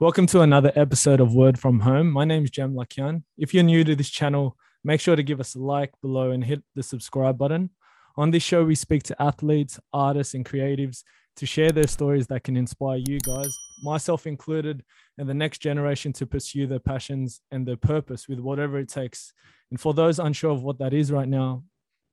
Welcome 0.00 0.24
to 0.28 0.40
another 0.40 0.72
episode 0.76 1.20
of 1.20 1.34
Word 1.34 1.58
from 1.58 1.80
Home. 1.80 2.10
My 2.10 2.24
name 2.24 2.44
is 2.44 2.50
Jem 2.50 2.72
Lakyan. 2.72 3.22
If 3.36 3.52
you're 3.52 3.62
new 3.62 3.84
to 3.84 3.94
this 3.94 4.08
channel, 4.08 4.56
make 4.82 4.98
sure 4.98 5.14
to 5.14 5.22
give 5.22 5.40
us 5.40 5.54
a 5.54 5.58
like 5.58 5.92
below 6.00 6.30
and 6.30 6.42
hit 6.42 6.62
the 6.74 6.82
subscribe 6.82 7.36
button. 7.36 7.68
On 8.16 8.30
this 8.30 8.42
show, 8.42 8.64
we 8.64 8.74
speak 8.74 9.02
to 9.02 9.22
athletes, 9.22 9.78
artists, 9.92 10.32
and 10.32 10.42
creatives 10.42 11.02
to 11.36 11.44
share 11.44 11.70
their 11.70 11.86
stories 11.86 12.28
that 12.28 12.44
can 12.44 12.56
inspire 12.56 12.96
you 12.96 13.18
guys, 13.20 13.54
myself 13.82 14.26
included, 14.26 14.82
and 15.18 15.28
the 15.28 15.34
next 15.34 15.58
generation 15.58 16.14
to 16.14 16.24
pursue 16.24 16.66
their 16.66 16.78
passions 16.78 17.42
and 17.50 17.68
their 17.68 17.76
purpose 17.76 18.26
with 18.26 18.40
whatever 18.40 18.78
it 18.78 18.88
takes. 18.88 19.34
And 19.70 19.78
for 19.78 19.92
those 19.92 20.18
unsure 20.18 20.52
of 20.52 20.62
what 20.62 20.78
that 20.78 20.94
is 20.94 21.12
right 21.12 21.28
now, 21.28 21.62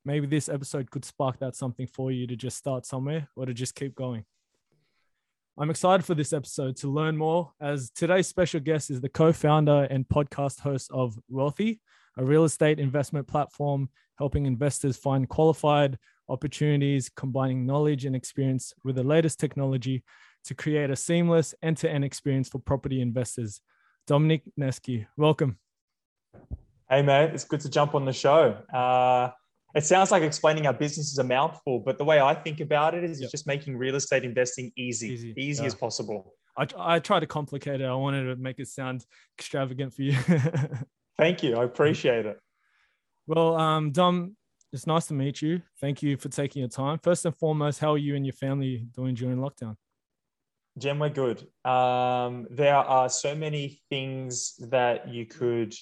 maybe 0.04 0.28
this 0.28 0.50
episode 0.50 0.92
could 0.92 1.06
spark 1.06 1.40
that 1.40 1.56
something 1.56 1.88
for 1.88 2.12
you 2.12 2.28
to 2.28 2.36
just 2.36 2.58
start 2.58 2.86
somewhere 2.86 3.30
or 3.38 3.46
to 3.46 3.54
just 3.54 3.76
keep 3.76 3.96
going. 3.96 4.26
I'm 5.60 5.72
excited 5.72 6.06
for 6.06 6.14
this 6.14 6.34
episode 6.34 6.76
to 6.78 6.88
learn 6.88 7.18
more 7.18 7.52
as 7.60 7.90
today's 7.90 8.28
special 8.28 8.60
guest 8.60 8.92
is 8.92 9.02
the 9.02 9.10
co 9.10 9.34
founder 9.34 9.88
and 9.90 10.08
podcast 10.08 10.60
host 10.60 10.92
of 10.94 11.18
Wealthy, 11.30 11.82
a 12.16 12.24
real 12.24 12.44
estate 12.44 12.80
investment 12.80 13.28
platform 13.28 13.90
helping 14.20 14.46
investors 14.46 14.98
find 14.98 15.28
qualified 15.28 15.98
opportunities, 16.30 17.10
combining 17.10 17.66
knowledge 17.66 18.06
and 18.06 18.16
experience 18.16 18.72
with 18.84 18.98
the 18.98 19.04
latest 19.04 19.40
technology 19.40 20.04
to 20.46 20.54
create 20.54 20.92
a 20.92 20.96
seamless 20.96 21.56
end 21.64 21.78
to 21.78 21.90
end 21.90 22.06
experience 22.06 22.50
for 22.50 22.60
property 22.60 23.02
investors. 23.02 23.60
Dominic 24.06 24.44
Nesci, 24.60 25.08
welcome. 25.18 25.58
Hey, 26.88 27.02
mate, 27.02 27.32
it's 27.34 27.46
good 27.46 27.62
to 27.62 27.70
jump 27.70 27.96
on 27.96 28.06
the 28.06 28.14
show. 28.14 28.52
Uh, 28.72 29.32
it 29.78 29.86
sounds 29.86 30.10
like 30.10 30.24
explaining 30.24 30.66
our 30.66 30.74
business 30.74 31.12
is 31.12 31.20
a 31.20 31.24
mouthful, 31.24 31.80
but 31.80 32.00
the 32.00 32.04
way 32.04 32.20
I 32.20 32.34
think 32.34 32.62
about 32.62 32.96
it 32.96 33.04
is 33.04 33.22
yep. 33.22 33.30
just 33.30 33.46
making 33.46 33.78
real 33.78 33.96
estate 33.96 34.24
investing 34.24 34.72
easy, 34.76 35.14
easy, 35.14 35.34
easy 35.38 35.62
yeah. 35.62 35.68
as 35.68 35.76
possible. 35.76 36.34
I, 36.58 36.66
I 36.78 37.00
try 37.00 37.20
to 37.20 37.28
complicate 37.28 37.80
it. 37.82 37.86
I 37.86 37.94
wanted 37.94 38.24
to 38.24 38.36
make 38.38 38.58
it 38.58 38.68
sound 38.68 39.06
extravagant 39.38 39.94
for 39.94 40.02
you. 40.02 40.14
Thank 41.18 41.44
you. 41.44 41.58
I 41.58 41.64
appreciate 41.64 42.26
it. 42.26 42.40
Well, 43.28 43.56
um, 43.56 43.92
Dom, 43.92 44.36
it's 44.74 44.88
nice 44.88 45.06
to 45.08 45.14
meet 45.14 45.44
you. 45.44 45.62
Thank 45.80 46.02
you 46.02 46.18
for 46.18 46.30
taking 46.30 46.62
your 46.62 46.70
time. 46.70 46.98
First 47.04 47.26
and 47.26 47.38
foremost, 47.38 47.80
how 47.80 47.94
are 47.94 48.00
you 48.00 48.16
and 48.16 48.26
your 48.26 48.34
family 48.34 48.88
doing 48.96 49.14
during 49.14 49.38
lockdown? 49.38 49.76
Jem, 50.80 50.98
we're 50.98 51.10
good. 51.10 51.48
Um, 51.64 52.48
there 52.50 52.76
are 52.76 53.10
so 53.10 53.36
many 53.36 53.80
things 53.92 54.56
that 54.70 55.08
you 55.08 55.28
could 55.28 55.76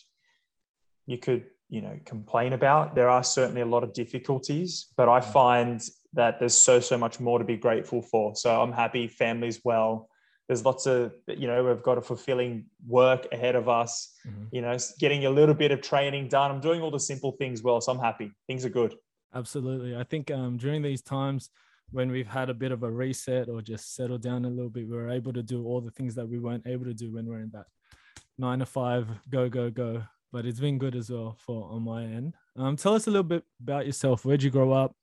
you 1.07 1.17
could 1.17 1.45
you 1.69 1.81
know 1.81 1.97
complain 2.05 2.53
about. 2.53 2.95
There 2.95 3.09
are 3.09 3.23
certainly 3.23 3.61
a 3.61 3.65
lot 3.65 3.83
of 3.83 3.93
difficulties 3.93 4.87
but 4.97 5.09
i 5.09 5.19
find 5.19 5.81
that 6.13 6.39
there's 6.39 6.53
so 6.53 6.79
so 6.79 6.97
much 6.97 7.19
more 7.19 7.39
to 7.39 7.45
be 7.45 7.57
grateful 7.57 8.01
for. 8.01 8.35
So 8.35 8.61
i'm 8.61 8.71
happy 8.71 9.07
families 9.07 9.61
well. 9.63 10.09
There's 10.47 10.63
lots 10.63 10.85
of 10.85 11.13
you 11.27 11.47
know 11.47 11.63
we've 11.63 11.81
got 11.83 11.97
a 11.97 12.01
fulfilling 12.01 12.65
work 12.87 13.27
ahead 13.31 13.55
of 13.55 13.67
us. 13.67 14.13
Mm-hmm. 14.27 14.43
you 14.51 14.61
know 14.61 14.77
getting 14.99 15.25
a 15.25 15.29
little 15.29 15.55
bit 15.55 15.71
of 15.71 15.81
training 15.81 16.27
done. 16.29 16.51
I'm 16.51 16.61
doing 16.61 16.81
all 16.81 16.91
the 16.91 16.99
simple 16.99 17.31
things 17.33 17.63
well 17.63 17.81
so 17.81 17.91
i'm 17.91 17.99
happy. 17.99 18.31
Things 18.47 18.65
are 18.65 18.69
good. 18.69 18.95
Absolutely. 19.33 19.97
I 19.97 20.03
think 20.03 20.31
um, 20.31 20.55
during 20.55 20.81
these 20.81 21.01
times 21.01 21.49
when 21.91 22.09
we've 22.09 22.27
had 22.27 22.49
a 22.49 22.53
bit 22.53 22.71
of 22.71 22.83
a 22.83 22.91
reset 22.91 23.49
or 23.49 23.61
just 23.61 23.95
settle 23.95 24.17
down 24.17 24.45
a 24.45 24.49
little 24.49 24.69
bit 24.69 24.87
we're 24.87 25.09
able 25.09 25.33
to 25.33 25.43
do 25.43 25.65
all 25.65 25.81
the 25.81 25.91
things 25.91 26.15
that 26.15 26.27
we 26.27 26.39
weren't 26.39 26.65
able 26.65 26.85
to 26.85 26.93
do 26.93 27.13
when 27.13 27.25
we're 27.25 27.39
in 27.39 27.51
that 27.51 27.65
nine 28.37 28.59
to 28.59 28.65
five 28.65 29.07
go 29.29 29.47
go 29.49 29.69
go 29.69 30.03
but 30.35 30.45
it's 30.45 30.59
been 30.59 30.77
good 30.77 30.97
as 30.97 31.09
well 31.09 31.37
for 31.39 31.71
on 31.71 31.81
my 31.81 32.03
end. 32.03 32.33
Um, 32.57 32.75
tell 32.75 32.93
us 32.93 33.07
a 33.07 33.09
little 33.09 33.23
bit 33.23 33.45
about 33.61 33.85
yourself. 33.85 34.25
Where'd 34.25 34.43
you 34.43 34.49
grow 34.49 34.73
up? 34.73 34.93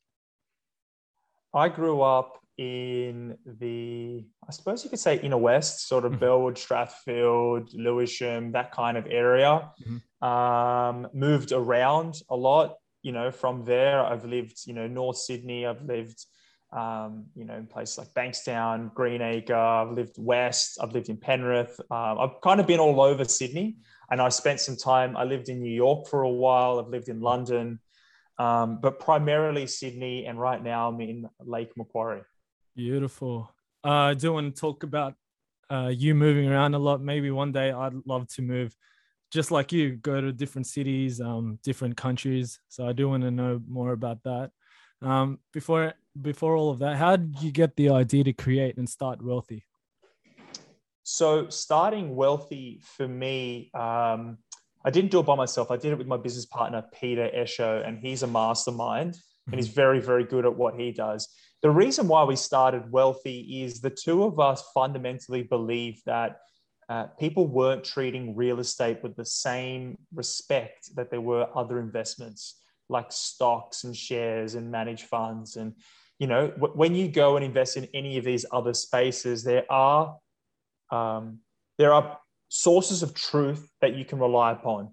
I 1.54 1.70
grew 1.70 2.02
up 2.02 2.38
in 2.58 3.38
the, 3.46 4.26
I 4.46 4.52
suppose 4.52 4.84
you 4.84 4.90
could 4.90 4.98
say 4.98 5.18
inner 5.20 5.38
west, 5.38 5.88
sort 5.88 6.04
of 6.04 6.20
mm-hmm. 6.20 6.52
Strathfield, 6.54 7.70
Lewisham, 7.72 8.52
that 8.52 8.72
kind 8.72 8.98
of 8.98 9.06
area. 9.06 9.70
Mm-hmm. 9.82 10.28
Um, 10.28 11.08
moved 11.14 11.52
around 11.52 12.20
a 12.28 12.36
lot. 12.36 12.74
You 13.02 13.12
know, 13.12 13.30
from 13.30 13.64
there, 13.64 14.04
I've 14.04 14.26
lived, 14.26 14.58
you 14.66 14.74
know, 14.74 14.86
North 14.86 15.16
Sydney. 15.16 15.64
I've 15.64 15.80
lived, 15.80 16.26
um, 16.72 17.26
you 17.34 17.44
know, 17.44 17.54
in 17.54 17.66
places 17.66 17.98
like 17.98 18.14
Bankstown, 18.14 18.92
Greenacre. 18.94 19.54
I've 19.54 19.92
lived 19.92 20.16
west. 20.18 20.78
I've 20.80 20.92
lived 20.92 21.08
in 21.08 21.16
Penrith. 21.16 21.78
Um, 21.90 22.18
I've 22.18 22.40
kind 22.42 22.60
of 22.60 22.66
been 22.66 22.80
all 22.80 23.00
over 23.00 23.24
Sydney 23.24 23.76
and 24.12 24.20
I 24.20 24.28
spent 24.28 24.60
some 24.60 24.76
time. 24.76 25.16
I 25.16 25.24
lived 25.24 25.48
in 25.48 25.62
New 25.62 25.72
York 25.72 26.06
for 26.06 26.22
a 26.22 26.28
while. 26.28 26.78
I've 26.78 26.88
lived 26.88 27.08
in 27.08 27.20
London, 27.20 27.80
um, 28.38 28.78
but 28.80 29.00
primarily 29.00 29.66
Sydney, 29.66 30.26
and 30.26 30.38
right 30.38 30.62
now 30.62 30.88
I'm 30.88 31.00
in 31.00 31.28
Lake 31.40 31.72
Macquarie. 31.78 32.20
Beautiful. 32.76 33.50
Uh, 33.82 34.12
I 34.12 34.14
do 34.14 34.34
want 34.34 34.54
to 34.54 34.60
talk 34.60 34.82
about 34.82 35.14
uh, 35.70 35.90
you 35.94 36.14
moving 36.14 36.46
around 36.46 36.74
a 36.74 36.78
lot. 36.78 37.00
Maybe 37.00 37.30
one 37.30 37.52
day 37.52 37.72
I'd 37.72 37.94
love 38.04 38.28
to 38.34 38.42
move, 38.42 38.76
just 39.30 39.50
like 39.50 39.72
you, 39.72 39.96
go 39.96 40.20
to 40.20 40.30
different 40.30 40.66
cities, 40.66 41.18
um, 41.18 41.58
different 41.62 41.96
countries. 41.96 42.60
So 42.68 42.86
I 42.86 42.92
do 42.92 43.08
want 43.08 43.22
to 43.22 43.30
know 43.30 43.62
more 43.66 43.92
about 43.92 44.22
that. 44.24 44.50
Um, 45.00 45.38
before 45.54 45.94
before 46.20 46.56
all 46.56 46.70
of 46.70 46.78
that, 46.80 46.96
how 46.96 47.16
did 47.16 47.40
you 47.40 47.50
get 47.50 47.76
the 47.76 47.90
idea 47.90 48.24
to 48.24 48.32
create 48.32 48.76
and 48.76 48.88
start 48.88 49.22
Wealthy? 49.22 49.64
So 51.04 51.48
starting 51.48 52.14
wealthy 52.14 52.80
for 52.82 53.08
me, 53.08 53.70
um, 53.74 54.38
I 54.84 54.90
didn't 54.90 55.10
do 55.10 55.20
it 55.20 55.26
by 55.26 55.34
myself. 55.34 55.70
I 55.70 55.76
did 55.76 55.92
it 55.92 55.98
with 55.98 56.06
my 56.06 56.16
business 56.16 56.46
partner, 56.46 56.84
Peter 56.98 57.28
Esho, 57.34 57.86
and 57.86 57.98
he's 57.98 58.22
a 58.22 58.26
mastermind 58.26 59.16
and 59.46 59.56
he's 59.56 59.66
mm-hmm. 59.66 59.74
very, 59.74 60.00
very 60.00 60.24
good 60.24 60.44
at 60.44 60.56
what 60.56 60.74
he 60.78 60.92
does. 60.92 61.28
The 61.62 61.70
reason 61.70 62.08
why 62.08 62.24
we 62.24 62.36
started 62.36 62.90
Wealthy 62.90 63.62
is 63.64 63.80
the 63.80 63.90
two 63.90 64.24
of 64.24 64.38
us 64.38 64.62
fundamentally 64.74 65.42
believe 65.42 66.00
that 66.06 66.38
uh, 66.88 67.06
people 67.18 67.46
weren't 67.46 67.84
treating 67.84 68.36
real 68.36 68.60
estate 68.60 69.02
with 69.02 69.16
the 69.16 69.24
same 69.24 69.98
respect 70.14 70.94
that 70.96 71.10
there 71.10 71.20
were 71.20 71.48
other 71.54 71.80
investments 71.80 72.60
like 72.88 73.10
stocks 73.10 73.84
and 73.84 73.96
shares 73.96 74.54
and 74.54 74.70
managed 74.70 75.06
funds. 75.06 75.56
And, 75.56 75.74
you 76.22 76.28
know, 76.28 76.46
w- 76.50 76.74
when 76.74 76.94
you 76.94 77.08
go 77.08 77.34
and 77.34 77.44
invest 77.44 77.76
in 77.76 77.88
any 77.92 78.16
of 78.16 78.24
these 78.24 78.46
other 78.52 78.74
spaces, 78.74 79.42
there 79.42 79.64
are 79.68 80.16
um, 80.92 81.40
there 81.78 81.92
are 81.92 82.16
sources 82.48 83.02
of 83.02 83.12
truth 83.12 83.68
that 83.80 83.96
you 83.96 84.04
can 84.04 84.20
rely 84.20 84.52
upon. 84.52 84.92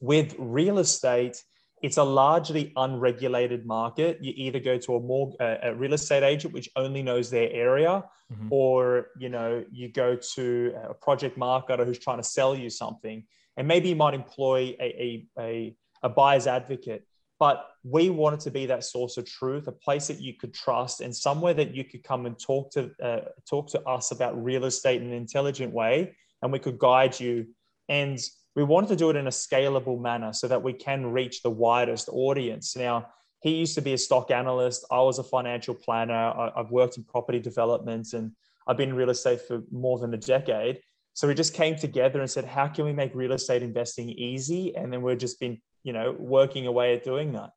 With 0.00 0.34
real 0.38 0.80
estate, 0.80 1.42
it's 1.82 1.96
a 1.96 2.04
largely 2.04 2.74
unregulated 2.76 3.64
market. 3.64 4.18
You 4.20 4.34
either 4.36 4.60
go 4.60 4.76
to 4.76 4.96
a 4.96 5.00
more 5.00 5.32
a 5.40 5.74
real 5.74 5.94
estate 5.94 6.22
agent 6.22 6.52
which 6.52 6.68
only 6.76 7.02
knows 7.02 7.30
their 7.30 7.50
area, 7.50 8.04
mm-hmm. 8.30 8.48
or 8.50 9.06
you 9.18 9.30
know 9.30 9.64
you 9.72 9.88
go 9.88 10.14
to 10.34 10.74
a 10.90 10.92
project 10.92 11.38
marketer 11.38 11.86
who's 11.86 11.98
trying 11.98 12.18
to 12.18 12.28
sell 12.38 12.54
you 12.54 12.68
something, 12.68 13.24
and 13.56 13.66
maybe 13.66 13.88
you 13.88 13.96
might 13.96 14.12
employ 14.12 14.76
a, 14.78 14.88
a, 15.06 15.26
a, 15.38 15.76
a 16.02 16.08
buyer's 16.10 16.46
advocate 16.46 17.06
but 17.38 17.66
we 17.82 18.10
wanted 18.10 18.40
to 18.40 18.50
be 18.50 18.66
that 18.66 18.84
source 18.84 19.16
of 19.16 19.26
truth, 19.26 19.66
a 19.66 19.72
place 19.72 20.06
that 20.06 20.20
you 20.20 20.34
could 20.34 20.54
trust, 20.54 21.00
and 21.00 21.14
somewhere 21.14 21.54
that 21.54 21.74
you 21.74 21.84
could 21.84 22.02
come 22.02 22.26
and 22.26 22.38
talk 22.38 22.70
to 22.72 22.90
uh, 23.02 23.20
talk 23.48 23.68
to 23.70 23.82
us 23.82 24.12
about 24.12 24.42
real 24.42 24.64
estate 24.64 25.02
in 25.02 25.08
an 25.08 25.14
intelligent 25.14 25.72
way, 25.72 26.14
and 26.42 26.52
we 26.52 26.58
could 26.58 26.78
guide 26.78 27.18
you. 27.18 27.46
And 27.88 28.18
we 28.56 28.62
wanted 28.62 28.88
to 28.90 28.96
do 28.96 29.10
it 29.10 29.16
in 29.16 29.26
a 29.26 29.30
scalable 29.30 30.00
manner 30.00 30.32
so 30.32 30.48
that 30.48 30.62
we 30.62 30.72
can 30.72 31.06
reach 31.06 31.42
the 31.42 31.50
widest 31.50 32.08
audience. 32.10 32.76
Now, 32.76 33.08
he 33.40 33.56
used 33.56 33.74
to 33.74 33.82
be 33.82 33.92
a 33.92 33.98
stock 33.98 34.30
analyst. 34.30 34.86
I 34.90 35.00
was 35.00 35.18
a 35.18 35.24
financial 35.24 35.74
planner. 35.74 36.50
I've 36.56 36.70
worked 36.70 36.96
in 36.96 37.04
property 37.04 37.40
development, 37.40 38.12
and 38.14 38.32
I've 38.66 38.76
been 38.76 38.90
in 38.90 38.94
real 38.94 39.10
estate 39.10 39.42
for 39.42 39.62
more 39.70 39.98
than 39.98 40.14
a 40.14 40.16
decade. 40.16 40.80
So 41.12 41.28
we 41.28 41.34
just 41.34 41.52
came 41.52 41.76
together 41.76 42.20
and 42.20 42.30
said, 42.30 42.44
how 42.44 42.66
can 42.68 42.84
we 42.84 42.92
make 42.92 43.14
real 43.14 43.32
estate 43.32 43.62
investing 43.62 44.08
easy? 44.08 44.74
And 44.74 44.92
then 44.92 45.02
we've 45.02 45.18
just 45.18 45.38
been 45.38 45.60
you 45.84 45.92
know, 45.92 46.16
working 46.18 46.66
away 46.66 46.94
at 46.94 47.04
doing 47.04 47.32
that. 47.32 47.50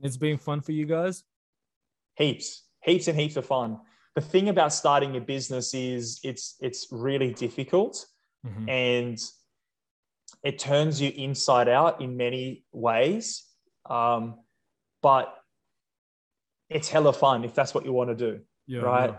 It's 0.00 0.16
been 0.16 0.38
fun 0.38 0.60
for 0.60 0.72
you 0.72 0.86
guys? 0.86 1.24
Heaps, 2.14 2.62
heaps 2.84 3.08
and 3.08 3.18
heaps 3.18 3.36
of 3.36 3.46
fun. 3.46 3.80
The 4.14 4.20
thing 4.20 4.48
about 4.48 4.72
starting 4.72 5.16
a 5.16 5.20
business 5.20 5.74
is 5.74 6.20
it's 6.22 6.56
it's 6.60 6.88
really 6.90 7.32
difficult 7.32 8.06
mm-hmm. 8.46 8.68
and 8.68 9.18
it 10.42 10.58
turns 10.58 11.00
you 11.00 11.10
inside 11.10 11.68
out 11.68 12.00
in 12.00 12.16
many 12.16 12.64
ways. 12.72 13.44
Um, 13.88 14.36
but 15.02 15.34
it's 16.68 16.88
hella 16.88 17.12
fun 17.12 17.44
if 17.44 17.54
that's 17.54 17.74
what 17.74 17.84
you 17.84 17.92
want 17.92 18.10
to 18.10 18.16
do. 18.16 18.40
Yeah, 18.66 18.80
right. 18.80 19.10
Yeah. 19.10 19.16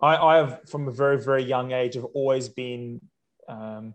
I, 0.00 0.16
I 0.16 0.36
have 0.36 0.68
from 0.68 0.88
a 0.88 0.92
very, 0.92 1.18
very 1.22 1.42
young 1.42 1.72
age, 1.72 1.94
have 1.94 2.04
always 2.04 2.48
been 2.48 3.00
um, 3.48 3.94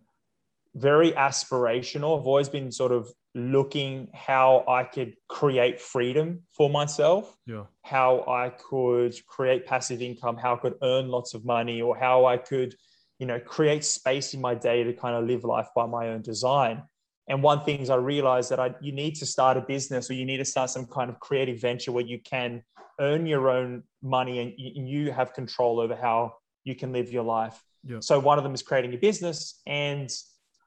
very 0.76 1.12
aspirational. 1.12 2.20
I've 2.20 2.28
always 2.28 2.50
been 2.50 2.72
sort 2.72 2.92
of 2.92 3.12
looking 3.34 4.10
how 4.14 4.64
I 4.68 4.84
could 4.84 5.16
create 5.30 5.80
freedom 5.80 6.42
for 6.56 6.70
myself, 6.70 7.38
yeah. 7.46 7.64
how 7.84 8.26
I 8.28 8.50
could 8.50 9.16
create 9.28 9.66
passive 9.66 10.02
income, 10.02 10.38
how 10.38 10.56
I 10.56 10.58
could 10.58 10.76
earn 10.84 11.08
lots 11.08 11.34
of 11.34 11.46
money, 11.46 11.82
or 11.82 11.96
how 11.96 12.26
I 12.26 12.38
could, 12.38 12.76
you 13.20 13.26
know, 13.26 13.40
create 13.40 13.84
space 13.84 14.34
in 14.34 14.42
my 14.42 14.56
day 14.56 14.84
to 14.84 14.94
kind 14.94 15.16
of 15.16 15.26
live 15.26 15.44
life 15.44 15.68
by 15.76 15.86
my 15.86 16.10
own 16.10 16.22
design. 16.22 16.84
And 17.28 17.42
one 17.42 17.62
thing 17.62 17.80
is 17.80 17.90
I 17.90 17.96
realized 17.96 18.52
that 18.52 18.60
I 18.60 18.74
you 18.82 18.92
need 18.92 19.16
to 19.16 19.26
start 19.26 19.56
a 19.56 19.62
business 19.62 20.10
or 20.10 20.14
you 20.14 20.26
need 20.26 20.38
to 20.38 20.46
start 20.46 20.70
some 20.70 20.86
kind 20.86 21.10
of 21.10 21.20
creative 21.20 21.62
venture 21.62 21.92
where 21.92 22.04
you 22.04 22.20
can 22.20 22.64
earn 23.00 23.26
your 23.26 23.50
own 23.50 23.84
money 24.02 24.40
and 24.40 24.90
you 24.90 25.12
have 25.12 25.34
control 25.34 25.80
over 25.80 25.96
how 25.96 26.34
you 26.64 26.76
can 26.76 26.92
live 26.92 27.12
your 27.12 27.24
life. 27.24 27.64
Yeah. 27.84 28.00
So 28.02 28.20
one 28.20 28.38
of 28.38 28.44
them 28.44 28.54
is 28.54 28.62
creating 28.62 28.94
a 28.94 28.98
business, 28.98 29.62
and 29.66 30.10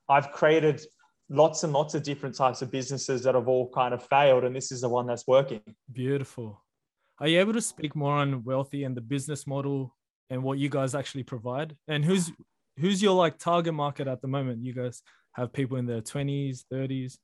I've 0.09 0.31
created 0.33 0.83
lots 1.29 1.65
and 1.65 1.73
lots 1.73 1.95
of 1.95 2.03
different 2.03 2.35
types 2.35 2.63
of 2.63 2.71
businesses 2.71 3.23
that 3.23 3.35
have 3.35 3.49
all 3.49 3.71
kind 3.71 3.95
of 3.95 4.07
failed, 4.07 4.45
and 4.45 4.55
this 4.55 4.71
is 4.71 4.83
the 4.83 4.89
one 4.89 5.07
that's 5.07 5.27
working. 5.27 5.63
Beautiful. 5.93 6.63
Are 7.21 7.29
you 7.29 7.41
able 7.41 7.53
to 7.53 7.63
speak 7.63 7.95
more 7.95 8.17
on 8.17 8.43
wealthy 8.45 8.85
and 8.85 8.97
the 8.97 9.01
business 9.01 9.47
model 9.47 9.95
and 10.31 10.43
what 10.43 10.59
you 10.59 10.69
guys 10.69 10.95
actually 10.95 11.23
provide? 11.23 11.77
And 11.89 12.05
who's 12.05 12.33
who's 12.79 13.01
your 13.01 13.15
like 13.15 13.39
target 13.39 13.75
market 13.75 14.09
at 14.09 14.21
the 14.21 14.29
moment? 14.29 14.65
You 14.65 14.75
guys 14.75 15.03
have 15.33 15.53
people 15.53 15.77
in 15.77 15.87
their 15.87 16.01
20s, 16.01 16.65
30s? 16.73 17.19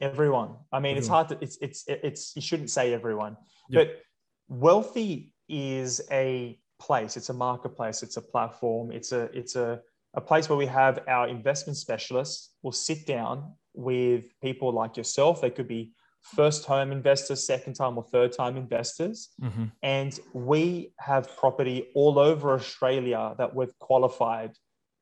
Everyone. 0.00 0.56
I 0.72 0.80
mean, 0.80 0.96
it's 0.96 1.08
hard 1.08 1.28
to 1.28 1.38
it's 1.40 1.58
it's 1.60 1.84
it's 1.86 2.32
you 2.36 2.42
shouldn't 2.42 2.70
say 2.70 2.92
everyone, 2.92 3.36
Yeah. 3.68 3.84
but 3.84 4.02
wealthy 4.48 5.32
is 5.48 6.00
a 6.10 6.58
place, 6.78 7.16
it's 7.16 7.30
a 7.30 7.34
marketplace, 7.34 8.02
it's 8.02 8.16
a 8.16 8.22
platform, 8.22 8.92
it's 8.92 9.12
a 9.12 9.22
it's 9.36 9.56
a 9.56 9.80
a 10.14 10.20
place 10.20 10.48
where 10.48 10.58
we 10.58 10.66
have 10.66 11.00
our 11.08 11.28
investment 11.28 11.76
specialists 11.76 12.54
will 12.62 12.72
sit 12.72 13.06
down 13.06 13.52
with 13.74 14.24
people 14.42 14.72
like 14.72 14.96
yourself. 14.96 15.40
They 15.40 15.50
could 15.50 15.68
be 15.68 15.92
first 16.22 16.64
home 16.64 16.92
investors, 16.92 17.46
second 17.46 17.74
time 17.74 17.96
or 17.96 18.04
third 18.04 18.32
time 18.32 18.56
investors. 18.56 19.28
Mm-hmm. 19.40 19.64
And 19.82 20.18
we 20.32 20.92
have 20.98 21.34
property 21.36 21.88
all 21.94 22.18
over 22.18 22.54
Australia 22.54 23.34
that 23.38 23.54
we've 23.54 23.78
qualified 23.78 24.52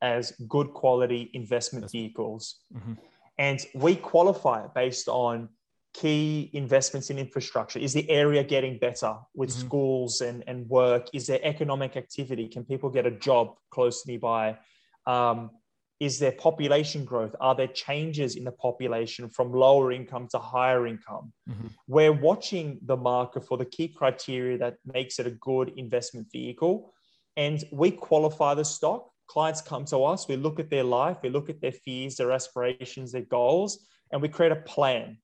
as 0.03 0.33
good 0.47 0.73
quality 0.75 1.31
investment 1.33 1.91
vehicles. 1.91 2.57
Mm-hmm. 2.75 2.95
And 3.39 3.65
we 3.75 3.97
qualify 3.97 4.65
it 4.65 4.75
based 4.75 5.09
on 5.09 5.49
key 5.95 6.51
investments 6.53 7.09
in 7.09 7.19
infrastructure. 7.19 7.79
Is 7.79 7.95
the 7.95 8.09
area 8.11 8.45
getting 8.45 8.79
better 8.79 9.17
with 9.35 9.51
Mhm. 9.51 9.61
schools 9.61 10.21
and, 10.21 10.45
and 10.47 10.69
work? 10.69 11.09
Is 11.15 11.27
there 11.27 11.41
economic 11.43 11.97
activity? 11.97 12.49
Can 12.49 12.65
people 12.65 12.91
get 12.91 13.07
a 13.07 13.11
job 13.11 13.57
close 13.71 14.07
nearby? 14.07 14.59
Um, 15.07 15.51
is 15.99 16.19
there 16.19 16.33
population 16.33 17.05
growth? 17.05 17.35
Are 17.41 17.55
there 17.55 17.69
changes 17.69 18.37
in 18.37 18.45
the 18.45 18.53
population 18.53 19.31
from 19.31 19.53
lower 19.53 19.93
income 19.93 20.29
to 20.33 20.39
higher 20.39 20.87
income? 20.87 21.33
Mhm. 21.49 21.71
We're 21.89 22.13
watching 22.13 22.79
the 22.83 22.97
market 22.97 23.47
for 23.47 23.57
the 23.57 23.65
key 23.65 23.89
criteria 23.89 24.59
that 24.59 24.77
makes 24.85 25.19
it 25.19 25.27
a 25.27 25.31
good 25.31 25.73
investment 25.77 26.31
vehicle. 26.31 26.93
And 27.37 27.65
we 27.73 27.91
qualify 27.91 28.55
the 28.55 28.65
stock. 28.65 29.11
Clients 29.27 29.63
come 29.63 29.85
to 29.87 30.05
us, 30.05 30.29
we 30.29 30.37
look 30.37 30.61
at 30.61 30.71
their 30.71 30.85
life, 30.85 31.19
we 31.23 31.31
look 31.31 31.49
at 31.49 31.61
their 31.61 31.73
fears, 31.73 32.17
their 32.17 32.31
aspirations, 32.31 33.13
their 33.13 33.23
goals, 33.23 33.87
and 34.13 34.23
we 34.23 34.29
create 34.29 34.53
a 34.53 34.57
plan. 34.57 35.19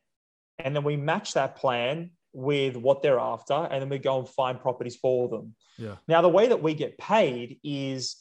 And 0.59 0.75
then 0.75 0.85
we 0.85 0.97
match 0.97 1.35
that 1.35 1.57
plan 1.57 2.11
with 2.33 2.77
what 2.77 3.03
they're 3.03 3.21
after, 3.21 3.55
and 3.55 3.81
then 3.81 3.89
we 3.89 3.99
go 3.99 4.19
and 4.19 4.29
find 4.29 4.59
properties 4.59 4.97
for 4.97 5.29
them. 5.29 5.55
Yeah. 5.79 5.97
Now, 6.09 6.23
the 6.23 6.29
way 6.29 6.49
that 6.49 6.63
we 6.63 6.75
get 6.75 6.99
paid 6.99 7.61
is 7.63 8.17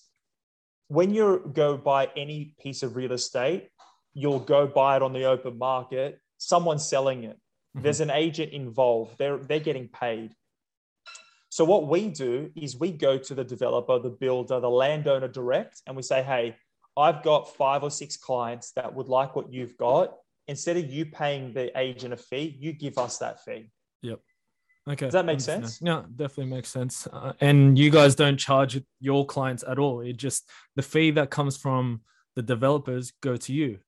when 0.92 1.14
you 1.14 1.50
go 1.54 1.78
buy 1.78 2.10
any 2.18 2.54
piece 2.62 2.84
of 2.84 2.98
real 2.98 3.14
estate, 3.14 3.70
you'll 4.14 4.42
go 4.42 4.68
buy 4.68 4.98
it 4.98 5.02
on 5.02 5.14
the 5.14 5.24
open 5.24 5.58
market, 5.58 6.20
someone's 6.38 6.86
selling 6.86 7.24
it. 7.24 7.40
Mhm. 7.78 7.84
There's 7.84 8.02
an 8.02 8.10
agent 8.10 8.52
involved, 8.52 9.18
they're, 9.18 9.38
they're 9.38 9.62
getting 9.62 9.88
paid. 9.88 10.36
So, 11.48 11.64
what 11.64 11.88
we 11.88 12.10
do 12.10 12.52
is 12.58 12.78
we 12.78 12.92
go 12.92 13.18
to 13.18 13.34
the 13.34 13.44
developer, 13.46 14.00
the 14.00 14.10
builder, 14.10 14.60
the 14.60 14.70
landowner 14.70 15.30
direct, 15.30 15.82
and 15.88 15.96
we 15.96 16.04
say, 16.04 16.24
Hey, 16.24 16.58
I've 16.98 17.24
got 17.24 17.56
five 17.56 17.84
or 17.84 17.92
six 17.92 18.18
clients 18.18 18.72
that 18.74 18.94
would 18.94 19.08
like 19.08 19.34
what 19.34 19.52
you've 19.54 19.78
got. 19.78 20.18
Instead 20.50 20.76
of 20.76 20.92
you 20.92 21.06
paying 21.06 21.54
the 21.54 21.78
agent 21.80 22.14
a 22.14 22.18
fee, 22.18 22.58
you 22.60 22.74
give 22.74 22.98
us 22.98 23.18
that 23.20 23.42
fee. 23.46 23.72
Okay. 24.90 25.06
Does 25.06 25.14
that 25.14 25.26
make 25.26 25.40
sense? 25.40 25.80
Yeah, 25.82 26.04
definitely 26.16 26.48
makes 26.56 26.70
sense. 26.70 27.08
Uh, 27.12 27.34
and 27.40 27.78
you 27.78 27.92
guys 27.92 28.16
don't 28.16 28.38
charge 28.38 28.82
your 29.00 29.26
clients 29.26 29.64
at 29.68 29.78
all. 29.78 30.02
It 30.02 30.18
just 30.18 30.50
the 30.76 30.82
fee 30.82 31.12
that 31.12 31.30
comes 31.30 31.56
from 31.56 32.02
the 32.36 32.42
developers 32.42 33.14
go 33.22 33.38
to 33.38 33.54
you. 33.54 33.80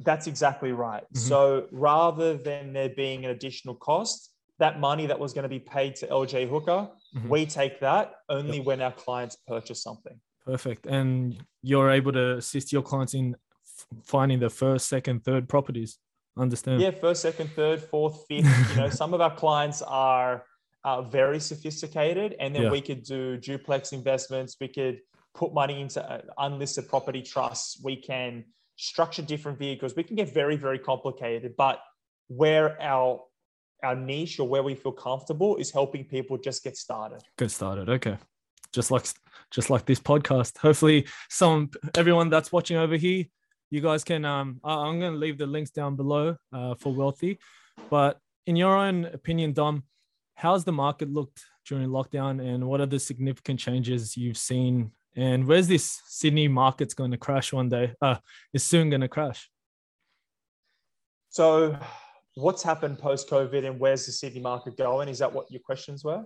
That's 0.00 0.26
exactly 0.26 0.72
right. 0.72 1.04
Mhm. 1.14 1.18
So 1.18 1.68
rather 1.70 2.36
than 2.36 2.72
there 2.72 2.88
being 2.90 3.24
an 3.24 3.30
additional 3.30 3.74
cost, 3.76 4.32
that 4.58 4.80
money 4.80 5.06
that 5.06 5.18
was 5.18 5.32
going 5.32 5.44
to 5.44 5.48
be 5.48 5.60
paid 5.60 5.94
to 5.96 6.06
LJ 6.10 6.46
Hooker, 6.48 6.90
Mhm. 7.14 7.28
we 7.28 7.46
take 7.46 7.78
that 7.80 8.14
only 8.28 8.60
when 8.60 8.80
our 8.80 8.92
clients 8.92 9.36
purchase 9.46 9.82
something. 9.82 10.20
Perfect. 10.44 10.86
And 10.86 11.44
you're 11.62 11.90
able 11.90 12.12
to 12.12 12.36
assist 12.38 12.72
your 12.72 12.82
clients 12.82 13.14
in 13.14 13.36
finding 14.02 14.40
the 14.40 14.50
first, 14.50 14.88
second, 14.88 15.24
third 15.24 15.48
properties. 15.48 15.98
Understand? 16.36 16.80
Yeah, 16.80 16.90
first, 16.90 17.22
second, 17.22 17.50
third, 17.50 17.80
fourth, 17.80 18.24
fifth. 18.28 18.70
You 18.70 18.82
know, 18.82 18.90
some 19.02 19.14
of 19.14 19.20
our 19.20 19.34
clients 19.34 19.82
are 19.82 20.44
uh, 20.84 21.02
very 21.02 21.40
sophisticated, 21.40 22.36
and 22.38 22.54
then 22.54 22.64
Yeah. 22.64 22.70
we 22.70 22.80
could 22.80 23.02
do 23.02 23.36
duplex 23.36 23.92
investments. 23.92 24.56
We 24.60 24.68
could 24.68 25.00
put 25.34 25.52
money 25.54 25.80
into 25.80 26.02
uh, 26.02 26.20
unlisted 26.38 26.88
property 26.88 27.22
trusts. 27.22 27.80
We 27.82 27.96
can 27.96 28.44
structure 28.76 29.22
different 29.22 29.58
vehicles. 29.58 29.94
We 29.96 30.02
can 30.04 30.16
get 30.16 30.32
very, 30.32 30.56
very 30.56 30.78
complicated. 30.78 31.54
But 31.56 31.80
where 32.28 32.80
our 32.80 33.22
our 33.82 33.94
niche 33.94 34.40
or 34.40 34.48
where 34.48 34.62
we 34.62 34.74
feel 34.74 34.92
comfortable 34.92 35.56
is 35.56 35.70
helping 35.70 36.04
people 36.04 36.38
just 36.38 36.64
get 36.64 36.76
started. 36.76 37.20
Get 37.38 37.50
started. 37.50 37.88
Okay. 37.88 38.16
Just 38.72 38.90
like 38.90 39.06
just 39.50 39.70
like 39.70 39.86
this 39.86 40.00
podcast. 40.00 40.58
Hopefully, 40.58 41.06
some 41.30 41.70
everyone 41.96 42.30
that's 42.30 42.52
watching 42.52 42.76
over 42.76 42.96
here, 42.96 43.24
you 43.70 43.80
guys 43.80 44.04
can. 44.04 44.24
Um, 44.24 44.60
I- 44.62 44.86
I'm 44.86 45.00
going 45.00 45.12
to 45.12 45.18
leave 45.18 45.38
the 45.38 45.46
links 45.46 45.70
down 45.70 45.96
below 45.96 46.36
uh, 46.52 46.74
for 46.74 46.92
wealthy. 46.92 47.38
But 47.90 48.18
in 48.46 48.56
your 48.56 48.76
own 48.76 49.06
opinion, 49.06 49.52
Dom, 49.52 49.84
how's 50.34 50.64
the 50.64 50.72
market 50.72 51.10
looked 51.10 51.44
during 51.66 51.88
lockdown, 51.88 52.40
and 52.40 52.66
what 52.66 52.80
are 52.80 52.86
the 52.86 52.98
significant 53.00 53.58
changes 53.58 54.16
you've 54.16 54.36
seen? 54.36 54.92
And 55.16 55.46
where's 55.46 55.66
this 55.66 56.00
Sydney 56.06 56.46
market's 56.48 56.94
going 56.94 57.10
to 57.10 57.16
crash 57.16 57.52
one 57.52 57.68
day? 57.68 57.94
Uh, 58.00 58.16
is 58.52 58.62
soon 58.62 58.90
going 58.90 59.00
to 59.00 59.08
crash. 59.08 59.50
So, 61.30 61.76
what's 62.34 62.62
happened 62.62 62.98
post 62.98 63.28
COVID, 63.28 63.66
and 63.66 63.80
where's 63.80 64.06
the 64.06 64.12
Sydney 64.12 64.40
market 64.40 64.76
going? 64.76 65.08
Is 65.08 65.18
that 65.18 65.32
what 65.32 65.50
your 65.50 65.60
questions 65.60 66.04
were? 66.04 66.24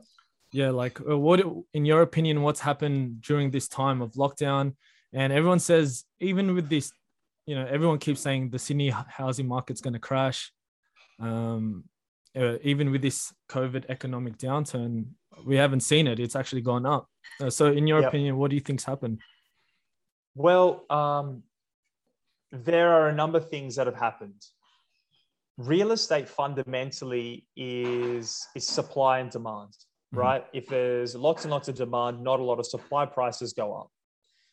yeah 0.53 0.71
like 0.71 1.01
uh, 1.09 1.17
what 1.17 1.41
in 1.75 1.85
your 1.85 2.03
opinion 2.03 2.43
what's 2.43 2.61
happened 2.61 3.21
during 3.23 3.51
this 3.51 3.69
time 3.69 4.03
of 4.03 4.13
lockdown 4.15 4.75
and 5.13 5.33
everyone 5.33 5.59
says 5.61 6.05
even 6.21 6.55
with 6.55 6.69
this 6.69 6.93
you 7.47 7.55
know 7.55 7.67
everyone 7.67 7.99
keeps 7.99 8.21
saying 8.21 8.51
the 8.51 8.59
sydney 8.59 8.91
housing 8.91 9.47
market's 9.49 9.81
going 9.81 9.93
to 9.95 9.99
crash 9.99 10.53
um 11.21 11.85
uh, 12.37 12.57
even 12.63 12.91
with 12.91 13.03
this 13.03 13.33
covid 13.49 13.85
economic 13.89 14.37
downturn 14.39 15.07
we 15.45 15.57
haven't 15.57 15.81
seen 15.81 16.07
it 16.07 16.19
it's 16.21 16.37
actually 16.37 16.61
gone 16.63 16.87
up 16.87 17.09
Uh, 17.41 17.51
so 17.51 17.67
in 17.73 17.87
your 17.87 18.01
Yep. 18.01 18.09
opinion 18.09 18.37
what 18.37 18.51
do 18.51 18.57
you 18.57 18.63
think's 18.63 18.85
happened 18.85 19.19
Well, 20.35 20.85
um, 20.91 21.43
there 22.53 22.89
are 22.97 23.09
a 23.09 23.13
number 23.13 23.39
of 23.39 23.47
things 23.51 23.75
that 23.77 23.87
have 23.91 23.97
happened. 24.09 24.41
Real 25.59 25.91
estate 25.93 26.29
fundamentally 26.29 27.47
is 27.57 28.27
is 28.59 28.65
supply 28.79 29.15
and 29.23 29.31
demand, 29.31 29.73
Mhm. 30.15 30.19
right? 30.25 30.45
If 30.53 30.65
there's 30.75 31.15
lots 31.27 31.41
and 31.45 31.51
lots 31.51 31.69
of 31.69 31.75
demand, 31.85 32.23
not 32.31 32.39
a 32.41 32.47
lot 32.51 32.59
of 32.63 32.67
supply, 32.67 33.03
prices 33.07 33.53
go 33.63 33.67
up. 33.81 33.91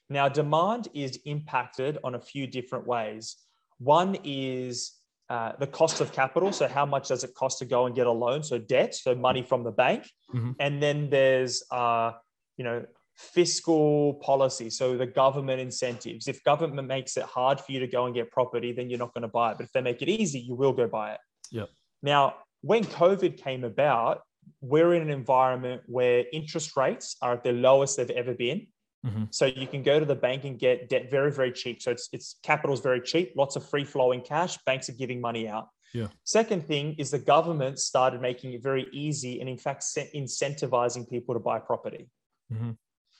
Now, 0.09 0.29
demand 0.29 0.87
is 0.93 1.19
impacted 1.25 1.97
on 2.03 2.15
a 2.15 2.19
few 2.19 2.47
different 2.47 2.87
ways. 2.87 3.35
One 3.79 4.17
is 4.23 4.93
uh, 5.29 5.51
the 5.59 5.67
cost 5.67 5.99
of 5.99 6.13
capital. 6.13 6.53
So, 6.53 6.67
how 6.67 6.85
much 6.85 7.09
does 7.09 7.23
it 7.23 7.33
cost 7.35 7.59
to 7.59 7.65
go 7.65 7.85
and 7.85 7.93
get 7.93 8.07
a 8.07 8.11
loan? 8.11 8.43
So, 8.43 8.57
debt, 8.57 8.95
so 8.95 9.13
money 9.13 9.43
from 9.43 9.63
the 9.63 9.71
bank. 9.71 10.09
Mhm. 10.33 10.55
And 10.59 10.81
then 10.81 11.09
there's, 11.09 11.63
uh, 11.69 12.13
you 12.55 12.63
know, 12.63 12.85
fiscal 13.15 14.13
policy. 14.15 14.69
So, 14.69 14.95
the 14.95 15.05
government 15.05 15.59
incentives. 15.59 16.29
If 16.29 16.43
government 16.43 16.87
makes 16.87 17.17
it 17.17 17.23
hard 17.23 17.59
for 17.59 17.73
you 17.73 17.79
to 17.81 17.87
go 17.87 18.05
and 18.05 18.15
get 18.15 18.31
property, 18.31 18.71
then 18.71 18.89
you're 18.89 18.99
not 18.99 19.13
going 19.13 19.23
to 19.23 19.27
buy 19.27 19.51
it. 19.51 19.57
But 19.57 19.65
if 19.65 19.73
they 19.73 19.81
make 19.81 20.01
it 20.01 20.07
easy, 20.07 20.39
you 20.39 20.55
will 20.55 20.73
go 20.73 20.87
buy 20.87 21.13
it. 21.13 21.19
Yep. 21.51 21.69
Now, 22.01 22.35
when 22.61 22.85
COVID 22.85 23.37
came 23.37 23.65
about, 23.65 24.21
we're 24.61 24.93
in 24.93 25.01
an 25.01 25.09
environment 25.09 25.81
where 25.87 26.23
interest 26.31 26.77
rates 26.77 27.17
are 27.21 27.33
at 27.33 27.43
the 27.43 27.51
lowest 27.51 27.97
they've 27.97 28.09
ever 28.11 28.33
been. 28.33 28.67
Mhm. 29.05 29.33
So 29.33 29.45
you 29.45 29.67
can 29.67 29.83
go 29.83 29.99
to 29.99 30.05
the 30.05 30.15
bank 30.15 30.43
and 30.43 30.57
get 30.57 30.89
debt 30.89 31.09
very, 31.09 31.31
very 31.31 31.51
cheap. 31.51 31.81
So 31.81 31.91
it's 31.91 32.09
it's 32.11 32.37
capital's 32.43 32.81
very 32.81 33.01
cheap, 33.01 33.33
lots 33.35 33.55
of 33.55 33.67
free 33.67 33.85
flowing 33.85 34.21
cash. 34.21 34.57
Banks 34.65 34.89
are 34.89 34.93
giving 34.93 35.21
money 35.21 35.47
out. 35.47 35.69
Yeah. 35.93 36.07
Second 36.23 36.65
thing 36.65 36.95
is 36.97 37.11
the 37.11 37.19
government 37.19 37.79
started 37.79 38.21
making 38.21 38.53
it 38.53 38.61
very 38.61 38.87
easy 38.91 39.39
and 39.39 39.49
in 39.49 39.57
fact 39.57 39.83
incentivizing 40.13 41.09
people 41.09 41.33
to 41.33 41.39
buy 41.39 41.59
property. 41.59 42.09
Mhm. 42.51 42.77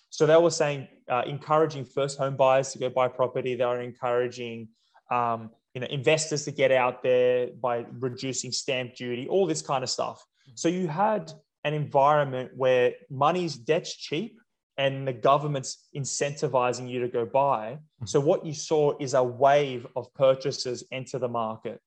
So 0.09 0.25
they 0.25 0.37
were 0.37 0.51
saying 0.51 0.87
uh, 1.09 1.23
encouraging 1.25 1.85
first 1.85 2.17
home 2.17 2.35
buyers 2.35 2.71
to 2.71 2.79
go 2.79 2.89
buy 2.89 3.07
property. 3.07 3.55
They 3.55 3.65
were 3.65 3.81
encouraging 3.81 4.69
um, 5.11 5.51
you 5.73 5.81
know 5.81 5.87
investors 5.87 6.43
to 6.45 6.51
get 6.51 6.71
out 6.71 7.03
there 7.03 7.47
by 7.47 7.85
reducing 7.99 8.51
stamp 8.51 8.95
duty, 8.95 9.27
all 9.27 9.45
this 9.45 9.61
kind 9.61 9.83
of 9.83 9.89
stuff. 9.89 10.25
So 10.55 10.69
you 10.69 10.87
had 10.87 11.31
an 11.63 11.73
environment 11.73 12.51
where 12.55 12.93
money's 13.09 13.55
debt's 13.55 13.95
cheap 13.95 14.39
and 14.77 15.07
the 15.07 15.13
government's 15.13 15.87
incentivizing 15.95 16.89
you 16.89 16.99
to 16.99 17.07
go 17.07 17.25
buy. 17.25 17.79
So 18.05 18.19
what 18.19 18.45
you 18.45 18.53
saw 18.53 18.95
is 18.99 19.15
a 19.15 19.23
wave 19.23 19.87
of 19.95 20.13
purchases 20.13 20.83
enter 20.91 21.17
the 21.17 21.27
market. 21.27 21.81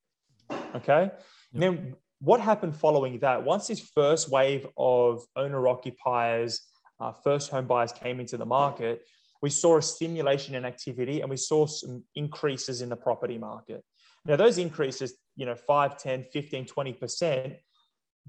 Okay. 0.74 1.10
And 1.54 1.62
then 1.62 1.94
what 2.20 2.40
happened 2.40 2.76
following 2.76 3.18
that? 3.20 3.44
Once 3.44 3.68
this 3.68 3.80
first 3.80 4.30
wave 4.30 4.66
of 4.76 5.22
owner 5.36 5.68
occupiers, 5.68 6.60
uh, 6.98 7.12
first 7.12 7.50
home 7.50 7.66
buyers 7.66 7.92
came 7.92 8.20
into 8.20 8.36
the 8.36 8.46
market, 8.46 9.06
we 9.40 9.50
saw 9.50 9.78
a 9.78 9.82
stimulation 9.82 10.54
in 10.54 10.64
activity 10.64 11.20
and 11.20 11.30
we 11.30 11.36
saw 11.36 11.66
some 11.66 12.04
increases 12.14 12.82
in 12.82 12.88
the 12.88 12.96
property 12.96 13.38
market. 13.38 13.82
Now, 14.26 14.36
those 14.36 14.58
increases, 14.58 15.14
you 15.36 15.46
know, 15.46 15.54
5, 15.54 15.96
10, 15.96 16.26
15, 16.30 16.66
20%, 16.66 17.56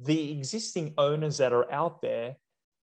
the 0.01 0.31
existing 0.31 0.93
owners 0.97 1.37
that 1.39 1.51
are 1.51 1.69
out 1.71 2.01
there 2.01 2.37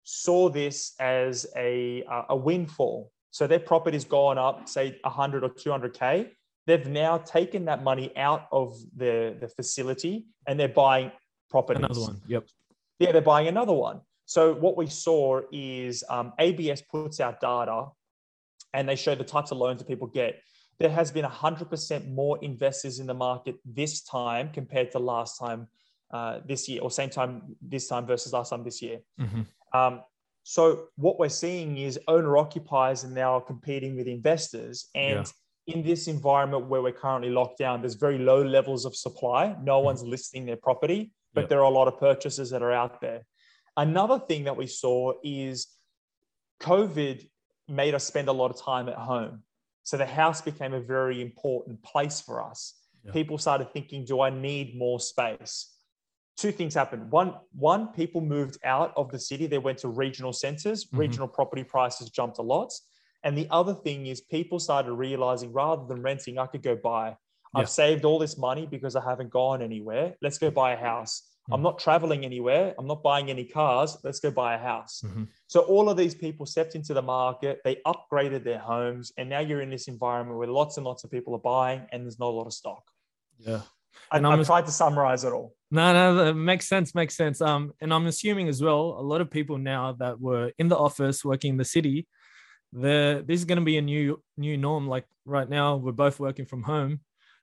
saw 0.03 0.49
this 0.49 0.93
as 0.99 1.45
a, 1.55 2.03
a 2.29 2.35
windfall. 2.35 3.11
So 3.31 3.47
their 3.47 3.59
property's 3.59 4.05
gone 4.05 4.37
up, 4.37 4.67
say 4.67 4.97
100 5.03 5.43
or 5.43 5.49
200K. 5.49 6.29
They've 6.65 6.87
now 6.87 7.17
taken 7.17 7.65
that 7.65 7.83
money 7.83 8.15
out 8.17 8.47
of 8.51 8.75
the, 8.95 9.35
the 9.39 9.47
facility 9.47 10.25
and 10.47 10.59
they're 10.59 10.67
buying 10.67 11.11
properties. 11.49 11.83
Another 11.83 12.01
one. 12.01 12.21
Yep. 12.27 12.45
Yeah, 12.99 13.11
they're 13.11 13.21
buying 13.21 13.47
another 13.47 13.73
one. 13.73 14.01
So 14.25 14.53
what 14.53 14.77
we 14.77 14.87
saw 14.87 15.41
is 15.51 16.03
um, 16.09 16.33
ABS 16.37 16.81
puts 16.81 17.19
out 17.19 17.39
data 17.41 17.87
and 18.73 18.87
they 18.87 18.95
show 18.95 19.15
the 19.15 19.23
types 19.23 19.51
of 19.51 19.57
loans 19.57 19.79
that 19.79 19.87
people 19.87 20.07
get. 20.07 20.41
There 20.79 20.89
has 20.89 21.11
been 21.11 21.25
100% 21.25 22.11
more 22.11 22.37
investors 22.41 22.99
in 22.99 23.07
the 23.07 23.13
market 23.13 23.55
this 23.65 24.01
time 24.01 24.51
compared 24.53 24.91
to 24.91 24.99
last 24.99 25.39
time 25.39 25.67
uh, 26.11 26.39
this 26.45 26.69
year, 26.69 26.81
or 26.81 26.89
same 26.89 27.09
time 27.09 27.55
this 27.61 27.87
time 27.87 28.05
versus 28.05 28.33
last 28.33 28.49
time 28.49 28.63
this 28.63 28.81
year. 28.81 28.99
Mm-hmm. 29.19 29.41
Um, 29.73 30.01
so 30.43 30.85
what 30.95 31.19
we're 31.19 31.29
seeing 31.29 31.77
is 31.77 31.99
owner 32.07 32.37
occupiers 32.37 33.03
are 33.03 33.09
now 33.09 33.39
competing 33.39 33.95
with 33.95 34.07
investors, 34.07 34.89
and 34.95 35.31
yeah. 35.65 35.75
in 35.75 35.83
this 35.83 36.07
environment 36.07 36.67
where 36.67 36.81
we're 36.81 36.91
currently 36.91 37.29
locked 37.29 37.59
down, 37.59 37.81
there's 37.81 37.95
very 37.95 38.17
low 38.17 38.41
levels 38.41 38.85
of 38.85 38.95
supply. 38.95 39.55
No 39.61 39.77
mm-hmm. 39.77 39.85
one's 39.85 40.03
listing 40.03 40.45
their 40.45 40.57
property, 40.57 41.11
but 41.33 41.49
there 41.49 41.59
are 41.59 41.65
a 41.65 41.69
lot 41.69 41.87
of 41.87 41.99
purchases 41.99 42.49
that 42.49 42.61
are 42.61 42.71
out 42.71 42.99
there. 43.01 43.21
Another 43.77 44.19
thing 44.19 44.45
that 44.45 44.57
we 44.57 44.67
saw 44.67 45.13
is 45.23 45.67
COVID 46.61 47.27
made 47.67 47.93
us 47.93 48.03
spend 48.03 48.27
a 48.27 48.33
lot 48.33 48.51
of 48.51 48.61
time 48.61 48.89
at 48.89 48.95
home. 48.95 49.43
So 49.83 49.97
the 49.97 50.05
house 50.05 50.41
became 50.41 50.73
a 50.73 50.81
very 50.81 51.21
important 51.21 51.81
place 51.83 52.19
for 52.19 52.43
us. 52.43 52.75
Yeah. 53.03 53.11
People 53.11 53.37
started 53.37 53.71
thinking, 53.71 54.05
do 54.05 54.21
I 54.21 54.29
need 54.29 54.77
more 54.77 54.99
space? 54.99 55.73
Two 56.39 56.53
things 56.53 56.73
happened. 56.73 57.11
One, 57.11 57.33
one, 57.51 57.87
people 57.87 58.21
moved 58.21 58.57
out 58.63 58.93
of 58.95 59.11
the 59.11 59.19
city. 59.19 59.45
They 59.45 59.57
went 59.57 59.77
to 59.79 59.89
regional 59.89 60.31
centers. 60.31 60.85
Mm-hmm. 60.85 60.97
Regional 60.97 61.27
property 61.27 61.65
prices 61.65 62.09
jumped 62.09 62.37
a 62.37 62.41
lot. 62.41 62.71
And 63.23 63.37
the 63.37 63.45
other 63.51 63.73
thing 63.73 64.05
is 64.05 64.21
people 64.21 64.57
started 64.57 64.93
realizing 64.93 65.51
rather 65.51 65.85
than 65.85 66.01
renting, 66.01 66.39
I 66.39 66.45
could 66.45 66.63
go 66.63 66.77
buy. 66.77 67.09
Yeah. 67.09 67.15
I've 67.55 67.69
saved 67.69 68.05
all 68.05 68.19
this 68.19 68.37
money 68.37 68.65
because 68.65 68.95
I 68.95 69.03
haven't 69.03 69.31
gone 69.31 69.61
anywhere. 69.61 70.15
Let's 70.21 70.37
go 70.37 70.49
buy 70.49 70.71
a 70.71 70.77
house. 70.77 71.23
Mm-hmm. 71.43 71.55
I'm 71.55 71.61
not 71.61 71.77
traveling 71.77 72.23
anywhere. 72.23 72.73
I'm 72.79 72.87
not 72.87 73.03
buying 73.03 73.29
any 73.29 73.43
cars. 73.43 73.97
Let's 74.05 74.21
go 74.21 74.31
buy 74.31 74.55
a 74.55 74.59
house. 74.59 75.01
Mm-hmm. 75.05 75.25
So 75.47 75.61
all 75.61 75.89
of 75.89 75.97
these 75.97 76.15
people 76.15 76.45
stepped 76.45 76.75
into 76.75 76.93
the 76.93 77.01
market. 77.01 77.59
They 77.65 77.81
upgraded 77.85 78.45
their 78.45 78.59
homes, 78.59 79.11
and 79.17 79.27
now 79.27 79.39
you're 79.39 79.59
in 79.59 79.69
this 79.69 79.89
environment 79.89 80.37
where 80.37 80.47
lots 80.47 80.77
and 80.77 80.85
lots 80.85 81.03
of 81.03 81.11
people 81.11 81.35
are 81.35 81.39
buying, 81.39 81.81
and 81.91 82.05
there's 82.05 82.19
not 82.19 82.29
a 82.29 82.37
lot 82.37 82.45
of 82.45 82.53
stock. 82.53 82.83
Yeah. 83.39 83.61
And 84.11 84.25
I, 84.25 84.37
have 84.37 84.45
tried 84.45 84.65
to 84.67 84.71
summarize 84.71 85.25
it 85.25 85.33
all. 85.33 85.53
No, 85.71 85.93
no, 85.93 86.15
that 86.25 86.33
makes 86.33 86.67
sense. 86.67 86.95
Makes 86.95 87.15
sense. 87.15 87.41
Um, 87.41 87.73
and 87.79 87.93
I'm 87.93 88.07
assuming 88.07 88.47
as 88.47 88.61
well, 88.61 88.95
a 88.99 89.03
lot 89.03 89.21
of 89.21 89.29
people 89.29 89.57
now 89.57 89.93
that 89.99 90.19
were 90.19 90.51
in 90.57 90.67
the 90.67 90.77
office 90.77 91.23
working 91.23 91.51
in 91.51 91.57
the 91.57 91.65
city, 91.65 92.07
the 92.73 93.23
this 93.27 93.39
is 93.39 93.45
going 93.45 93.59
to 93.59 93.65
be 93.65 93.77
a 93.77 93.81
new 93.81 94.21
new 94.37 94.57
norm. 94.57 94.87
Like 94.87 95.05
right 95.25 95.47
now, 95.49 95.75
we're 95.75 95.91
both 95.91 96.19
working 96.19 96.45
from 96.45 96.63
home. 96.63 97.01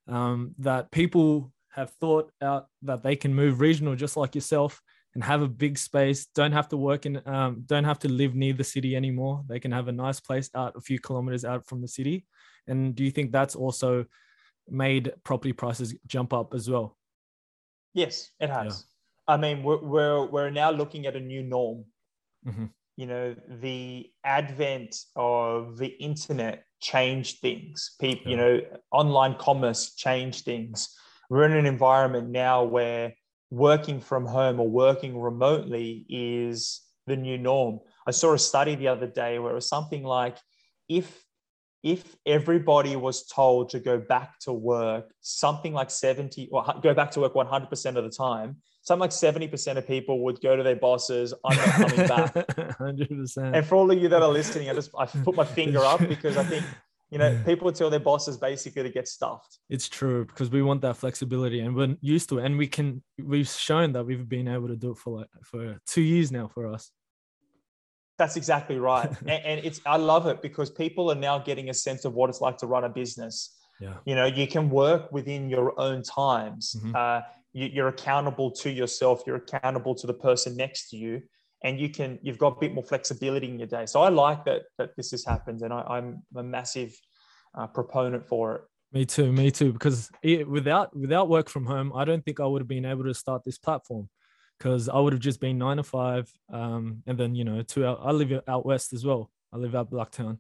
Um, 0.09 0.55
that 0.59 0.91
people 0.93 1.53
have 1.71 1.91
thought 2.01 2.31
out 2.41 2.67
that 2.83 3.03
they 3.03 3.17
can 3.17 3.35
move 3.35 3.61
regional 3.61 3.97
just 3.97 4.17
like 4.17 4.35
yourself 4.35 4.81
and 5.15 5.25
have 5.25 5.43
a 5.43 5.49
big 5.49 5.79
space 5.79 6.27
don't 6.35 6.53
have 6.53 6.69
to 6.69 6.77
work 6.77 7.07
in 7.07 7.21
um, 7.27 7.63
don't 7.67 7.85
have 7.85 7.99
to 7.99 8.09
live 8.09 8.35
near 8.35 8.53
the 8.53 8.63
city 8.65 8.95
anymore 8.95 9.43
they 9.49 9.59
can 9.59 9.73
have 9.73 9.89
a 9.89 9.93
nice 9.93 10.21
place 10.21 10.49
out 10.55 10.75
a 10.77 10.81
few 10.81 10.99
kilometers 11.01 11.45
out 11.45 11.67
from 11.67 11.83
the 11.83 11.89
city 11.89 12.25
and 12.69 12.95
do 12.95 13.03
you 13.05 13.11
think 13.11 13.33
that's 13.33 13.57
also 13.57 14.07
made 14.69 15.13
property 15.25 15.53
prices 15.53 15.95
jump 16.07 16.33
up 16.33 16.55
as 16.55 16.71
well 16.71 16.96
yes 17.97 18.31
it 18.39 18.49
has 18.51 18.85
yeah. 19.29 19.35
i 19.35 19.37
mean 19.37 19.63
we're, 19.63 19.83
we're, 19.83 20.25
we're 20.27 20.51
now 20.51 20.71
looking 20.71 21.07
at 21.07 21.17
a 21.17 21.21
new 21.21 21.43
norm 21.43 21.85
mm-hmm. 22.47 22.67
you 22.97 23.07
know 23.07 23.35
the 23.61 24.09
advent 24.25 24.97
of 25.17 25.77
the 25.79 25.89
internet 25.89 26.65
changed 26.81 27.41
things 27.41 27.97
people 28.01 28.31
yeah. 28.31 28.31
you 28.31 28.37
know 28.37 28.61
online 28.93 29.35
commerce 29.39 29.95
changed 29.95 30.45
things 30.45 30.95
we're 31.29 31.45
in 31.45 31.53
an 31.53 31.67
environment 31.67 32.29
now 32.29 32.63
where 32.63 33.13
working 33.51 34.01
from 34.01 34.27
home 34.27 34.61
or 34.61 34.69
working 34.69 35.19
remotely 35.19 36.05
is 36.09 36.83
the 37.07 37.17
new 37.17 37.39
norm. 37.39 37.81
I 38.07 38.11
saw 38.11 38.35
a 38.35 38.39
study 38.39 38.75
the 38.75 38.89
other 38.89 39.07
day 39.07 39.39
where 39.39 39.53
it 39.53 39.55
was 39.55 39.69
something 39.69 40.03
like 40.03 40.37
if 40.89 41.25
if 41.83 42.17
everybody 42.27 42.97
was 42.97 43.27
told 43.27 43.71
to 43.71 43.79
go 43.79 43.99
back 43.99 44.39
to 44.41 44.53
work 44.53 45.13
something 45.21 45.73
like 45.73 45.91
70 45.91 46.49
or 46.51 46.65
go 46.83 46.95
back 46.95 47.11
to 47.13 47.21
work 47.21 47.35
100% 47.35 47.97
of 47.97 48.05
the 48.05 48.11
time 48.11 48.57
something 48.83 49.01
like 49.01 49.11
70% 49.11 49.77
of 49.77 49.87
people 49.87 50.25
would 50.25 50.41
go 50.41 50.57
to 50.57 50.63
their 50.63 50.77
bosses 50.77 51.35
i'm 51.45 51.57
not 51.57 51.67
coming 51.67 52.09
back 52.09 52.35
100% 52.35 53.55
and 53.55 53.67
for 53.67 53.77
all 53.77 53.91
of 53.91 54.01
you 54.01 54.09
that 54.09 54.23
are 54.23 54.29
listening 54.29 54.71
i 54.71 54.75
just 54.75 54.91
i 54.99 55.07
put 55.07 55.35
my 55.35 55.45
finger 55.59 55.81
up 55.81 56.01
because 56.09 56.37
i 56.37 56.45
think 56.45 56.65
you 57.11 57.19
know, 57.19 57.39
people 57.45 57.71
tell 57.71 57.89
their 57.89 58.01
bosses 58.01 58.37
basically 58.37 58.83
to 58.83 58.91
get 58.91 59.07
stuffed. 59.07 59.59
It's 59.69 59.89
true 59.89 60.25
because 60.25 60.51
we 60.51 60.63
want 60.63 60.81
that 60.83 60.97
flexibility 60.97 61.61
and 61.61 61.75
we're 61.75 61.97
used 62.01 62.29
to 62.31 62.39
it. 62.39 62.47
And 62.47 62.59
we 62.59 62.67
can, 62.67 63.03
we've 63.23 63.49
shown 63.49 63.93
that 63.93 64.05
we've 64.05 64.29
been 64.29 64.49
able 64.49 64.69
to 64.69 64.77
do 64.77 64.91
it 64.91 64.99
for 64.99 65.21
like, 65.21 65.29
for 65.45 65.79
two 65.87 66.03
years 66.03 66.33
now 66.33 66.49
for 66.49 66.67
us. 66.67 66.91
That's 68.19 68.37
exactly 68.37 68.79
right. 68.79 69.11
and, 69.21 69.45
and, 69.45 69.65
it's, 69.65 69.81
I 69.87 69.97
love 69.97 70.27
it 70.27 70.43
because 70.43 70.71
people 70.71 71.11
are 71.11 71.17
now 71.17 71.39
getting 71.39 71.71
a 71.71 71.75
sense 71.75 72.05
of 72.05 72.15
what 72.15 72.31
it's 72.31 72.41
like 72.41 72.57
to 72.59 72.67
run 72.67 72.85
a 72.85 72.89
business. 72.89 73.55
Yeah. 73.81 73.95
You 74.07 74.15
know, 74.15 74.25
you 74.25 74.47
can 74.47 74.71
work 74.71 75.13
within 75.13 75.51
your 75.51 75.79
own 75.79 76.03
times. 76.03 76.77
Mm-hmm. 76.79 76.97
Uh, 76.97 77.21
you, 77.53 77.67
you're 77.67 77.89
accountable 77.89 78.51
to 78.53 78.71
yourself. 78.71 79.23
You're 79.27 79.37
accountable 79.37 79.95
to 79.97 80.07
the 80.07 80.15
person 80.15 80.57
next 80.57 80.91
to 80.91 80.97
you 80.97 81.23
and 81.67 81.81
you 81.81 81.89
can 81.89 82.19
you've 82.23 82.39
got 82.39 82.57
a 82.57 82.61
bit 82.61 82.73
more 82.75 82.85
flexibility 82.85 83.49
in 83.49 83.59
your 83.59 83.67
day. 83.67 83.87
So 83.87 84.01
I 84.01 84.09
like 84.09 84.45
that 84.45 84.63
that 84.79 84.97
this 84.97 85.11
has 85.11 85.25
happened, 85.25 85.63
and 85.63 85.73
I, 85.73 85.99
am 85.99 86.23
a 86.37 86.43
massive 86.43 86.95
uh, 87.59 87.67
proponent 87.67 88.29
for 88.29 88.55
it. 88.55 88.61
Me 88.93 89.05
too, 89.05 89.33
me 89.33 89.51
too. 89.51 89.73
Because 89.73 90.11
it, 90.23 90.49
without 90.49 90.97
without 90.97 91.29
work 91.29 91.49
from 91.49 91.67
home, 91.67 91.93
I 91.95 92.05
don't 92.05 92.25
think 92.25 92.41
I 92.41 92.47
would 92.47 92.61
have 92.61 92.69
been 92.69 92.85
able 92.85 93.05
to 93.05 93.15
start 93.15 93.43
this 93.45 93.59
platform. 93.59 94.09
Because 94.59 94.89
I 94.89 94.99
would 94.99 95.13
have 95.13 95.21
just 95.21 95.41
been 95.41 95.59
nine 95.59 95.77
to 95.77 95.83
five, 95.83 96.33
um, 96.51 97.03
and 97.07 97.19
then 97.19 97.35
you 97.35 97.45
know, 97.45 97.63
two. 97.63 97.85
Out, 97.85 98.01
I 98.03 98.13
live 98.13 98.33
out 98.49 98.65
west 98.65 98.93
as 98.93 99.05
well. 99.05 99.31
I 99.53 99.59
live 99.59 99.75
out 99.75 99.91
Blacktown, 99.91 100.39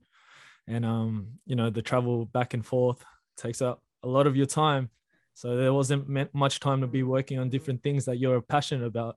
and 0.67 0.87
um, 0.87 1.39
you 1.45 1.55
know, 1.55 1.69
the 1.69 1.83
travel 1.83 2.25
back 2.25 2.55
and 2.55 2.65
forth 2.65 3.05
takes 3.37 3.61
up 3.61 3.83
a 4.03 4.09
lot 4.09 4.27
of 4.27 4.37
your 4.37 4.47
time. 4.47 4.91
So 5.35 5.55
there 5.57 5.75
wasn't 5.75 6.33
much 6.35 6.61
time 6.61 6.81
to 6.81 6.87
be 6.87 7.03
working 7.03 7.39
on 7.39 7.51
different 7.51 7.83
things 7.83 8.07
that 8.07 8.17
you're 8.17 8.41
passionate 8.41 8.87
about. 8.87 9.17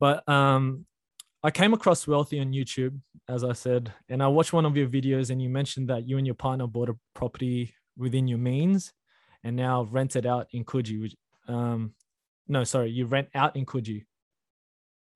But 0.00 0.26
um, 0.26 0.86
I 1.42 1.50
came 1.50 1.74
across 1.74 2.06
Wealthy 2.06 2.40
on 2.40 2.52
YouTube, 2.52 2.98
as 3.28 3.44
I 3.44 3.52
said, 3.52 3.92
and 4.08 4.22
I 4.22 4.28
watched 4.28 4.54
one 4.54 4.64
of 4.64 4.78
your 4.78 4.88
videos, 4.88 5.28
and 5.28 5.42
you 5.42 5.50
mentioned 5.50 5.90
that 5.90 6.08
you 6.08 6.16
and 6.16 6.26
your 6.26 6.34
partner 6.34 6.66
bought 6.66 6.88
a 6.88 6.96
property 7.14 7.74
within 7.98 8.26
your 8.26 8.38
means, 8.38 8.94
and 9.42 9.56
now 9.56 9.82
rent 9.90 10.16
it 10.16 10.24
out 10.24 10.46
in 10.52 10.64
Coogee. 10.64 11.02
Which, 11.02 11.14
um, 11.48 11.92
no, 12.48 12.64
sorry, 12.64 12.90
you 12.90 13.06
rent 13.06 13.28
out 13.34 13.56
in 13.56 13.66
Coogee. 13.66 14.04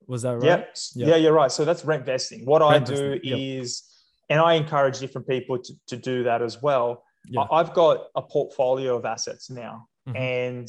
Was 0.06 0.22
that 0.22 0.36
right? 0.36 0.44
Yep. 0.44 0.76
Yeah, 0.94 1.06
yeah, 1.08 1.16
you're 1.16 1.32
right. 1.32 1.52
So 1.52 1.64
that's 1.64 1.84
rent 1.84 2.06
vesting. 2.06 2.46
What 2.46 2.62
rent 2.62 2.90
I 2.90 2.94
do 2.94 3.20
is, 3.22 3.82
yep. 4.28 4.36
and 4.36 4.40
I 4.40 4.54
encourage 4.54 4.98
different 4.98 5.28
people 5.28 5.58
to, 5.58 5.72
to 5.88 5.96
do 5.96 6.22
that 6.24 6.40
as 6.40 6.62
well. 6.62 7.04
Yeah. 7.26 7.44
I've 7.52 7.74
got 7.74 8.06
a 8.16 8.22
portfolio 8.22 8.96
of 8.96 9.04
assets 9.04 9.50
now, 9.50 9.86
mm-hmm. 10.08 10.16
and 10.16 10.68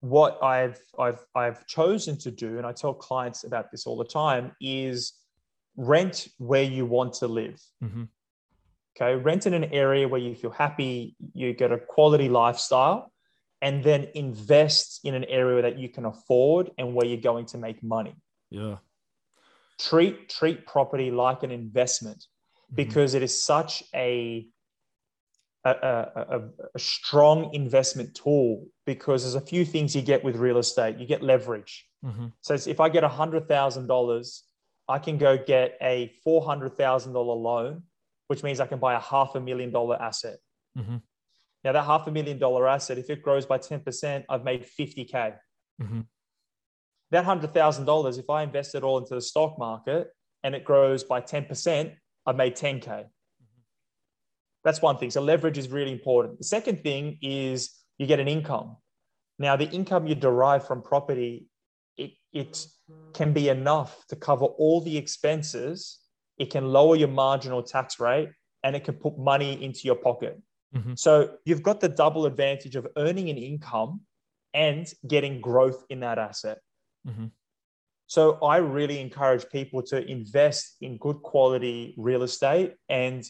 what 0.00 0.40
I've 0.42 0.78
I've 0.98 1.18
I've 1.34 1.66
chosen 1.66 2.16
to 2.18 2.30
do, 2.30 2.58
and 2.58 2.66
I 2.66 2.72
tell 2.72 2.94
clients 2.94 3.42
about 3.42 3.72
this 3.72 3.86
all 3.86 3.96
the 3.96 4.04
time, 4.04 4.52
is 4.60 5.14
rent 5.76 6.28
where 6.38 6.62
you 6.62 6.86
want 6.86 7.14
to 7.14 7.26
live. 7.26 7.60
Mm-hmm. 7.82 8.04
Okay, 8.96 9.16
rent 9.16 9.46
in 9.46 9.54
an 9.54 9.64
area 9.64 10.06
where 10.06 10.20
you 10.20 10.34
feel 10.36 10.50
happy, 10.50 11.16
you 11.34 11.52
get 11.54 11.72
a 11.72 11.78
quality 11.78 12.28
lifestyle, 12.28 13.12
and 13.60 13.82
then 13.82 14.08
invest 14.14 15.00
in 15.04 15.14
an 15.14 15.24
area 15.24 15.62
that 15.62 15.78
you 15.78 15.88
can 15.88 16.04
afford 16.04 16.70
and 16.78 16.94
where 16.94 17.06
you're 17.06 17.20
going 17.20 17.46
to 17.46 17.58
make 17.58 17.82
money. 17.82 18.14
Yeah. 18.50 18.76
Treat 19.80 20.28
treat 20.28 20.66
property 20.66 21.10
like 21.10 21.42
an 21.42 21.50
investment 21.50 22.18
mm-hmm. 22.18 22.76
because 22.76 23.14
it 23.14 23.22
is 23.22 23.42
such 23.42 23.82
a 23.94 24.46
a, 25.64 25.70
a, 25.70 26.40
a, 26.74 26.78
strong 26.78 27.52
investment 27.52 28.14
tool 28.14 28.66
because 28.86 29.22
there's 29.22 29.34
a 29.34 29.40
few 29.40 29.64
things 29.64 29.94
you 29.94 30.02
get 30.02 30.24
with 30.24 30.36
real 30.36 30.58
estate. 30.58 30.96
You 30.98 31.06
get 31.06 31.22
leverage. 31.22 31.86
Mm-hmm. 32.04 32.26
So 32.40 32.54
if 32.54 32.80
I 32.80 32.88
get 32.88 33.04
a 33.04 33.08
$100,000, 33.08 34.40
I 34.88 34.98
can 34.98 35.18
go 35.18 35.36
get 35.36 35.76
a 35.82 36.12
$400,000 36.26 37.12
loan, 37.12 37.82
which 38.28 38.42
means 38.42 38.60
I 38.60 38.66
can 38.66 38.78
buy 38.78 38.94
a 38.94 39.00
half 39.00 39.34
a 39.34 39.40
million 39.40 39.70
dollar 39.70 40.00
asset. 40.00 40.38
Mm-hmm. 40.78 40.96
Now, 41.68 41.72
that 41.72 41.84
half 41.84 42.06
a 42.06 42.10
million 42.10 42.38
dollar 42.38 42.66
asset, 42.66 42.96
if 42.96 43.10
it 43.10 43.20
grows 43.20 43.44
by 43.44 43.58
10%, 43.58 44.24
I've 44.30 44.42
made 44.42 44.64
50K. 44.64 45.34
Mm-hmm. 45.82 46.00
That 47.10 47.26
$100,000, 47.26 48.18
if 48.18 48.30
I 48.30 48.42
invest 48.42 48.74
it 48.74 48.82
all 48.82 48.96
into 48.96 49.14
the 49.14 49.20
stock 49.20 49.58
market 49.58 50.08
and 50.42 50.54
it 50.54 50.64
grows 50.64 51.04
by 51.04 51.20
10%, 51.20 51.92
I've 52.24 52.36
made 52.36 52.56
10K. 52.56 53.04
That's 54.64 54.80
one 54.80 54.96
thing. 54.96 55.10
So 55.10 55.20
leverage 55.20 55.58
is 55.58 55.68
really 55.68 55.92
important. 55.92 56.38
The 56.38 56.44
second 56.44 56.82
thing 56.82 57.18
is 57.20 57.68
you 57.98 58.06
get 58.06 58.18
an 58.18 58.28
income. 58.28 58.78
Now, 59.38 59.54
the 59.54 59.68
income 59.68 60.06
you 60.06 60.14
derive 60.14 60.66
from 60.66 60.80
property, 60.80 61.48
it, 61.98 62.12
it 62.32 62.66
can 63.12 63.34
be 63.34 63.50
enough 63.50 64.06
to 64.08 64.16
cover 64.16 64.46
all 64.46 64.80
the 64.80 64.96
expenses. 64.96 65.98
It 66.38 66.48
can 66.48 66.72
lower 66.72 66.96
your 66.96 67.08
marginal 67.08 67.62
tax 67.62 68.00
rate 68.00 68.30
and 68.64 68.74
it 68.74 68.84
can 68.84 68.94
put 68.94 69.18
money 69.18 69.62
into 69.62 69.80
your 69.80 69.96
pocket. 69.96 70.40
Mhm. 70.74 70.98
So 70.98 71.38
you've 71.44 71.62
got 71.62 71.80
the 71.80 71.88
double 71.88 72.26
advantage 72.26 72.76
of 72.76 72.86
earning 72.96 73.30
an 73.30 73.38
income 73.38 74.02
and 74.54 74.86
getting 75.06 75.40
growth 75.40 75.84
in 75.88 76.00
that 76.00 76.18
asset. 76.18 76.58
Mhm. 77.06 77.30
So 78.06 78.38
I 78.42 78.56
really 78.58 79.00
encourage 79.00 79.48
people 79.50 79.82
to 79.84 80.04
invest 80.10 80.76
in 80.80 80.96
good 80.98 81.22
quality 81.22 81.94
real 81.98 82.22
estate 82.22 82.74
and 82.88 83.24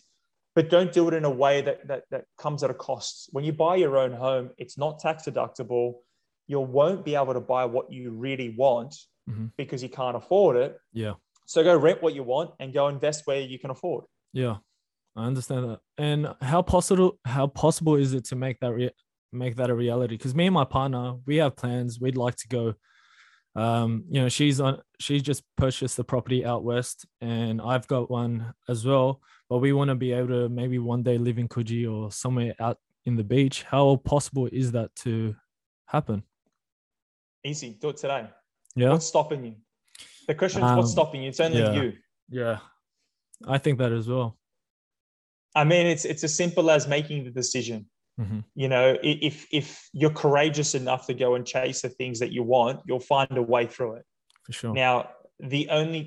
but 0.54 0.71
don't 0.71 0.92
do 0.92 1.07
it 1.07 1.14
in 1.14 1.25
a 1.25 1.30
way 1.30 1.61
that 1.61 1.87
that, 1.87 2.04
that 2.11 2.25
comes 2.37 2.64
at 2.64 2.71
a 2.71 2.75
cost. 2.75 3.28
When 3.30 3.45
you 3.45 3.52
buy 3.52 3.76
your 3.76 3.97
own 3.97 4.12
home, 4.12 4.50
it's 4.59 4.76
not 4.76 4.99
tax 4.99 5.25
deductible. 5.25 6.00
You 6.49 6.59
won't 6.59 7.04
be 7.04 7.14
able 7.14 7.35
to 7.35 7.40
buy 7.40 7.64
what 7.64 7.92
you 7.92 8.11
really 8.11 8.57
want 8.57 8.95
Mhm. 9.28 9.52
because 9.57 9.85
you 9.85 9.88
can't 9.88 10.16
afford 10.16 10.57
it. 10.57 10.76
Yeah. 10.92 11.14
So 11.47 11.62
go 11.62 11.76
rent 11.76 12.02
what 12.02 12.14
you 12.14 12.25
want 12.25 12.54
and 12.59 12.73
go 12.75 12.88
invest 12.88 13.25
where 13.26 13.40
you 13.40 13.59
can 13.59 13.71
afford. 13.71 14.04
Yeah, 14.33 14.59
I 15.18 15.26
understand 15.26 15.68
that. 15.68 15.80
And 15.98 16.28
how 16.40 16.62
possible 16.62 17.18
how 17.25 17.48
possible 17.48 17.96
is 17.96 18.14
it 18.14 18.25
to 18.26 18.37
make 18.37 18.60
that 18.60 18.72
rea- 18.72 18.94
make 19.32 19.56
that 19.56 19.68
a 19.70 19.75
reality? 19.75 20.16
Because 20.16 20.34
me 20.34 20.46
and 20.46 20.54
my 20.54 20.64
partner, 20.64 21.14
we 21.26 21.37
have 21.38 21.56
plans. 21.56 22.00
We'd 22.00 22.16
like 22.16 22.37
to 22.37 22.48
go. 22.48 22.75
Um, 23.56 24.04
you 24.08 24.20
know, 24.22 24.28
she's 24.28 24.60
on. 24.60 24.80
She 25.00 25.20
just 25.20 25.42
purchased 25.56 25.96
the 25.96 26.04
property 26.04 26.44
out 26.44 26.62
west, 26.62 27.04
and 27.20 27.60
I've 27.60 27.88
got 27.88 28.10
one 28.10 28.54
as 28.68 28.84
well. 28.87 29.20
But 29.50 29.58
we 29.58 29.72
want 29.72 29.88
to 29.88 29.96
be 29.96 30.12
able 30.12 30.28
to 30.28 30.48
maybe 30.48 30.78
one 30.78 31.02
day 31.02 31.18
live 31.18 31.38
in 31.38 31.48
Coogee 31.48 31.90
or 31.92 32.12
somewhere 32.12 32.54
out 32.60 32.78
in 33.04 33.16
the 33.16 33.25
beach. 33.25 33.64
How 33.64 33.96
possible 33.96 34.46
is 34.52 34.70
that 34.72 34.94
to 34.96 35.34
happen? 35.87 36.22
Easy. 37.44 37.76
Do 37.80 37.88
it 37.88 37.96
today. 37.96 38.28
Yeah, 38.76 38.90
What's 38.90 39.06
stopping 39.06 39.44
you? 39.44 39.54
The 40.28 40.34
question 40.37 40.62
is 40.62 40.70
Um, 40.70 40.76
what's 40.76 40.92
stopping 40.92 41.22
you? 41.22 41.30
It's 41.30 41.40
only 41.40 41.58
yeah. 41.58 41.72
you. 41.72 41.92
yeah, 42.28 42.58
I 43.46 43.58
think 43.58 43.78
that 43.78 43.90
as 43.90 44.06
well. 44.06 44.38
I 45.60 45.64
mean, 45.64 45.86
it's 45.94 46.04
it's 46.12 46.24
as 46.28 46.34
simple 46.42 46.66
as 46.76 46.82
making 46.96 47.24
the 47.26 47.30
decision. 47.42 47.80
Mhm. 48.20 48.40
You 48.62 48.68
know, 48.74 48.86
if 49.02 49.36
if 49.60 49.66
you're 50.00 50.16
courageous 50.24 50.74
enough 50.82 51.02
to 51.08 51.14
go 51.24 51.28
and 51.36 51.44
chase 51.54 51.80
the 51.82 51.88
things 52.00 52.18
that 52.22 52.32
you 52.36 52.42
want, 52.56 52.76
you'll 52.86 53.06
find 53.16 53.30
a 53.36 53.42
way 53.54 53.64
through 53.66 53.92
it. 53.98 54.04
For 54.46 54.52
sure. 54.60 54.72
Now, 54.84 54.94
the 55.54 55.62
only 55.78 56.00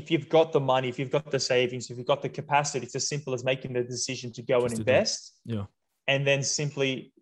if 0.00 0.10
you've 0.10 0.28
got 0.28 0.52
the 0.52 0.60
money, 0.60 0.88
if 0.88 0.98
you've 0.98 1.10
got 1.18 1.30
the 1.30 1.40
savings, 1.40 1.90
if 1.90 1.96
you've 1.96 2.12
got 2.14 2.22
the 2.22 2.28
capacity, 2.40 2.84
it's 2.86 2.94
as 3.00 3.08
simple 3.14 3.32
as 3.34 3.42
making 3.52 3.72
the 3.78 3.84
decision 3.96 4.32
to 4.32 4.42
go 4.42 4.58
and 4.60 4.70
Just 4.70 4.76
do 4.76 4.80
invest, 4.82 5.40
Yeah. 5.54 5.66
and 6.12 6.26
then 6.26 6.42
simply 6.42 7.12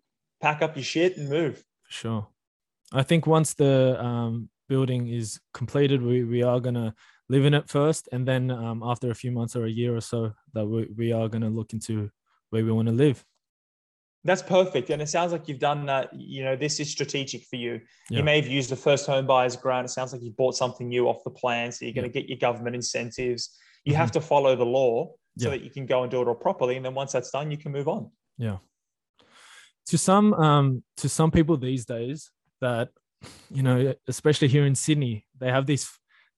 pack 0.41 0.61
up 0.61 0.75
your 0.75 0.83
shit 0.83 1.17
and 1.17 1.29
move. 1.29 1.57
For 1.87 1.93
sure. 2.01 2.27
I 2.91 3.03
think 3.03 3.27
once 3.27 3.53
the 3.53 3.75
um, 4.03 4.49
building 4.67 5.07
is 5.07 5.39
completed, 5.53 6.01
we, 6.01 6.23
we 6.23 6.43
are 6.43 6.59
going 6.59 6.75
to 6.75 6.93
live 7.29 7.45
in 7.45 7.53
it 7.53 7.69
first. 7.69 8.09
And 8.11 8.27
then 8.27 8.51
um, 8.51 8.81
after 8.83 9.09
a 9.11 9.15
few 9.15 9.31
months 9.31 9.55
or 9.55 9.65
a 9.65 9.69
year 9.69 9.95
or 9.95 10.01
so, 10.01 10.33
that 10.53 10.65
we, 10.65 10.87
we 10.95 11.11
are 11.11 11.27
going 11.27 11.41
to 11.41 11.49
look 11.49 11.73
into 11.73 12.09
where 12.49 12.63
we 12.63 12.71
want 12.71 12.87
to 12.87 12.93
live. 12.93 13.23
That's 14.23 14.41
perfect, 14.41 14.89
and 14.89 15.03
it 15.03 15.07
sounds 15.07 15.31
like 15.31 15.47
you've 15.47 15.59
done 15.59 15.85
that. 15.85 16.09
You 16.15 16.43
know, 16.43 16.55
this 16.55 16.79
is 16.79 16.89
strategic 16.89 17.43
for 17.43 17.57
you. 17.57 17.79
Yeah. 18.09 18.17
You 18.17 18.23
may 18.23 18.41
have 18.41 18.47
used 18.47 18.71
the 18.71 18.75
first 18.75 19.05
home 19.05 19.27
buyers 19.27 19.55
grant. 19.55 19.85
It 19.85 19.89
sounds 19.89 20.13
like 20.13 20.23
you 20.23 20.31
bought 20.31 20.55
something 20.55 20.87
new 20.89 21.07
off 21.07 21.23
the 21.23 21.29
plan, 21.29 21.71
so 21.71 21.85
you're 21.85 21.93
going 21.93 22.11
to 22.11 22.19
get 22.19 22.27
your 22.27 22.39
government 22.39 22.75
incentives. 22.75 23.55
You 23.83 23.93
have 23.93 24.11
to 24.13 24.21
follow 24.21 24.55
the 24.55 24.65
law 24.65 25.13
so 25.37 25.49
Yeah. 25.49 25.51
that 25.51 25.61
you 25.63 25.69
can 25.69 25.85
go 25.85 26.01
and 26.01 26.09
do 26.09 26.23
it 26.23 26.27
all 26.27 26.33
properly, 26.33 26.75
and 26.75 26.83
then 26.83 26.95
once 26.95 27.11
that's 27.11 27.29
done, 27.29 27.51
you 27.51 27.57
can 27.57 27.71
move 27.71 27.87
on. 27.87 28.09
Yeah. 28.39 28.57
To 29.89 29.97
some 29.99 30.33
um 30.33 30.83
to 30.97 31.07
some 31.07 31.29
people 31.29 31.57
these 31.57 31.85
days 31.85 32.31
that 32.61 32.89
you 33.51 33.61
know, 33.61 33.93
especially 34.07 34.47
here 34.47 34.65
in 34.65 34.73
Sydney, 34.73 35.27
they 35.39 35.51
have 35.51 35.67
this 35.67 35.87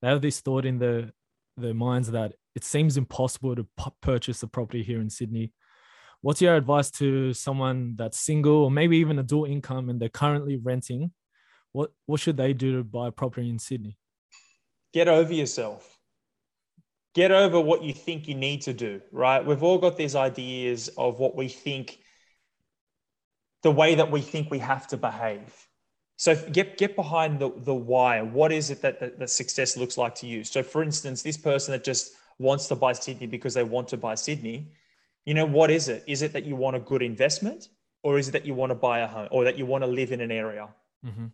they 0.00 0.08
have 0.08 0.22
this 0.22 0.40
thought 0.40 0.64
in 0.64 0.78
their 0.78 1.10
their 1.56 1.74
minds 1.74 2.10
that 2.12 2.34
it 2.54 2.64
seems 2.64 2.96
impossible 2.96 3.56
to 3.56 3.66
pu- 3.76 3.90
purchase 4.00 4.42
a 4.42 4.46
property 4.46 4.82
here 4.82 5.00
in 5.00 5.10
Sydney. 5.10 5.52
What's 6.20 6.40
your 6.40 6.56
advice 6.56 6.90
to 6.92 7.32
someone 7.32 7.94
that's 7.96 8.18
single 8.18 8.64
or 8.64 8.70
maybe 8.70 8.98
even 8.98 9.18
a 9.18 9.22
dual 9.22 9.44
income 9.44 9.88
and 9.88 10.00
they're 10.00 10.08
currently 10.08 10.56
renting? 10.56 11.12
What 11.72 11.90
what 12.06 12.20
should 12.20 12.36
they 12.36 12.52
do 12.52 12.76
to 12.76 12.84
buy 12.84 13.08
a 13.08 13.12
property 13.12 13.50
in 13.50 13.58
Sydney? 13.58 13.98
get 14.92 15.08
over 15.08 15.32
yourself. 15.32 15.96
Get 17.14 17.30
over 17.30 17.60
what 17.60 17.82
you 17.82 17.92
think 17.92 18.28
you 18.28 18.34
need 18.34 18.62
to 18.62 18.72
do, 18.72 19.00
right? 19.12 19.44
We've 19.44 19.62
all 19.62 19.78
got 19.78 19.96
these 19.96 20.14
ideas 20.14 20.88
of 20.96 21.18
what 21.18 21.36
we 21.36 21.48
think, 21.48 21.98
the 23.62 23.70
way 23.70 23.96
that 23.96 24.10
we 24.10 24.20
think 24.20 24.50
we 24.50 24.58
have 24.58 24.86
to 24.88 24.96
behave. 24.96 25.52
So 26.18 26.34
get 26.50 26.76
get 26.76 26.96
behind 26.96 27.38
the, 27.38 27.50
the 27.58 27.74
why. 27.74 28.20
What 28.22 28.50
is 28.52 28.70
it 28.70 28.82
that, 28.82 28.98
that, 29.00 29.18
that 29.20 29.30
success 29.30 29.76
looks 29.76 29.96
like 29.96 30.14
to 30.16 30.26
you? 30.26 30.44
So 30.44 30.62
for 30.62 30.82
instance, 30.82 31.22
this 31.22 31.36
person 31.36 31.72
that 31.72 31.84
just 31.84 32.12
wants 32.38 32.66
to 32.68 32.74
buy 32.74 32.92
Sydney 32.92 33.26
because 33.26 33.54
they 33.54 33.62
want 33.62 33.88
to 33.88 33.96
buy 33.96 34.16
Sydney, 34.16 34.72
you 35.24 35.34
know, 35.34 35.46
what 35.46 35.70
is 35.70 35.88
it? 35.88 36.02
Is 36.06 36.22
it 36.22 36.32
that 36.32 36.44
you 36.44 36.56
want 36.56 36.74
a 36.74 36.80
good 36.80 37.02
investment 37.02 37.68
or 38.02 38.18
is 38.18 38.28
it 38.28 38.32
that 38.32 38.44
you 38.44 38.54
want 38.54 38.70
to 38.70 38.74
buy 38.74 38.98
a 39.00 39.06
home 39.06 39.28
or 39.30 39.44
that 39.44 39.56
you 39.56 39.64
want 39.64 39.84
to 39.84 39.88
live 39.88 40.10
in 40.12 40.20
an 40.20 40.32
area? 40.32 40.68
Mm-hmm. 41.06 41.26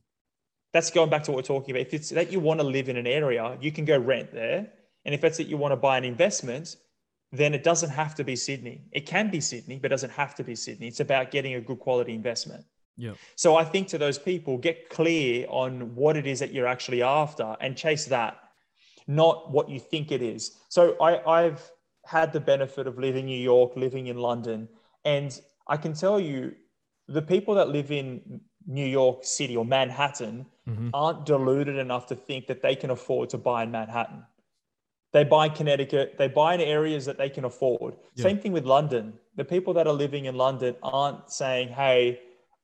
that's 0.75 0.90
going 0.90 1.09
back 1.09 1.23
to 1.25 1.31
what 1.31 1.37
we're 1.37 1.42
talking 1.57 1.75
about. 1.75 1.87
If 1.87 1.94
it's 1.94 2.11
that 2.11 2.31
you 2.31 2.38
want 2.38 2.61
to 2.61 2.66
live 2.66 2.90
in 2.90 2.99
an 2.99 3.07
area, 3.07 3.57
you 3.62 3.73
can 3.73 3.87
go 3.87 3.97
rent 3.97 4.31
there. 4.31 4.70
And 5.07 5.14
if 5.14 5.25
it's 5.25 5.38
that 5.38 5.47
you 5.47 5.57
want 5.57 5.73
to 5.73 5.77
buy 5.77 5.97
an 5.97 6.05
investment, 6.05 6.77
then 7.33 7.55
it 7.55 7.64
doesn't 7.64 7.88
have 7.88 8.14
to 8.16 8.25
be 8.25 8.37
Sydney. 8.37 8.83
It 8.92 9.07
can 9.07 9.31
be 9.31 9.40
Sydney, 9.40 9.79
but 9.79 9.87
it 9.87 9.94
doesn't 9.94 10.11
have 10.11 10.35
to 10.35 10.44
be 10.44 10.55
Sydney. 10.55 10.88
It's 10.88 11.01
about 11.01 11.31
getting 11.31 11.55
a 11.55 11.61
good 11.61 11.79
quality 11.79 12.12
investment. 12.12 12.66
Yeah. 12.96 13.14
So 13.37 13.57
I 13.57 13.64
think 13.64 13.88
to 13.88 13.98
those 13.98 14.18
people, 14.18 14.59
get 14.59 14.88
clear 14.88 15.46
on 15.48 15.94
what 15.94 16.16
it 16.16 16.26
is 16.26 16.38
that 16.40 16.52
you're 16.52 16.66
actually 16.66 17.02
after 17.02 17.57
and 17.61 17.76
chase 17.76 18.04
that, 18.07 18.38
not 19.07 19.50
what 19.50 19.68
you 19.68 19.80
think 19.80 20.12
it 20.12 20.22
is. 20.22 20.57
So 20.68 20.96
I, 21.00 21.42
I've 21.44 21.70
had 22.07 22.33
the 22.33 22.40
benefit 22.40 22.87
of 22.87 22.98
living 22.98 23.24
in 23.24 23.26
New 23.26 23.42
York, 23.42 23.72
living 23.76 24.07
in 24.07 24.18
London, 24.18 24.68
and 25.04 25.38
I 25.68 25.76
can 25.76 25.92
tell 25.92 26.20
you 26.20 26.54
the 27.09 27.22
people 27.22 27.54
that 27.54 27.68
live 27.68 27.90
in 27.90 28.40
New 28.66 28.87
York 28.87 29.24
City 29.24 29.57
or 29.57 29.64
Manhattan 29.64 30.46
Mm-hmm. 30.66 30.88
aren't 30.94 31.26
deluded 31.26 31.76
enough 31.76 32.07
to 32.07 32.14
think 32.14 32.46
that 32.46 32.62
they 32.62 32.74
can 32.74 32.88
afford 32.88 33.28
to 33.28 33.37
buy 33.37 33.64
in 33.64 33.70
Manhattan. 33.70 34.24
They 35.12 35.22
buy 35.22 35.46
in 35.46 35.52
Connecticut, 35.52 36.14
they 36.16 36.26
buy 36.26 36.54
in 36.54 36.62
areas 36.62 37.04
that 37.04 37.18
they 37.18 37.28
can 37.28 37.44
afford. 37.44 37.96
Yeah. 38.14 38.22
Same 38.22 38.38
thing 38.38 38.52
with 38.52 38.64
London. 38.64 39.12
The 39.37 39.44
people 39.44 39.74
that 39.74 39.87
are 39.87 39.92
living 39.92 40.24
in 40.24 40.37
London 40.37 40.74
aren't 40.83 41.30
saying, 41.30 41.68
hey, 41.68 42.18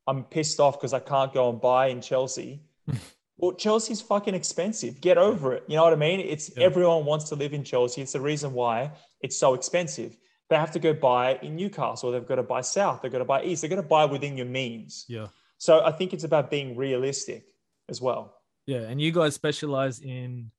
I'm 0.06 0.24
pissed 0.24 0.60
off 0.60 0.78
because 0.78 0.92
I 0.92 1.00
can't 1.00 1.32
go 1.32 1.50
and 1.50 1.60
buy 1.60 1.88
in 1.88 2.00
Chelsea. 2.00 2.62
well, 3.36 3.52
Chelsea's 3.52 4.00
fucking 4.00 4.34
expensive. 4.34 5.00
Get 5.00 5.18
over 5.18 5.52
it. 5.54 5.64
You 5.68 5.76
know 5.76 5.84
what 5.84 5.92
I 5.92 5.96
mean? 5.96 6.20
It's 6.20 6.50
Yeah. 6.56 6.64
everyone 6.64 7.04
wants 7.04 7.28
to 7.30 7.34
live 7.36 7.52
in 7.54 7.64
Chelsea. 7.64 8.02
It's 8.02 8.12
the 8.12 8.20
reason 8.20 8.52
why 8.52 8.92
it's 9.20 9.36
so 9.36 9.54
expensive. 9.54 10.16
They 10.48 10.56
have 10.56 10.72
to 10.72 10.78
go 10.80 10.92
buy 10.92 11.36
in 11.42 11.54
Newcastle. 11.54 12.10
They've 12.10 12.26
got 12.26 12.36
to 12.36 12.42
buy 12.42 12.60
south. 12.62 13.02
They've 13.02 13.12
got 13.12 13.18
to 13.18 13.24
buy 13.24 13.44
east. 13.44 13.62
They've 13.62 13.70
got 13.70 13.76
to 13.76 13.82
buy 13.82 14.04
within 14.04 14.36
your 14.36 14.46
means. 14.46 15.04
Yeah. 15.08 15.28
So 15.58 15.84
I 15.84 15.92
think 15.92 16.12
it's 16.12 16.24
about 16.24 16.50
being 16.50 16.76
realistic 16.76 17.44
as 17.88 18.00
well. 18.00 18.34
Yeah, 18.66 18.80
and 18.80 19.00
you 19.00 19.12
guys 19.12 19.34
specialize 19.34 20.00
in 20.00 20.50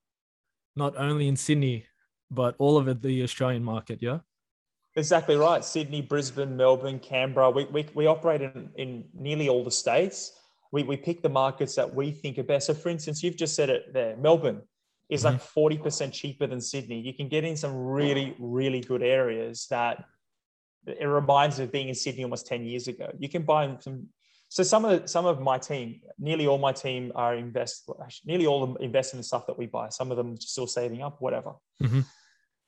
not 0.76 0.96
only 0.96 1.28
in 1.28 1.36
Sydney, 1.36 1.86
but 2.30 2.56
all 2.58 2.78
of 2.78 3.02
the 3.02 3.24
Australian 3.24 3.64
market. 3.64 4.02
Yeah. 4.02 4.20
Exactly 4.96 5.36
right. 5.36 5.64
Sydney, 5.64 6.02
Brisbane, 6.02 6.58
Melbourne, 6.58 7.00
Canberra. 7.00 7.50
We, 7.50 7.66
we, 7.66 7.88
we 7.94 8.08
operate 8.08 8.42
in, 8.42 8.70
in 8.76 9.06
nearly 9.14 9.48
all 9.48 9.64
the 9.64 9.72
states. 9.72 10.34
We, 10.72 10.84
we 10.84 10.98
pick 10.98 11.22
the 11.22 11.30
markets 11.30 11.76
that 11.76 11.94
we 11.94 12.12
think 12.12 12.38
are 12.38 12.44
best. 12.44 12.68
So, 12.68 12.74
for 12.74 12.90
instance, 12.90 13.24
you've 13.24 13.38
just 13.38 13.56
said 13.56 13.70
it 13.70 13.94
there 13.94 14.16
Melbourne 14.18 14.62
is 15.10 15.26
like 15.26 15.42
40% 15.44 16.14
cheaper 16.14 16.48
than 16.48 16.62
Sydney. 16.62 17.02
You 17.02 17.14
can 17.14 17.28
get 17.28 17.44
in 17.44 17.58
some 17.58 17.76
really, 17.76 18.34
really 18.40 18.80
good 18.80 19.04
areas 19.04 19.68
that 19.70 20.06
it 20.88 21.06
reminds 21.06 21.58
me 21.58 21.66
of 21.66 21.72
being 21.72 21.90
in 21.90 21.96
Sydney 21.96 22.24
almost 22.24 22.48
10 22.48 22.64
years 22.64 22.88
ago. 22.88 23.12
You 23.20 23.28
can 23.30 23.44
buy 23.44 23.76
some. 23.80 24.08
So 24.48 24.64
some 24.64 24.84
of 24.84 25.02
the, 25.02 25.08
some 25.08 25.26
of 25.26 25.40
my 25.40 25.58
team, 25.58 26.02
nearly 26.20 26.46
all 26.46 26.58
my 26.58 26.74
team 26.74 27.14
are 27.16 27.36
invest, 27.36 27.90
nearly 28.26 28.48
all 28.48 28.64
of 28.64 28.74
them 28.74 28.78
invest 28.82 29.14
in 29.14 29.20
the 29.20 29.24
stuff 29.24 29.48
that 29.48 29.58
we 29.58 29.66
buy. 29.66 29.88
Some 29.90 30.12
of 30.12 30.18
them 30.18 30.36
still 30.40 30.68
saving 30.68 31.02
up, 31.02 31.22
whatever. 31.22 31.54
Mhm. 31.82 32.06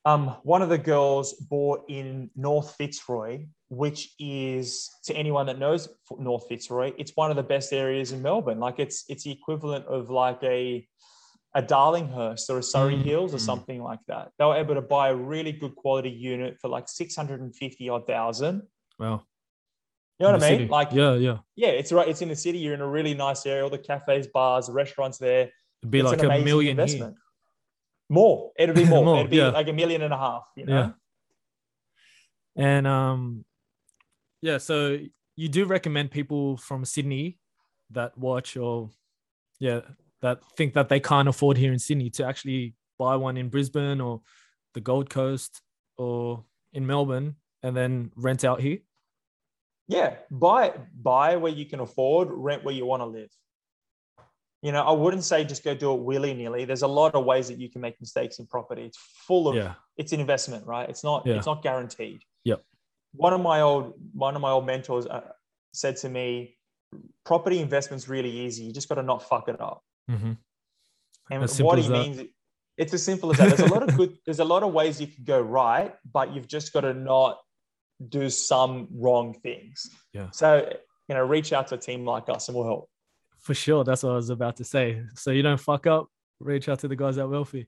Um, 0.05 0.35
one 0.43 0.61
of 0.61 0.69
the 0.69 0.77
girls 0.77 1.33
bought 1.33 1.85
in 1.87 2.29
North 2.35 2.75
Fitzroy, 2.75 3.45
which 3.69 4.13
is 4.19 4.89
to 5.05 5.15
anyone 5.15 5.45
that 5.45 5.57
knows 5.57 5.87
North 6.17 6.47
Fitzroy, 6.49 6.91
it's 6.97 7.13
one 7.15 7.29
of 7.31 7.37
the 7.37 7.43
best 7.43 7.71
areas 7.71 8.11
in 8.11 8.21
Melbourne. 8.21 8.59
Like 8.59 8.79
it's 8.79 9.05
it's 9.07 9.23
the 9.23 9.31
equivalent 9.31 9.85
of 9.85 10.09
like 10.09 10.43
a 10.43 10.87
a 11.55 11.61
Darlinghurst 11.61 12.49
or 12.49 12.57
a 12.57 12.63
Surrey 12.63 12.95
Mm, 12.95 13.03
Hills 13.03 13.33
or 13.33 13.37
mm. 13.37 13.41
something 13.41 13.81
like 13.81 13.99
that. 14.07 14.31
They 14.37 14.45
were 14.45 14.55
able 14.55 14.75
to 14.75 14.81
buy 14.81 15.09
a 15.09 15.15
really 15.15 15.51
good 15.51 15.75
quality 15.75 16.09
unit 16.09 16.57
for 16.59 16.67
like 16.67 16.89
six 16.89 17.15
hundred 17.15 17.41
and 17.41 17.55
fifty 17.55 17.87
odd 17.89 18.05
thousand. 18.05 18.63
Wow. 18.99 19.23
You 20.19 20.25
know 20.25 20.29
In 20.29 20.33
what 20.33 20.43
I 20.43 20.49
mean? 20.49 20.59
city. 20.59 20.69
Like 20.69 20.89
yeah, 20.91 21.13
yeah. 21.15 21.37
yeah, 21.55 21.69
it's 21.69 21.91
right. 21.91 22.07
It's 22.07 22.21
in 22.21 22.29
the 22.29 22.35
city. 22.35 22.57
You're 22.57 22.73
in 22.73 22.81
a 22.81 22.87
really 22.87 23.13
nice 23.13 23.45
area. 23.45 23.63
All 23.63 23.69
the 23.69 23.77
cafes, 23.77 24.27
bars, 24.27 24.69
restaurants 24.69 25.17
there. 25.17 25.51
It'd 25.81 25.91
be 25.91 25.99
It's 25.99 26.09
like 26.09 26.23
a 26.23 26.43
million 26.43 26.77
here. 26.87 27.13
More. 28.13 28.51
It'd 28.57 28.75
be 28.75 28.85
more. 28.93 29.03
More, 29.03 29.19
It'd 29.19 29.31
be 29.31 29.37
yeah. 29.37 29.49
like 29.49 29.67
a 29.67 29.73
million 29.73 30.01
and 30.01 30.13
a 30.13 30.17
half. 30.17 30.47
You 30.55 30.65
know. 30.65 30.93
Yeah. 32.55 32.65
And 32.65 32.87
um, 32.87 33.45
yeah, 34.41 34.59
so 34.59 34.99
you 35.35 35.49
do 35.49 35.65
recommend 35.65 36.11
people 36.11 36.57
from 36.57 36.85
Sydney 36.85 37.39
that 37.91 38.17
watch 38.17 38.57
or 38.57 38.89
yeah 39.59 39.81
that 40.21 40.39
think 40.57 40.73
that 40.73 40.89
they 40.89 40.99
can't 40.99 41.27
afford 41.27 41.57
here 41.57 41.73
in 41.73 41.79
Sydney 41.79 42.09
to 42.11 42.25
actually 42.25 42.75
buy 42.97 43.15
one 43.15 43.37
in 43.37 43.49
Brisbane 43.49 43.99
or 43.99 44.21
the 44.73 44.81
Gold 44.81 45.09
Coast 45.09 45.61
or 45.97 46.43
in 46.71 46.85
Melbourne 46.85 47.35
and 47.61 47.75
then 47.75 48.11
rent 48.15 48.43
out 48.43 48.61
here? 48.61 48.79
Yeah, 49.87 50.15
buy 50.31 50.73
buy 50.95 51.35
where 51.35 51.51
you 51.51 51.65
can 51.65 51.79
afford, 51.79 52.29
rent 52.31 52.63
where 52.63 52.75
you 52.75 52.85
want 52.85 53.01
to 53.01 53.07
live. 53.07 53.31
You 54.63 54.71
know, 54.71 54.81
I 54.81 54.93
wouldn't 54.93 55.25
say 55.25 55.43
just 55.43 55.61
go 55.61 55.75
do 55.75 55.93
it 55.93 55.99
willy 55.99 56.33
nilly. 56.33 56.63
There's 56.63 56.83
a 56.83 56.87
lot 56.87 57.15
of 57.15 57.25
ways 57.25 57.49
that 57.49 57.59
you 57.59 57.69
can 57.69 57.81
make 57.81 57.99
mistakes 57.99 58.39
in 58.39 58.47
property. 58.47 58.83
It's 58.83 58.97
full 59.27 59.49
of. 59.49 59.55
Yeah. 59.55 59.73
It's 59.97 60.13
an 60.13 60.21
investment, 60.21 60.65
right? 60.65 60.89
It's 60.89 61.03
not. 61.03 61.27
Yeah. 61.27 61.35
It's 61.35 61.45
not 61.45 61.61
guaranteed. 61.61 62.21
Yep. 62.45 62.63
One 63.11 63.33
of 63.33 63.41
my 63.41 63.59
old 63.59 63.93
one 64.13 64.37
of 64.37 64.41
my 64.41 64.51
old 64.51 64.65
mentors 64.65 65.05
uh, 65.05 65.19
said 65.73 65.97
to 65.97 66.09
me, 66.09 66.55
"Property 67.25 67.59
investment's 67.59 68.07
really 68.07 68.31
easy. 68.31 68.63
You 68.63 68.71
just 68.71 68.87
got 68.87 68.95
to 68.95 69.03
not 69.03 69.27
fuck 69.27 69.49
it 69.49 69.59
up." 69.59 69.83
Mm-hmm. 70.09 70.31
And 71.29 71.43
As 71.43 71.61
what 71.61 71.77
he 71.77 71.89
means, 71.89 72.21
it's 72.77 72.93
as 72.93 73.03
simple 73.03 73.31
as 73.31 73.39
that. 73.39 73.57
There's 73.57 73.69
a 73.69 73.73
lot 73.73 73.83
of 73.83 73.97
good. 73.97 74.17
There's 74.25 74.39
a 74.39 74.45
lot 74.45 74.63
of 74.63 74.71
ways 74.71 75.01
you 75.01 75.07
can 75.07 75.25
go 75.25 75.41
right, 75.41 75.93
but 76.09 76.33
you've 76.33 76.47
just 76.47 76.71
got 76.71 76.81
to 76.81 76.93
not 76.93 77.37
do 78.07 78.29
some 78.29 78.87
wrong 78.93 79.33
things. 79.33 79.89
Yeah. 80.13 80.29
So 80.31 80.71
you 81.09 81.15
know, 81.15 81.21
reach 81.25 81.51
out 81.51 81.67
to 81.67 81.75
a 81.75 81.77
team 81.77 82.05
like 82.05 82.29
us, 82.29 82.47
and 82.47 82.55
we'll 82.55 82.65
help. 82.65 82.89
For 83.43 83.53
sure. 83.53 83.83
That's 83.83 84.03
what 84.03 84.13
I 84.13 84.15
was 84.15 84.29
about 84.29 84.57
to 84.57 84.63
say. 84.63 85.03
So 85.15 85.31
you 85.31 85.41
don't 85.43 85.59
fuck 85.59 85.85
up, 85.85 86.07
reach 86.39 86.67
out 86.69 86.79
to 86.79 86.87
the 86.87 86.95
guys 86.95 87.17
at 87.17 87.29
Wealthy. 87.29 87.67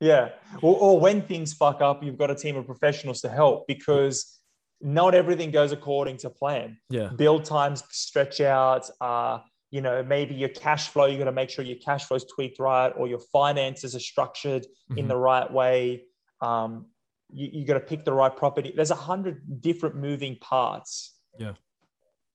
Yeah. 0.00 0.30
Or, 0.62 0.76
or 0.78 1.00
when 1.00 1.22
things 1.22 1.52
fuck 1.52 1.80
up, 1.80 2.02
you've 2.02 2.18
got 2.18 2.30
a 2.30 2.34
team 2.34 2.56
of 2.56 2.66
professionals 2.66 3.20
to 3.22 3.28
help 3.28 3.66
because 3.68 4.38
not 4.80 5.14
everything 5.14 5.50
goes 5.50 5.70
according 5.72 6.16
to 6.18 6.30
plan. 6.30 6.78
Yeah. 6.90 7.08
Build 7.08 7.44
times 7.44 7.84
stretch 7.90 8.40
out. 8.40 8.88
Uh, 9.00 9.38
you 9.70 9.80
know, 9.80 10.02
maybe 10.02 10.34
your 10.34 10.48
cash 10.50 10.88
flow, 10.88 11.06
you 11.06 11.18
got 11.18 11.24
to 11.24 11.32
make 11.32 11.50
sure 11.50 11.64
your 11.64 11.78
cash 11.78 12.04
flow 12.04 12.16
is 12.16 12.24
tweaked 12.24 12.58
right 12.58 12.90
or 12.96 13.06
your 13.08 13.20
finances 13.32 13.94
are 13.94 14.00
structured 14.00 14.66
in 14.96 15.06
Mhm. 15.06 15.08
the 15.08 15.16
right 15.16 15.50
way. 15.52 16.04
Um, 16.40 16.86
you, 17.32 17.48
you 17.52 17.64
got 17.64 17.74
to 17.74 17.80
pick 17.80 18.04
the 18.04 18.12
right 18.12 18.34
property. 18.36 18.72
There's 18.74 18.90
a 18.90 18.96
hundred 18.96 19.60
different 19.62 19.96
moving 19.96 20.36
parts. 20.40 21.16
Yeah. 21.38 21.52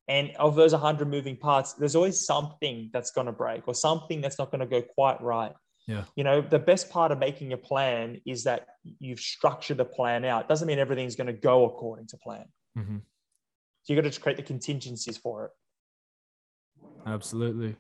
And 0.07 0.31
of 0.37 0.55
those 0.55 0.71
100 0.71 1.09
moving 1.09 1.35
parts, 1.35 1.73
there's 1.73 1.95
always 1.95 2.25
something 2.25 2.89
that's 2.93 3.11
going 3.11 3.27
to 3.27 3.33
break 3.33 3.67
or 3.67 3.73
something 3.73 4.21
that's 4.21 4.39
not 4.39 4.51
going 4.51 4.61
to 4.61 4.65
go 4.65 4.81
quite 4.81 5.21
right. 5.21 5.51
Yeah. 5.85 6.03
You 6.15 6.23
know, 6.23 6.41
the 6.41 6.59
best 6.59 6.89
part 6.89 7.11
of 7.11 7.19
making 7.19 7.53
a 7.53 7.57
plan 7.57 8.21
is 8.25 8.43
that 8.43 8.67
you've 8.83 9.19
structured 9.19 9.77
the 9.77 9.85
plan 9.85 10.25
out. 10.25 10.47
Doesn't 10.47 10.67
mean 10.67 10.79
everything's 10.79 11.15
going 11.15 11.27
to 11.27 11.33
go 11.33 11.65
according 11.65 12.07
to 12.07 12.17
plan. 12.17 12.45
Mhm. 12.77 13.01
So 13.83 13.93
you 13.93 14.01
got 14.01 14.11
to 14.11 14.19
create 14.19 14.37
the 14.37 14.43
contingencies 14.43 15.17
for 15.17 15.45
it. 15.45 15.51
Absolutely. 17.05 17.77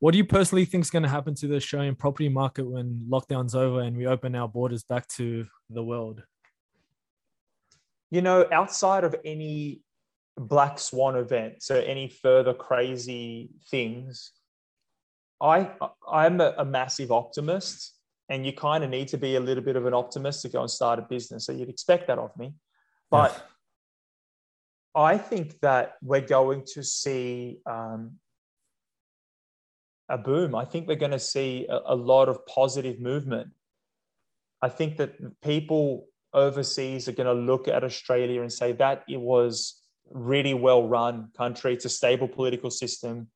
What 0.00 0.10
do 0.10 0.18
you 0.18 0.24
personally 0.24 0.64
think 0.64 0.82
is 0.82 0.90
going 0.90 1.04
to 1.04 1.08
happen 1.08 1.34
to 1.36 1.46
the 1.46 1.56
Australian 1.56 1.94
property 1.94 2.28
market 2.28 2.64
when 2.68 3.06
lockdown's 3.08 3.54
over 3.54 3.80
and 3.80 3.96
we 3.96 4.06
open 4.06 4.34
our 4.34 4.48
borders 4.48 4.82
back 4.82 5.06
to 5.08 5.46
the 5.70 5.82
world? 5.82 6.22
You 8.10 8.22
know, 8.22 8.46
outside 8.52 9.04
of 9.04 9.14
any 9.24 9.80
black 10.36 10.78
swan 10.78 11.16
event, 11.16 11.62
so 11.62 11.76
any 11.80 12.08
further 12.08 12.54
crazy 12.54 13.50
things, 13.70 14.32
I 15.40 15.70
I'm 16.10 16.40
a, 16.40 16.54
a 16.58 16.64
massive 16.64 17.12
optimist, 17.12 17.94
and 18.28 18.44
you 18.44 18.52
kind 18.52 18.84
of 18.84 18.90
need 18.90 19.08
to 19.08 19.18
be 19.18 19.36
a 19.36 19.40
little 19.40 19.62
bit 19.62 19.76
of 19.76 19.86
an 19.86 19.94
optimist 19.94 20.42
to 20.42 20.48
go 20.48 20.60
and 20.60 20.70
start 20.70 20.98
a 20.98 21.02
business. 21.02 21.46
So 21.46 21.52
you'd 21.52 21.68
expect 21.68 22.08
that 22.08 22.18
of 22.18 22.36
me, 22.36 22.54
but 23.10 23.48
I 24.94 25.18
think 25.18 25.60
that 25.60 25.94
we're 26.02 26.20
going 26.20 26.64
to 26.74 26.82
see 26.82 27.58
um, 27.66 28.12
a 30.08 30.18
boom. 30.18 30.54
I 30.54 30.64
think 30.64 30.86
we're 30.86 30.96
going 30.96 31.10
to 31.10 31.18
see 31.18 31.66
a, 31.68 31.80
a 31.86 31.96
lot 31.96 32.28
of 32.28 32.46
positive 32.46 33.00
movement. 33.00 33.50
I 34.62 34.68
think 34.68 34.96
that 34.98 35.40
people 35.42 36.06
overseas 36.32 37.08
are 37.08 37.12
going 37.12 37.26
to 37.26 37.32
look 37.32 37.68
at 37.68 37.84
Australia 37.84 38.40
and 38.40 38.52
say 38.52 38.72
that 38.72 39.04
it 39.08 39.20
was 39.20 39.80
really 40.10 40.54
well 40.54 40.86
run 40.86 41.28
country. 41.36 41.72
It's 41.74 41.84
a 41.84 41.88
stable 41.88 42.28
political 42.28 42.70
system. 42.70 43.28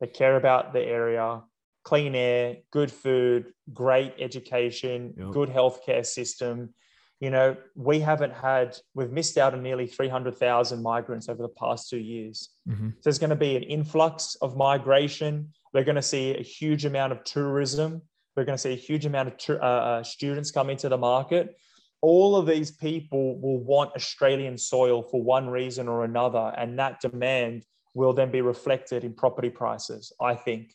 They 0.00 0.06
care 0.06 0.36
about 0.36 0.72
the 0.72 0.80
area, 0.80 1.42
clean 1.84 2.14
air, 2.14 2.56
good 2.70 2.90
food, 2.90 3.52
great 3.72 4.14
education, 4.18 5.14
Yep. 5.16 5.30
good 5.30 5.48
healthcare 5.48 6.04
system. 6.04 6.74
You 7.20 7.30
know, 7.30 7.56
we 7.76 8.00
haven't 8.00 8.32
had, 8.32 8.76
we've 8.94 9.12
missed 9.12 9.38
out 9.38 9.54
on 9.54 9.62
nearly 9.62 9.86
300,000 9.86 10.82
migrants 10.82 11.28
over 11.28 11.40
the 11.42 11.48
past 11.48 11.88
two 11.88 11.98
years. 12.00 12.50
Mhm. 12.68 12.94
There's 13.02 13.18
going 13.20 13.30
to 13.30 13.36
be 13.36 13.56
an 13.56 13.62
influx 13.62 14.34
of 14.42 14.56
migration. 14.56 15.52
We're 15.72 15.84
going 15.84 15.96
to 15.96 16.02
see 16.02 16.36
a 16.36 16.42
huge 16.42 16.84
amount 16.84 17.12
of 17.12 17.22
tourism. 17.22 18.02
We're 18.36 18.44
going 18.44 18.56
to 18.56 18.62
see 18.62 18.72
a 18.72 18.76
huge 18.76 19.06
amount 19.06 19.28
of 19.28 19.56
uh, 19.60 19.64
uh, 19.64 20.02
students 20.02 20.50
come 20.50 20.68
into 20.68 20.88
the 20.88 20.98
market. 20.98 21.56
All 22.02 22.36
of 22.36 22.46
these 22.46 22.70
people 22.70 23.40
will 23.40 23.62
want 23.62 23.94
Australian 23.94 24.58
soil 24.58 25.02
for 25.02 25.22
one 25.22 25.48
reason 25.48 25.88
or 25.88 26.04
another, 26.04 26.52
and 26.58 26.78
that 26.78 27.00
demand 27.00 27.64
will 27.94 28.12
then 28.12 28.30
be 28.30 28.40
reflected 28.40 29.04
in 29.04 29.14
property 29.14 29.50
prices. 29.50 30.12
I 30.20 30.34
think. 30.34 30.74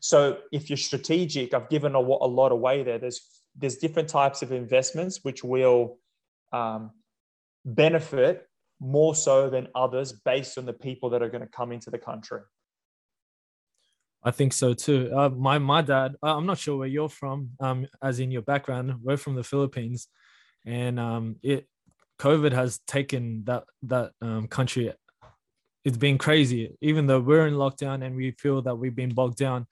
So, 0.00 0.38
if 0.50 0.70
you're 0.70 0.76
strategic, 0.76 1.52
I've 1.54 1.68
given 1.68 1.94
a, 1.94 1.98
a 1.98 2.00
lot 2.00 2.52
away 2.52 2.82
there. 2.82 2.98
There's 2.98 3.20
there's 3.56 3.76
different 3.76 4.08
types 4.08 4.42
of 4.42 4.52
investments 4.52 5.20
which 5.22 5.44
will 5.44 5.98
um, 6.52 6.90
benefit 7.64 8.48
more 8.80 9.14
so 9.14 9.48
than 9.48 9.68
others 9.74 10.12
based 10.12 10.58
on 10.58 10.66
the 10.66 10.72
people 10.72 11.10
that 11.10 11.22
are 11.22 11.28
going 11.28 11.42
to 11.42 11.46
come 11.46 11.72
into 11.72 11.90
the 11.90 11.98
country. 11.98 12.40
I 14.24 14.30
think 14.30 14.52
so 14.52 14.72
too. 14.74 15.10
Uh, 15.14 15.28
my 15.30 15.58
my 15.58 15.82
dad. 15.82 16.14
uh, 16.22 16.36
I'm 16.36 16.46
not 16.46 16.58
sure 16.58 16.76
where 16.76 16.88
you're 16.88 17.08
from. 17.08 17.50
Um, 17.60 17.86
as 18.02 18.20
in 18.20 18.30
your 18.30 18.42
background, 18.42 18.94
we're 19.02 19.16
from 19.16 19.34
the 19.34 19.42
Philippines, 19.42 20.08
and 20.64 20.98
um, 20.98 21.36
it 21.42 21.68
COVID 22.18 22.52
has 22.52 22.80
taken 22.86 23.44
that 23.44 23.64
that 23.84 24.12
um, 24.20 24.48
country. 24.48 24.92
It's 25.84 25.96
been 25.96 26.18
crazy. 26.18 26.76
Even 26.80 27.06
though 27.06 27.20
we're 27.20 27.46
in 27.46 27.54
lockdown 27.54 28.04
and 28.04 28.14
we 28.14 28.30
feel 28.32 28.62
that 28.62 28.76
we've 28.76 28.94
been 28.94 29.14
bogged 29.14 29.38
down, 29.38 29.66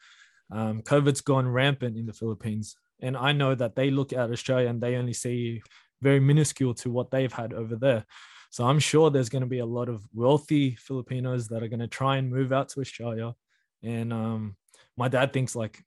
um, 0.50 0.82
COVID's 0.82 1.20
gone 1.20 1.46
rampant 1.48 1.96
in 1.96 2.06
the 2.06 2.12
Philippines, 2.12 2.76
and 3.00 3.16
I 3.16 3.32
know 3.32 3.54
that 3.54 3.76
they 3.76 3.90
look 3.90 4.12
at 4.12 4.30
Australia 4.30 4.68
and 4.68 4.80
they 4.80 4.96
only 4.96 5.12
see 5.12 5.62
very 6.02 6.20
minuscule 6.20 6.74
to 6.74 6.90
what 6.90 7.10
they've 7.10 7.32
had 7.32 7.52
over 7.52 7.76
there. 7.76 8.04
So 8.50 8.64
I'm 8.64 8.80
sure 8.80 9.10
there's 9.10 9.28
going 9.28 9.42
to 9.42 9.48
be 9.48 9.60
a 9.60 9.66
lot 9.66 9.88
of 9.88 10.02
wealthy 10.12 10.74
Filipinos 10.74 11.46
that 11.48 11.62
are 11.62 11.68
going 11.68 11.80
to 11.80 11.86
try 11.86 12.16
and 12.16 12.28
move 12.28 12.52
out 12.52 12.70
to 12.70 12.80
Australia 12.80 13.34
and 13.82 14.12
um, 14.12 14.56
my 14.96 15.08
dad 15.08 15.32
thinks 15.32 15.56
like 15.56 15.82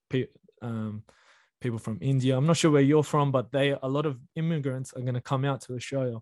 um, 0.61 1.03
people 1.63 1.80
from 1.80 1.97
India. 2.02 2.38
I'm 2.38 2.45
not 2.45 2.58
sure 2.58 2.69
where 2.69 2.82
you're 2.91 3.04
from, 3.15 3.32
but 3.32 3.52
they 3.52 3.76
a 3.82 3.88
lot 3.97 4.06
of 4.06 4.19
immigrants 4.36 4.93
are 4.93 5.02
going 5.02 5.19
to 5.21 5.21
come 5.32 5.43
out 5.45 5.62
to 5.62 5.69
Australia, 5.80 6.19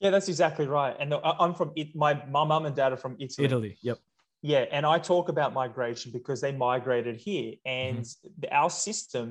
Yeah, 0.00 0.10
that's 0.10 0.28
exactly 0.28 0.66
right. 0.66 0.94
And 1.00 1.14
I- 1.14 1.36
I'm 1.42 1.54
from 1.54 1.70
it. 1.80 1.88
My 2.04 2.12
my 2.38 2.44
mum 2.52 2.66
and 2.68 2.76
dad 2.80 2.90
are 2.94 3.02
from 3.06 3.14
Italy. 3.26 3.44
Italy. 3.48 3.72
Yep. 3.88 3.98
Yeah, 4.52 4.64
and 4.76 4.84
I 4.94 4.96
talk 5.12 5.24
about 5.34 5.48
migration 5.62 6.08
because 6.18 6.38
they 6.44 6.52
migrated 6.68 7.16
here, 7.28 7.50
and 7.64 8.00
mm-hmm. 8.00 8.40
the, 8.40 8.48
our 8.60 8.70
system. 8.86 9.28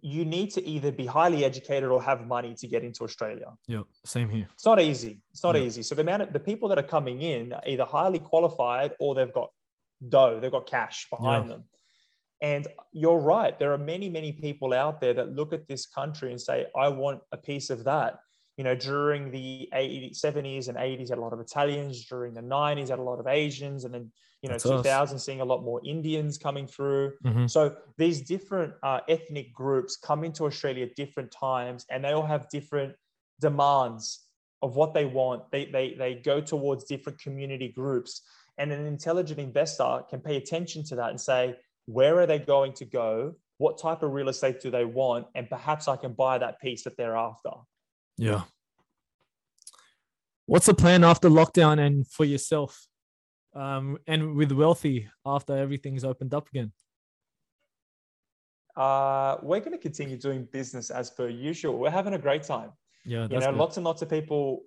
You 0.00 0.24
need 0.24 0.48
to 0.56 0.60
either 0.74 0.90
be 1.02 1.06
highly 1.18 1.40
educated 1.50 1.88
or 1.94 2.00
have 2.10 2.20
money 2.36 2.52
to 2.60 2.66
get 2.74 2.82
into 2.88 3.00
Australia. 3.08 3.48
Yep. 3.74 3.84
Same 4.06 4.28
here. 4.36 4.48
It's 4.54 4.68
not 4.72 4.80
easy. 4.80 5.14
It's 5.32 5.44
not 5.46 5.54
Yeah. 5.54 5.66
easy. 5.66 5.82
So 5.82 5.94
the 5.94 6.04
amount 6.08 6.22
of 6.26 6.32
the 6.32 6.44
people 6.50 6.66
that 6.70 6.78
are 6.82 6.90
coming 6.96 7.18
in 7.20 7.52
are 7.52 7.66
either 7.72 7.84
highly 7.84 8.20
qualified 8.32 8.90
or 9.02 9.08
they've 9.14 9.36
got 9.40 9.50
dough, 10.14 10.40
they've 10.40 10.56
got 10.58 10.66
cash 10.76 10.98
behind 11.14 11.50
them. 11.50 11.62
And 12.42 12.66
you're 12.92 13.20
right. 13.20 13.56
There 13.56 13.72
are 13.72 13.78
many, 13.78 14.10
many 14.10 14.32
people 14.32 14.74
out 14.74 15.00
there 15.00 15.14
that 15.14 15.32
look 15.32 15.52
at 15.52 15.68
this 15.68 15.86
country 15.86 16.32
and 16.32 16.40
say, 16.40 16.66
I 16.76 16.88
want 16.88 17.20
a 17.30 17.36
piece 17.36 17.70
of 17.70 17.84
that. 17.84 18.18
You 18.56 18.64
know, 18.64 18.74
during 18.74 19.30
the 19.30 19.68
80s, 19.72 20.20
70s 20.20 20.68
and 20.68 20.76
80s, 20.76 21.08
had 21.08 21.18
a 21.18 21.20
lot 21.20 21.32
of 21.32 21.38
Italians. 21.40 22.04
During 22.04 22.34
the 22.34 22.42
90s, 22.42 22.88
had 22.88 22.98
a 22.98 23.02
lot 23.02 23.20
of 23.20 23.28
Asians. 23.28 23.84
And 23.84 23.94
then, 23.94 24.10
you 24.42 24.48
know, 24.48 24.54
That's 24.54 24.66
us. 24.66 24.82
2000, 24.82 25.18
seeing 25.20 25.40
a 25.40 25.44
lot 25.44 25.62
more 25.62 25.80
Indians 25.86 26.36
coming 26.36 26.66
through. 26.66 27.12
Mhm. 27.24 27.48
So 27.48 27.76
these 27.96 28.20
different 28.22 28.74
uh, 28.82 29.00
ethnic 29.08 29.54
groups 29.54 29.96
come 29.96 30.24
into 30.24 30.44
Australia 30.44 30.86
at 30.86 30.96
different 30.96 31.30
times, 31.30 31.86
and 31.90 32.04
they 32.04 32.10
all 32.10 32.26
have 32.26 32.48
different 32.50 32.94
demands 33.40 34.26
of 34.62 34.74
what 34.74 34.94
they 34.94 35.06
want. 35.06 35.50
They 35.52 35.66
they 35.66 35.94
they 35.94 36.14
go 36.16 36.40
towards 36.40 36.84
different 36.84 37.20
community 37.20 37.68
groups, 37.68 38.22
and 38.58 38.72
an 38.72 38.84
intelligent 38.84 39.38
investor 39.38 40.02
can 40.10 40.20
pay 40.20 40.36
attention 40.36 40.84
to 40.84 40.96
that 40.96 41.10
and 41.10 41.20
say, 41.20 41.56
where 41.86 42.18
are 42.20 42.26
they 42.26 42.38
going 42.38 42.72
to 42.74 42.84
go? 42.84 43.34
What 43.58 43.78
type 43.78 44.02
of 44.02 44.12
real 44.12 44.28
estate 44.28 44.60
do 44.60 44.70
they 44.70 44.84
want? 44.84 45.26
And 45.34 45.48
perhaps 45.48 45.88
I 45.88 45.96
can 45.96 46.12
buy 46.12 46.38
that 46.38 46.60
piece 46.60 46.84
that 46.84 46.96
they're 46.96 47.16
after. 47.16 47.50
Yeah. 48.16 48.42
What's 50.46 50.66
the 50.66 50.74
plan 50.74 51.04
after 51.04 51.28
lockdown 51.28 51.78
and 51.78 52.06
for 52.06 52.24
yourself, 52.24 52.86
um, 53.54 53.98
and 54.06 54.34
with 54.34 54.52
wealthy 54.52 55.08
after 55.24 55.56
everything's 55.56 56.04
opened 56.04 56.34
up 56.34 56.48
again? 56.48 56.72
Uh, 58.76 59.36
we're 59.42 59.60
going 59.60 59.72
to 59.72 59.78
continue 59.78 60.16
doing 60.16 60.48
business 60.50 60.90
as 60.90 61.10
per 61.10 61.28
usual. 61.28 61.78
We're 61.78 61.90
having 61.90 62.14
a 62.14 62.18
great 62.18 62.42
time. 62.42 62.72
Yeah, 63.04 63.22
you 63.30 63.38
know, 63.38 63.50
good. 63.50 63.54
lots 63.54 63.76
and 63.76 63.84
lots 63.84 64.02
of 64.02 64.10
people 64.10 64.62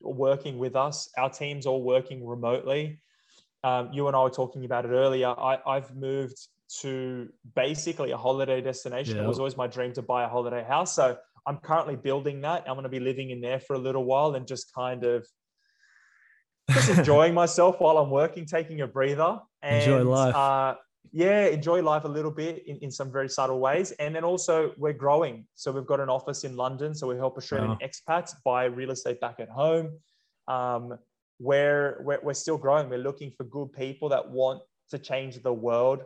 working 0.00 0.58
with 0.58 0.76
us. 0.76 1.10
Our 1.18 1.30
team's 1.30 1.66
all 1.66 1.82
working 1.82 2.26
remotely. 2.26 3.00
Um, 3.64 3.90
you 3.92 4.06
and 4.06 4.16
I 4.16 4.22
were 4.22 4.30
talking 4.30 4.64
about 4.64 4.84
it 4.84 4.90
earlier. 4.90 5.28
I, 5.28 5.58
I've 5.66 5.94
moved 5.96 6.48
to 6.80 7.28
basically 7.56 8.10
a 8.10 8.16
holiday 8.16 8.60
destination. 8.60 9.16
It 9.16 9.26
was 9.26 9.38
always 9.38 9.56
my 9.56 9.66
dream 9.66 9.92
to 9.94 10.02
buy 10.02 10.24
a 10.24 10.28
holiday 10.28 10.62
house. 10.62 10.94
So 10.94 11.16
I'm 11.46 11.56
currently 11.58 11.96
building 11.96 12.42
that. 12.42 12.64
I'm 12.66 12.74
going 12.74 12.82
to 12.82 12.90
be 12.90 13.00
living 13.00 13.30
in 13.30 13.40
there 13.40 13.58
for 13.58 13.74
a 13.74 13.78
little 13.78 14.04
while 14.04 14.34
and 14.34 14.46
just 14.46 14.72
kind 14.74 15.04
of 15.04 15.26
just 16.70 16.90
enjoying 16.90 17.32
myself 17.42 17.76
while 17.80 17.96
I'm 17.96 18.10
working, 18.10 18.44
taking 18.44 18.82
a 18.82 18.86
breather. 18.86 19.38
And, 19.62 19.82
enjoy 19.82 20.02
life. 20.04 20.34
Uh, 20.34 20.74
yeah, 21.10 21.46
enjoy 21.46 21.82
life 21.82 22.04
a 22.04 22.08
little 22.08 22.30
bit 22.30 22.66
in, 22.66 22.76
in 22.78 22.90
some 22.90 23.10
very 23.10 23.30
subtle 23.30 23.60
ways. 23.60 23.92
And 23.92 24.14
then 24.14 24.24
also 24.24 24.74
we're 24.76 24.92
growing. 24.92 25.46
So 25.54 25.72
we've 25.72 25.86
got 25.86 26.00
an 26.00 26.10
office 26.10 26.44
in 26.44 26.54
London. 26.54 26.94
So 26.94 27.06
we 27.06 27.16
help 27.16 27.38
Australian 27.38 27.70
wow. 27.70 27.78
expats 27.82 28.34
buy 28.44 28.64
real 28.64 28.90
estate 28.90 29.20
back 29.20 29.40
at 29.40 29.48
home. 29.48 29.98
Um, 30.48 30.98
we're, 31.38 32.02
we're, 32.04 32.20
we're 32.22 32.34
still 32.34 32.58
growing. 32.58 32.90
We're 32.90 32.98
looking 32.98 33.32
for 33.36 33.44
good 33.44 33.72
people 33.72 34.10
that 34.10 34.28
want 34.28 34.60
to 34.90 34.98
change 34.98 35.42
the 35.42 35.52
world 35.52 36.02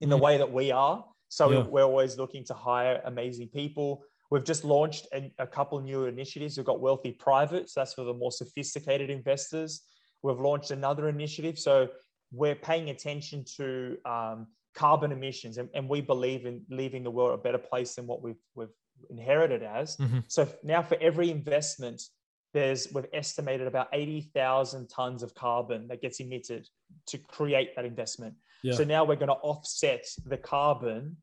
in 0.00 0.08
the 0.08 0.16
way 0.16 0.36
that 0.36 0.52
we 0.52 0.70
are. 0.70 1.04
So 1.28 1.50
yeah. 1.50 1.62
we're 1.62 1.84
always 1.84 2.16
looking 2.16 2.44
to 2.44 2.54
hire 2.54 3.00
amazing 3.04 3.48
people. 3.48 4.04
We've 4.30 4.44
just 4.44 4.64
launched 4.64 5.06
a, 5.12 5.32
a 5.38 5.46
couple 5.46 5.80
new 5.80 6.06
initiatives. 6.06 6.56
We've 6.56 6.66
got 6.66 6.80
Wealthy 6.80 7.12
Private, 7.12 7.68
so 7.70 7.80
that's 7.80 7.94
for 7.94 8.04
the 8.04 8.14
more 8.14 8.32
sophisticated 8.32 9.10
investors. 9.10 9.82
We've 10.22 10.38
launched 10.38 10.70
another 10.70 11.08
initiative. 11.08 11.58
So 11.58 11.88
we're 12.32 12.56
paying 12.56 12.90
attention 12.90 13.44
to 13.56 13.96
um, 14.04 14.46
carbon 14.74 15.12
emissions, 15.12 15.58
and, 15.58 15.68
and, 15.74 15.88
we 15.88 16.00
believe 16.00 16.44
in 16.44 16.62
leaving 16.68 17.02
the 17.02 17.10
world 17.10 17.38
a 17.38 17.42
better 17.42 17.58
place 17.58 17.94
than 17.94 18.06
what 18.06 18.20
we've, 18.20 18.42
we've 18.54 18.68
inherited 19.10 19.62
as. 19.62 19.96
Mm-hmm. 19.96 20.18
So 20.28 20.48
now, 20.62 20.82
for 20.82 20.98
every 21.00 21.30
investment, 21.30 22.02
there's 22.52 22.92
we've 22.92 23.06
estimated 23.12 23.66
about 23.66 23.88
80,000 23.92 24.88
tons 24.88 25.22
of 25.22 25.34
carbon 25.34 25.88
that 25.88 26.00
gets 26.00 26.20
emitted 26.20 26.68
to 27.06 27.18
create 27.18 27.76
that 27.76 27.84
investment. 27.84 28.34
Yeah. 28.62 28.74
So 28.74 28.84
now 28.84 29.04
we're 29.04 29.16
going 29.16 29.28
to 29.28 29.34
offset 29.34 30.06
the 30.24 30.36
carbon 30.36 31.16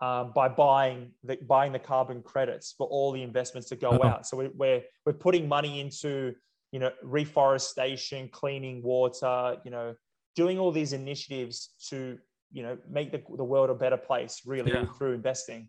um, 0.00 0.32
by 0.34 0.48
buying 0.48 1.12
the 1.24 1.36
buying 1.36 1.72
the 1.72 1.78
carbon 1.78 2.22
credits 2.22 2.74
for 2.76 2.86
all 2.86 3.12
the 3.12 3.22
investments 3.22 3.68
that 3.70 3.80
go 3.80 3.90
uh-huh. 3.90 4.08
out. 4.08 4.26
So 4.26 4.36
we, 4.36 4.48
we're 4.54 4.82
we're 5.04 5.12
putting 5.12 5.48
money 5.48 5.80
into 5.80 6.34
you 6.72 6.80
know 6.80 6.90
reforestation, 7.02 8.28
cleaning 8.28 8.82
water, 8.82 9.56
you 9.64 9.70
know, 9.70 9.94
doing 10.34 10.58
all 10.58 10.70
these 10.70 10.92
initiatives 10.92 11.74
to 11.88 12.18
you 12.52 12.62
know 12.62 12.76
make 12.88 13.10
the, 13.10 13.22
the 13.36 13.44
world 13.44 13.70
a 13.70 13.74
better 13.74 13.96
place 13.96 14.42
really 14.46 14.72
yeah. 14.72 14.84
through 14.98 15.14
investing. 15.14 15.68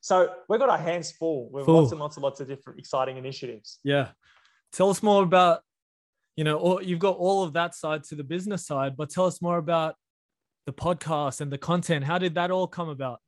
So 0.00 0.34
we've 0.48 0.60
got 0.60 0.68
our 0.68 0.78
hands 0.78 1.12
full 1.12 1.48
with 1.50 1.64
full. 1.64 1.80
lots 1.80 1.92
and 1.92 2.00
lots 2.00 2.16
and 2.16 2.22
lots 2.22 2.40
of 2.40 2.46
different 2.46 2.78
exciting 2.78 3.16
initiatives. 3.16 3.78
Yeah, 3.84 4.08
tell 4.74 4.90
us 4.90 5.02
more 5.02 5.22
about 5.22 5.62
you 6.36 6.44
know 6.44 6.58
all, 6.58 6.82
you've 6.82 6.98
got 6.98 7.16
all 7.16 7.44
of 7.44 7.54
that 7.54 7.74
side 7.74 8.04
to 8.04 8.14
the 8.14 8.24
business 8.24 8.66
side, 8.66 8.96
but 8.96 9.08
tell 9.08 9.24
us 9.24 9.40
more 9.40 9.58
about 9.58 9.94
the 10.66 10.72
podcast 10.72 11.40
and 11.40 11.50
the 11.50 11.58
content. 11.58 12.04
How 12.04 12.18
did 12.18 12.34
that 12.34 12.50
all 12.50 12.66
come 12.66 12.88
about? 12.88 13.20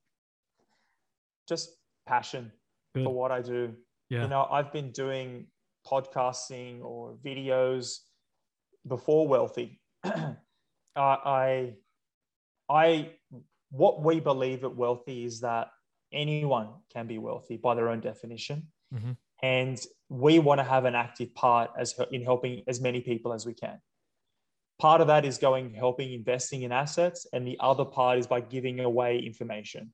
just 1.47 1.77
passion 2.07 2.53
Good. 2.95 3.05
for 3.05 3.15
what 3.15 3.31
I 3.31 3.41
do. 3.41 3.75
Yeah. 4.11 4.23
You 4.23 4.29
know, 4.29 4.47
I've 4.51 4.73
been 4.73 4.91
doing 4.91 5.47
podcasting 5.87 6.83
or 6.85 7.17
videos 7.25 7.99
before 8.87 9.27
Wealthy. 9.27 9.81
uh, 10.05 10.33
I, 10.97 11.75
I, 12.69 13.11
what 13.71 14.03
we 14.03 14.21
believe 14.21 14.65
at 14.65 14.75
Wealthy 14.75 15.25
is 15.25 15.41
that 15.41 15.69
anyone 16.13 16.69
can 16.93 17.07
be 17.07 17.19
wealthy 17.19 17.57
by 17.57 17.75
their 17.75 17.89
own 17.89 18.01
definition. 18.01 18.69
Mm-hmm. 18.95 19.13
And 19.43 19.79
we 20.09 20.39
want 20.39 20.59
to 20.61 20.65
have 20.65 20.85
an 20.85 20.95
active 20.95 21.35
part 21.35 21.71
as 21.79 21.95
in 22.13 22.23
helping 22.23 22.63
as 22.69 22.81
many 22.81 23.01
people 23.01 23.33
as 23.33 23.45
we 23.47 23.55
can. 23.55 23.81
Part 24.79 25.01
of 25.01 25.07
that 25.07 25.25
is 25.25 25.39
going 25.39 25.73
helping 25.75 26.13
investing 26.13 26.63
in 26.63 26.73
assets, 26.73 27.27
and 27.33 27.47
the 27.47 27.57
other 27.61 27.85
part 27.85 28.19
is 28.19 28.27
by 28.27 28.41
giving 28.41 28.81
away 28.81 29.19
information 29.19 29.93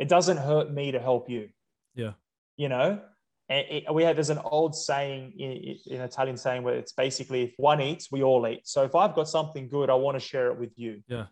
it 0.00 0.08
doesn't 0.08 0.38
hurt 0.38 0.72
me 0.72 0.90
to 0.90 0.98
help 0.98 1.28
you. 1.28 1.50
Yeah. 1.94 2.12
You 2.56 2.70
know, 2.70 3.00
and 3.48 3.66
it, 3.68 3.94
we 3.94 4.02
have 4.04 4.16
there's 4.16 4.30
an 4.30 4.38
old 4.38 4.74
saying 4.74 5.34
in, 5.38 5.76
in, 5.94 6.00
Italian 6.00 6.36
saying 6.36 6.62
where 6.62 6.74
it's 6.74 6.92
basically 6.92 7.42
if 7.42 7.52
one 7.58 7.80
eats, 7.80 8.10
we 8.10 8.22
all 8.22 8.46
eat. 8.46 8.62
So 8.64 8.82
if 8.82 8.94
I've 8.94 9.14
got 9.14 9.28
something 9.28 9.68
good, 9.68 9.90
I 9.90 9.94
want 9.94 10.16
to 10.16 10.20
share 10.20 10.48
it 10.48 10.58
with 10.58 10.72
you. 10.76 11.02
Yeah. 11.06 11.26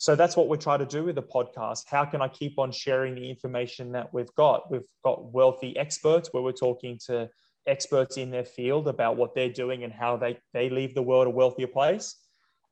So 0.00 0.16
that's 0.16 0.34
what 0.34 0.48
we 0.48 0.56
try 0.56 0.78
to 0.78 0.86
do 0.86 1.04
with 1.04 1.16
the 1.16 1.22
podcast. 1.22 1.84
How 1.86 2.06
can 2.06 2.22
I 2.22 2.28
keep 2.28 2.58
on 2.58 2.72
sharing 2.72 3.14
the 3.14 3.28
information 3.28 3.92
that 3.92 4.14
we've 4.14 4.34
got? 4.34 4.70
We've 4.70 4.88
got 5.04 5.30
wealthy 5.30 5.76
experts 5.76 6.30
where 6.32 6.42
we're 6.42 6.52
talking 6.52 6.98
to 7.04 7.28
experts 7.66 8.16
in 8.16 8.30
their 8.30 8.46
field 8.46 8.88
about 8.88 9.18
what 9.18 9.34
they're 9.34 9.52
doing 9.52 9.84
and 9.84 9.92
how 9.92 10.16
they, 10.16 10.38
they 10.54 10.70
leave 10.70 10.94
the 10.94 11.02
world 11.02 11.26
a 11.26 11.30
wealthier 11.30 11.66
place. 11.66 12.16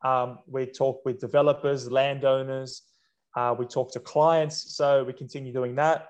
Um, 0.02 0.38
we 0.46 0.64
talk 0.64 1.04
with 1.04 1.20
developers, 1.20 1.90
landowners, 1.90 2.80
uh, 3.36 3.54
we 3.58 3.66
talk 3.66 3.92
to 3.92 4.00
clients, 4.00 4.74
so 4.74 5.04
we 5.04 5.12
continue 5.12 5.52
doing 5.52 5.74
that. 5.74 6.06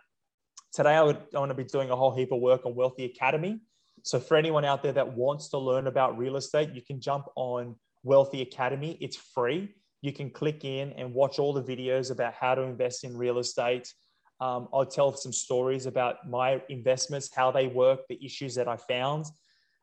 Today, 0.72 0.94
I, 0.94 1.02
would, 1.02 1.18
I 1.34 1.40
want 1.40 1.50
to 1.50 1.56
be 1.56 1.64
doing 1.64 1.90
a 1.90 1.96
whole 1.96 2.14
heap 2.14 2.30
of 2.30 2.38
work 2.38 2.64
on 2.64 2.76
Wealthy 2.76 3.06
Academy. 3.06 3.58
So, 4.04 4.20
for 4.20 4.36
anyone 4.36 4.64
out 4.64 4.84
there 4.84 4.92
that 4.92 5.16
wants 5.16 5.48
to 5.48 5.58
learn 5.58 5.88
about 5.88 6.16
real 6.16 6.36
estate, 6.36 6.70
you 6.74 6.82
can 6.82 7.00
jump 7.00 7.24
on 7.34 7.74
Wealthy 8.04 8.40
Academy. 8.40 8.96
It's 9.00 9.16
free. 9.16 9.74
You 10.00 10.12
can 10.12 10.30
click 10.30 10.64
in 10.64 10.92
and 10.92 11.12
watch 11.12 11.38
all 11.38 11.52
the 11.52 11.62
videos 11.62 12.10
about 12.10 12.34
how 12.34 12.54
to 12.54 12.62
invest 12.62 13.04
in 13.04 13.16
real 13.16 13.38
estate. 13.38 13.92
Um, 14.40 14.68
I'll 14.72 14.86
tell 14.86 15.12
some 15.14 15.32
stories 15.32 15.86
about 15.86 16.28
my 16.28 16.62
investments, 16.68 17.30
how 17.34 17.50
they 17.50 17.66
work, 17.66 18.00
the 18.08 18.24
issues 18.24 18.54
that 18.54 18.68
I 18.68 18.76
found. 18.76 19.26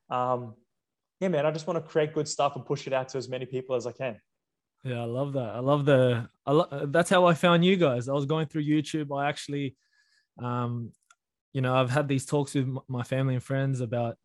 Um, 0.10 0.56
yeah, 1.19 1.28
man, 1.28 1.45
I 1.45 1.51
just 1.51 1.67
want 1.67 1.84
to 1.84 1.89
create 1.89 2.13
good 2.13 2.28
stuff 2.28 2.56
and 2.56 2.65
push 2.65 2.88
it 2.88 2.93
out 2.93 3.10
to 3.10 3.17
as 3.17 3.28
many 3.28 3.45
people 3.45 3.75
as 3.75 3.86
I 3.86 3.91
can. 3.91 4.19
Yeah, 4.84 5.01
I 5.01 5.06
love 5.06 5.34
that. 5.34 5.56
I 5.56 5.60
love 5.60 5.86
the. 5.86 6.30
I 6.45 6.51
lo- 6.51 6.86
that's 6.86 7.10
how 7.10 7.25
I 7.25 7.34
found 7.34 7.65
you 7.65 7.75
guys. 7.75 8.08
I 8.08 8.13
was 8.13 8.25
going 8.25 8.47
through 8.47 8.63
YouTube. 8.63 9.17
I 9.17 9.28
actually, 9.28 9.75
um, 10.41 10.91
you 11.54 11.62
know, 11.62 11.75
I've 11.75 11.89
had 11.89 12.08
these 12.08 12.25
talks 12.25 12.54
with 12.54 12.67
my 12.88 13.01
family 13.04 13.34
and 13.34 13.43
friends 13.43 13.82
about 13.82 14.17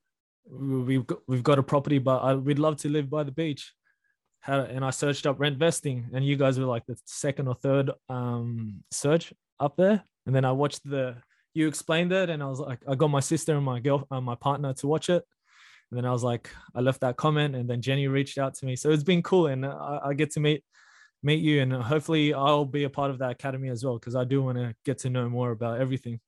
we've 0.49 1.07
got, 1.07 1.19
we've 1.27 1.43
got 1.43 1.59
a 1.59 1.63
property, 1.63 1.99
but 1.99 2.19
I, 2.19 2.35
we'd 2.35 2.59
love 2.59 2.77
to 2.79 2.89
live 2.89 3.09
by 3.09 3.23
the 3.23 3.33
beach. 3.33 3.73
How, 4.41 4.61
and 4.61 4.85
I 4.85 4.91
searched 4.91 5.27
up 5.27 5.39
rent 5.39 5.59
vesting, 5.59 6.09
and 6.15 6.25
you 6.25 6.37
guys 6.37 6.59
were 6.59 6.67
like 6.67 6.87
the 6.87 6.97
second 7.05 7.47
or 7.49 7.55
third 7.55 7.91
um, 8.09 8.83
search 8.91 9.33
up 9.59 9.77
there. 9.77 10.03
And 10.27 10.35
then 10.35 10.45
I 10.45 10.53
watched 10.53 10.89
the 10.89 11.17
you 11.55 11.67
explained 11.67 12.13
it, 12.13 12.31
and 12.31 12.43
I 12.43 12.47
was 12.47 12.61
like, 12.61 12.81
I 12.89 12.95
got 12.95 13.09
my 13.09 13.21
sister 13.21 13.57
and 13.57 13.65
my 13.65 13.81
girl, 13.81 14.07
uh, 14.11 14.21
my 14.21 14.37
partner 14.37 14.73
to 14.75 14.87
watch 14.87 15.11
it, 15.11 15.25
and 15.91 15.99
then 15.99 16.07
I 16.07 16.13
was 16.13 16.23
like, 16.23 16.49
I 16.75 16.81
left 16.81 17.01
that 17.01 17.17
comment, 17.17 17.57
and 17.57 17.69
then 17.69 17.83
Jenny 17.83 18.07
reached 18.09 18.39
out 18.39 18.55
to 18.55 18.67
me. 18.67 18.77
So 18.77 18.91
it's 18.91 19.03
been 19.03 19.23
cool, 19.23 19.49
and 19.49 19.67
I, 19.67 20.01
I 20.07 20.15
get 20.15 20.31
to 20.33 20.41
meet 20.41 20.65
meet 21.23 21.43
you, 21.43 21.61
and 21.61 21.73
hopefully 21.73 22.33
I'll 22.33 22.65
be 22.65 22.85
a 22.85 22.91
part 22.91 23.11
of 23.11 23.19
that 23.19 23.33
academy 23.33 23.69
as 23.69 23.85
well 23.85 23.99
because 23.99 24.17
I 24.17 24.25
do 24.25 24.43
want 24.43 24.59
to 24.59 24.75
get 24.85 24.99
to 24.99 25.11
know 25.11 25.29
more 25.29 25.51
about 25.51 25.81
everything. 25.81 26.21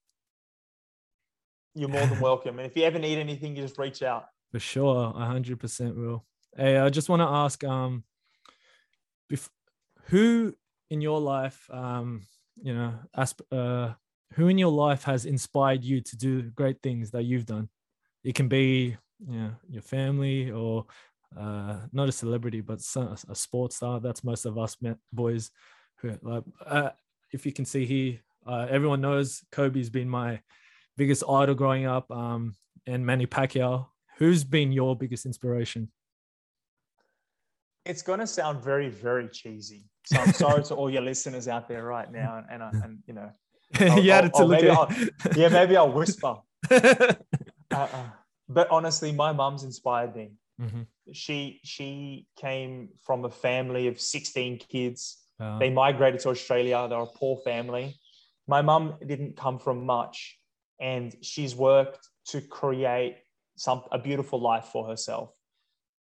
You're 1.74 1.88
more 1.88 2.06
than 2.06 2.20
welcome, 2.20 2.58
and 2.58 2.66
if 2.66 2.76
you 2.76 2.82
ever 2.82 2.98
need 2.98 3.18
anything, 3.18 3.56
you 3.56 3.62
just 3.62 3.78
reach 3.78 4.02
out. 4.02 4.26
For 4.50 4.58
sure, 4.58 5.12
hundred 5.14 5.60
percent 5.60 5.96
will. 5.96 6.26
Hey, 6.56 6.76
I 6.78 6.90
just 6.90 7.08
want 7.08 7.20
to 7.20 7.26
ask, 7.26 7.64
um, 7.64 8.04
who 10.06 10.54
in 10.90 11.00
your 11.00 11.20
life, 11.20 11.68
um, 11.70 12.22
you 12.62 12.74
know, 12.74 12.94
asp- 13.16 13.40
uh, 13.52 13.92
who 14.34 14.48
in 14.48 14.58
your 14.58 14.70
life 14.70 15.04
has 15.04 15.24
inspired 15.26 15.84
you 15.84 16.00
to 16.00 16.16
do 16.16 16.42
great 16.50 16.82
things 16.82 17.10
that 17.12 17.24
you've 17.24 17.46
done? 17.46 17.68
It 18.24 18.34
can 18.34 18.48
be 18.48 18.96
yeah, 19.28 19.50
your 19.70 19.82
family 19.82 20.50
or 20.50 20.86
uh, 21.38 21.78
not 21.92 22.08
a 22.08 22.12
celebrity, 22.12 22.60
but 22.60 22.80
a 23.30 23.34
sports 23.34 23.76
star. 23.76 24.00
That's 24.00 24.24
most 24.24 24.44
of 24.46 24.58
us 24.58 24.76
boys. 25.12 25.50
Who, 25.98 26.18
like, 26.22 26.42
uh, 26.66 26.90
if 27.32 27.46
you 27.46 27.52
can 27.52 27.64
see 27.64 27.86
here, 27.86 28.18
uh, 28.46 28.66
everyone 28.68 29.00
knows 29.00 29.44
Kobe's 29.52 29.88
been 29.88 30.08
my 30.08 30.40
biggest 30.96 31.22
idol 31.28 31.54
growing 31.54 31.86
up, 31.86 32.10
um, 32.10 32.56
and 32.86 33.06
Manny 33.06 33.26
Pacquiao. 33.26 33.86
Who's 34.18 34.44
been 34.44 34.72
your 34.72 34.96
biggest 34.96 35.26
inspiration? 35.26 35.90
It's 37.84 38.02
going 38.02 38.20
to 38.20 38.26
sound 38.26 38.62
very, 38.62 38.88
very 38.88 39.28
cheesy. 39.28 39.84
So 40.04 40.18
I'm 40.18 40.32
sorry 40.32 40.62
to 40.64 40.74
all 40.74 40.90
your 40.90 41.02
listeners 41.02 41.48
out 41.48 41.68
there 41.68 41.84
right 41.84 42.10
now, 42.10 42.42
and 42.50 42.62
and, 42.62 42.62
uh, 42.62 42.84
and 42.84 42.98
you 43.06 43.14
know, 43.14 43.30
yeah, 44.00 44.28
maybe 44.48 44.68
yeah, 45.36 45.48
maybe 45.48 45.76
I'll 45.76 45.92
whisper. 45.92 46.36
Uh-uh 46.70 48.04
but 48.48 48.70
honestly, 48.70 49.12
my 49.12 49.32
mum's 49.32 49.64
inspired 49.64 50.14
me. 50.14 50.32
Mm-hmm. 50.60 50.82
She 51.12 51.60
she 51.64 52.26
came 52.36 52.90
from 53.02 53.24
a 53.24 53.30
family 53.30 53.88
of 53.88 54.00
16 54.00 54.58
kids. 54.58 55.18
They 55.58 55.70
migrated 55.70 56.20
to 56.20 56.28
Australia. 56.28 56.86
They're 56.88 57.00
a 57.00 57.06
poor 57.06 57.36
family. 57.38 57.98
My 58.46 58.62
mum 58.62 58.94
didn't 59.04 59.36
come 59.36 59.58
from 59.58 59.84
much, 59.84 60.38
and 60.80 61.12
she's 61.20 61.56
worked 61.56 62.08
to 62.26 62.40
create 62.40 63.16
some 63.56 63.82
a 63.90 63.98
beautiful 63.98 64.40
life 64.40 64.66
for 64.66 64.86
herself. 64.86 65.34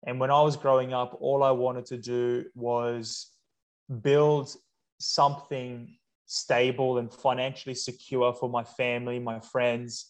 And 0.06 0.18
when 0.18 0.30
I 0.30 0.42
was 0.42 0.56
growing 0.56 0.92
up, 0.92 1.16
all 1.20 1.42
I 1.42 1.50
wanted 1.50 1.86
to 1.86 1.98
do 1.98 2.44
was 2.54 3.30
build 4.02 4.54
something 4.98 5.96
stable 6.26 6.98
and 6.98 7.12
financially 7.12 7.74
secure 7.74 8.32
for 8.32 8.48
my 8.48 8.64
family, 8.64 9.18
my 9.18 9.40
friends, 9.40 10.06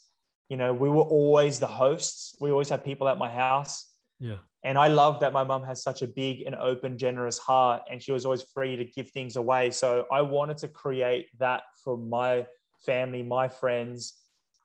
You 0.50 0.56
know, 0.56 0.74
we 0.74 0.90
were 0.90 1.02
always 1.02 1.60
the 1.60 1.68
hosts. 1.68 2.36
We 2.40 2.50
always 2.50 2.68
had 2.68 2.84
people 2.84 3.08
at 3.08 3.16
my 3.16 3.30
house. 3.30 3.86
Yeah. 4.18 4.38
And 4.64 4.76
I 4.76 4.88
love 4.88 5.20
that 5.20 5.32
my 5.32 5.44
mom 5.44 5.62
has 5.62 5.82
such 5.82 6.02
a 6.02 6.08
big 6.08 6.42
and 6.42 6.56
open, 6.56 6.98
generous 6.98 7.38
heart, 7.38 7.82
and 7.90 8.02
she 8.02 8.12
was 8.12 8.26
always 8.26 8.42
free 8.42 8.76
to 8.76 8.84
give 8.84 9.10
things 9.10 9.36
away. 9.36 9.70
So 9.70 10.06
I 10.12 10.20
wanted 10.22 10.58
to 10.58 10.68
create 10.68 11.28
that 11.38 11.62
for 11.82 11.96
my 11.96 12.46
family, 12.84 13.22
my 13.22 13.48
friends. 13.48 14.14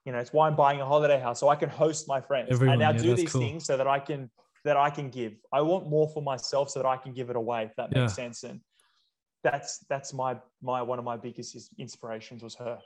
You 0.05 0.11
know, 0.11 0.17
it's 0.17 0.33
why 0.33 0.47
I'm 0.47 0.55
buying 0.55 0.81
a 0.81 0.85
holiday 0.85 1.19
house 1.19 1.39
so 1.39 1.49
I 1.49 1.55
can 1.55 1.69
host 1.69 2.07
my 2.07 2.19
friends. 2.19 2.49
Everyone, 2.51 2.81
I 2.81 2.91
now 2.91 2.97
yeah, 2.97 3.03
do 3.03 3.15
these 3.15 3.31
cool. 3.31 3.41
things 3.41 3.65
so 3.65 3.77
that 3.77 3.87
I 3.87 3.99
can 3.99 4.29
that 4.65 4.75
I 4.75 4.89
can 4.89 5.09
give. 5.09 5.33
I 5.53 5.61
want 5.61 5.87
more 5.87 6.09
for 6.09 6.21
myself 6.21 6.69
so 6.69 6.79
that 6.79 6.87
I 6.87 6.97
can 6.97 7.13
give 7.13 7.29
it 7.29 7.35
away. 7.35 7.63
If 7.65 7.75
that 7.77 7.91
makes 7.91 8.11
Yeah. 8.11 8.15
sense. 8.23 8.43
And 8.43 8.59
that's 9.43 9.79
that's 9.87 10.13
my 10.13 10.37
my 10.61 10.81
one 10.81 10.99
of 10.99 11.05
my 11.05 11.17
biggest 11.17 11.55
inspirations 11.77 12.43
was 12.43 12.55
her. 12.55 12.79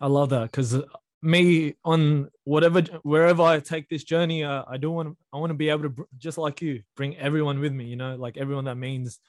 I 0.00 0.06
love 0.06 0.30
that 0.30 0.50
because 0.50 0.80
me 1.20 1.74
on 1.84 2.30
whatever 2.44 2.80
wherever 3.02 3.42
I 3.42 3.60
take 3.60 3.88
this 3.88 4.04
journey, 4.04 4.42
uh, 4.42 4.64
I 4.66 4.78
do 4.78 4.90
want 4.90 5.16
I 5.32 5.36
want 5.36 5.50
to 5.50 5.54
be 5.54 5.68
able 5.68 5.82
to 5.82 5.90
br- 5.90 6.02
just 6.16 6.38
like 6.38 6.62
you 6.62 6.82
bring 6.96 7.16
everyone 7.18 7.60
with 7.60 7.72
me. 7.72 7.84
You 7.84 7.96
know, 7.96 8.16
like 8.16 8.38
everyone 8.38 8.64
that 8.64 8.76
means 8.76 9.20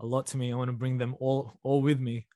a 0.00 0.06
lot 0.06 0.26
to 0.28 0.36
me. 0.36 0.52
I 0.52 0.56
want 0.56 0.68
to 0.68 0.76
bring 0.76 0.98
them 0.98 1.14
all 1.20 1.58
all 1.62 1.80
with 1.82 2.00
me. 2.00 2.26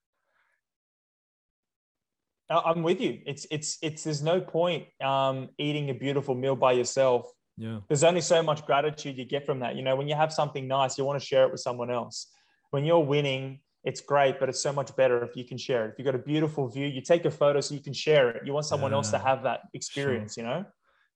I'm 2.51 2.83
with 2.83 3.01
you. 3.01 3.21
It's 3.27 3.47
it's 3.51 3.79
it's 3.83 4.05
there's 4.05 4.23
no 4.23 4.41
point 4.41 4.87
um, 5.03 5.51
eating 5.59 5.91
a 5.91 5.95
beautiful 5.95 6.35
meal 6.35 6.57
by 6.57 6.73
yourself. 6.73 7.31
Yeah, 7.59 7.81
There's 7.89 8.05
only 8.05 8.21
so 8.21 8.43
much 8.43 8.65
gratitude 8.65 9.19
you 9.19 9.25
get 9.25 9.45
from 9.45 9.59
that. 9.61 9.75
You 9.75 9.83
know, 9.83 9.97
when 9.97 10.07
you 10.07 10.15
have 10.15 10.33
something 10.33 10.69
nice, 10.69 10.97
you 10.97 11.05
want 11.05 11.21
to 11.21 11.27
share 11.27 11.45
it 11.45 11.51
with 11.51 11.61
someone 11.61 11.91
else. 11.91 12.29
When 12.71 12.85
you're 12.85 13.01
winning, 13.01 13.61
it's 13.83 14.01
great, 14.01 14.39
but 14.39 14.49
it's 14.49 14.63
so 14.63 14.73
much 14.73 14.95
better 14.95 15.25
if 15.25 15.35
you 15.35 15.45
can 15.45 15.59
share 15.59 15.87
it. 15.87 15.93
If 15.93 15.95
you've 15.99 16.05
got 16.07 16.15
a 16.15 16.19
beautiful 16.19 16.69
view, 16.69 16.87
you 16.87 17.01
take 17.01 17.25
a 17.25 17.31
photo 17.31 17.61
so 17.61 17.75
you 17.75 17.81
can 17.81 17.93
share 17.93 18.31
it. 18.31 18.47
You 18.47 18.53
want 18.53 18.67
someone 18.67 18.93
else 18.93 19.11
to 19.11 19.19
have 19.19 19.43
that 19.43 19.61
experience. 19.75 20.37
You 20.37 20.45
know, 20.45 20.65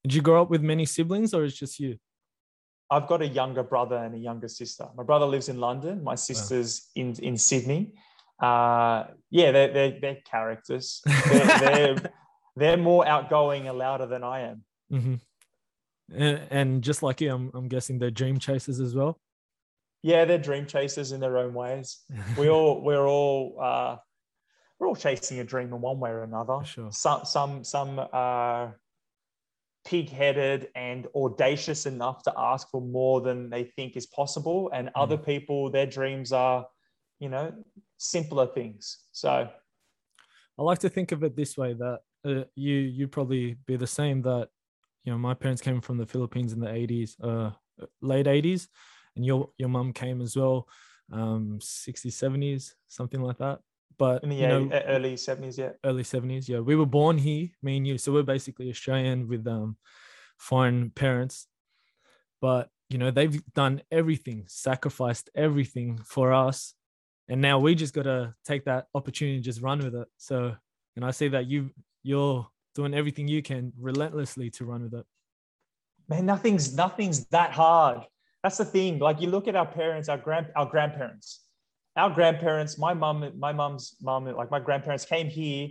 did 0.02 0.14
you 0.14 0.22
grow 0.22 0.42
up 0.42 0.50
with 0.50 0.62
many 0.62 0.85
siblings 0.85 1.33
or 1.33 1.44
it's 1.44 1.57
just 1.57 1.78
you? 1.78 1.98
I've 2.90 3.07
got 3.07 3.22
a 3.22 3.26
younger 3.26 3.62
brother 3.62 3.96
and 3.96 4.14
a 4.14 4.18
younger 4.18 4.48
sister. 4.48 4.87
My 4.96 5.02
brother 5.02 5.26
lives 5.26 5.48
in 5.48 5.59
London. 5.59 6.02
My 6.02 6.14
sister's 6.14 6.90
in 6.96 7.14
in 7.22 7.37
Sydney. 7.37 7.92
Uh, 8.40 9.05
yeah, 9.31 9.52
they're 9.52 9.72
they're, 9.72 10.00
they're 10.00 10.18
characters. 10.24 11.02
They're, 11.31 11.59
they're 11.59 12.12
they're 12.57 12.76
more 12.76 13.07
outgoing 13.07 13.68
and 13.68 13.78
louder 13.78 14.07
than 14.07 14.24
I 14.24 14.40
am. 14.40 14.64
hmm 14.90 15.14
And, 16.14 16.40
and 16.51 16.83
just 16.83 17.03
like 17.03 17.20
you, 17.20 17.33
I'm 17.33 17.51
I'm 17.55 17.68
guessing 17.68 17.98
they're 17.98 18.11
dream 18.11 18.38
chasers 18.38 18.81
as 18.81 18.94
well. 18.94 19.20
Yeah, 20.03 20.25
they're 20.25 20.38
dream 20.38 20.66
chasers 20.66 21.12
in 21.12 21.20
their 21.20 21.38
own 21.38 21.55
ways. 21.55 22.01
We 22.37 22.48
all 22.48 22.81
we're 22.87 23.07
all 23.07 23.57
uh, 23.61 23.96
we're 24.79 24.88
all 24.88 24.96
chasing 24.96 25.38
a 25.38 25.44
dream 25.44 25.72
in 25.72 25.81
one 25.81 26.01
way 26.01 26.11
or 26.11 26.22
another. 26.25 26.59
For 26.61 26.64
sure. 26.64 26.92
Some 26.92 27.25
some 27.25 27.64
some 27.64 28.01
are 28.12 28.79
pig-headed 29.85 30.68
and 30.77 31.09
audacious 31.14 31.87
enough 31.87 32.22
to 32.22 32.33
ask 32.37 32.70
for 32.70 32.81
more 32.81 33.20
than 33.20 33.51
they 33.51 33.64
think 33.64 33.96
is 33.96 34.07
possible, 34.07 34.70
and 34.72 34.88
Mm. 34.88 34.92
other 34.94 35.18
people 35.18 35.70
their 35.70 35.87
dreams 35.87 36.33
are, 36.33 36.66
you 37.18 37.29
know, 37.29 37.53
simpler 37.98 38.46
things. 38.46 38.98
So 39.12 39.48
I 40.59 40.62
like 40.62 40.79
to 40.81 40.88
think 40.88 41.12
of 41.12 41.25
it 41.25 41.35
this 41.37 41.57
way 41.57 41.75
that 41.75 42.01
uh, 42.25 42.44
you 42.55 42.75
you 42.75 43.09
probably 43.09 43.55
be 43.66 43.77
the 43.77 43.87
same 43.87 44.22
that 44.22 44.48
you 45.05 45.12
know 45.12 45.19
my 45.19 45.35
parents 45.35 45.62
came 45.62 45.81
from 45.81 45.99
the 45.99 46.07
Philippines 46.07 46.53
in 46.53 46.61
the 46.61 46.67
80s 46.67 47.17
uh 47.23 47.51
late 48.01 48.27
80s 48.27 48.69
and 49.17 49.25
your 49.25 49.51
your 49.59 49.69
mum 49.69 49.93
came 49.93 50.21
as 50.21 50.37
well 50.37 50.69
um 51.12 51.59
60s 51.61 52.07
70s 52.07 52.73
something 52.88 53.21
like 53.21 53.38
that. 53.38 53.61
But 53.99 54.23
in 54.23 54.31
the 54.31 54.37
you 54.37 54.49
know, 54.49 54.71
early 54.87 55.17
seventies, 55.17 55.59
yeah. 55.59 55.73
early 55.85 56.03
70s 56.03 56.49
yeah. 56.49 56.61
We 56.61 56.77
were 56.77 56.87
born 56.87 57.19
here 57.19 57.49
me 57.62 57.77
and 57.77 57.87
you 57.87 57.99
so 57.99 58.12
we're 58.12 58.23
basically 58.23 58.71
Australian 58.71 59.29
with 59.29 59.47
um 59.47 59.77
foreign 60.38 60.91
parents. 60.91 61.47
But 62.41 62.69
you 62.88 62.99
know 62.99 63.11
they've 63.11 63.43
done 63.55 63.83
everything 63.91 64.45
sacrificed 64.49 65.31
everything 65.35 65.99
for 66.05 66.33
us 66.33 66.75
and 67.29 67.41
now 67.41 67.59
we 67.59 67.75
just 67.75 67.95
got 67.95 68.03
to 68.03 68.35
take 68.45 68.65
that 68.67 68.87
opportunity 68.95 69.37
and 69.37 69.45
just 69.45 69.62
run 69.62 69.79
with 69.79 69.95
it. 69.95 70.09
So 70.17 70.55
and 70.97 71.05
i 71.05 71.11
see 71.11 71.29
that 71.29 71.47
you 71.47 71.71
you're 72.03 72.47
doing 72.74 72.94
everything 72.94 73.28
you 73.28 73.42
can 73.42 73.72
relentlessly 73.78 74.50
to 74.50 74.64
run 74.64 74.82
with 74.82 74.94
it. 74.94 75.06
Man 76.08 76.26
nothing's 76.26 76.74
nothing's 76.74 77.26
that 77.26 77.52
hard. 77.52 78.00
That's 78.42 78.58
the 78.58 78.64
thing. 78.64 78.98
Like 78.98 79.20
you 79.20 79.28
look 79.28 79.48
at 79.48 79.56
our 79.56 79.66
parents 79.66 80.08
our 80.08 80.18
grand 80.18 80.46
our 80.56 80.66
grandparents. 80.66 81.40
Our 81.96 82.11
grandparents 82.11 82.78
my 82.78 82.94
mom 82.94 83.30
my 83.38 83.52
mom's 83.52 83.96
mom 84.00 84.24
like 84.26 84.50
my 84.50 84.61
grandparents 84.61 85.04
came 85.04 85.28
here. 85.28 85.68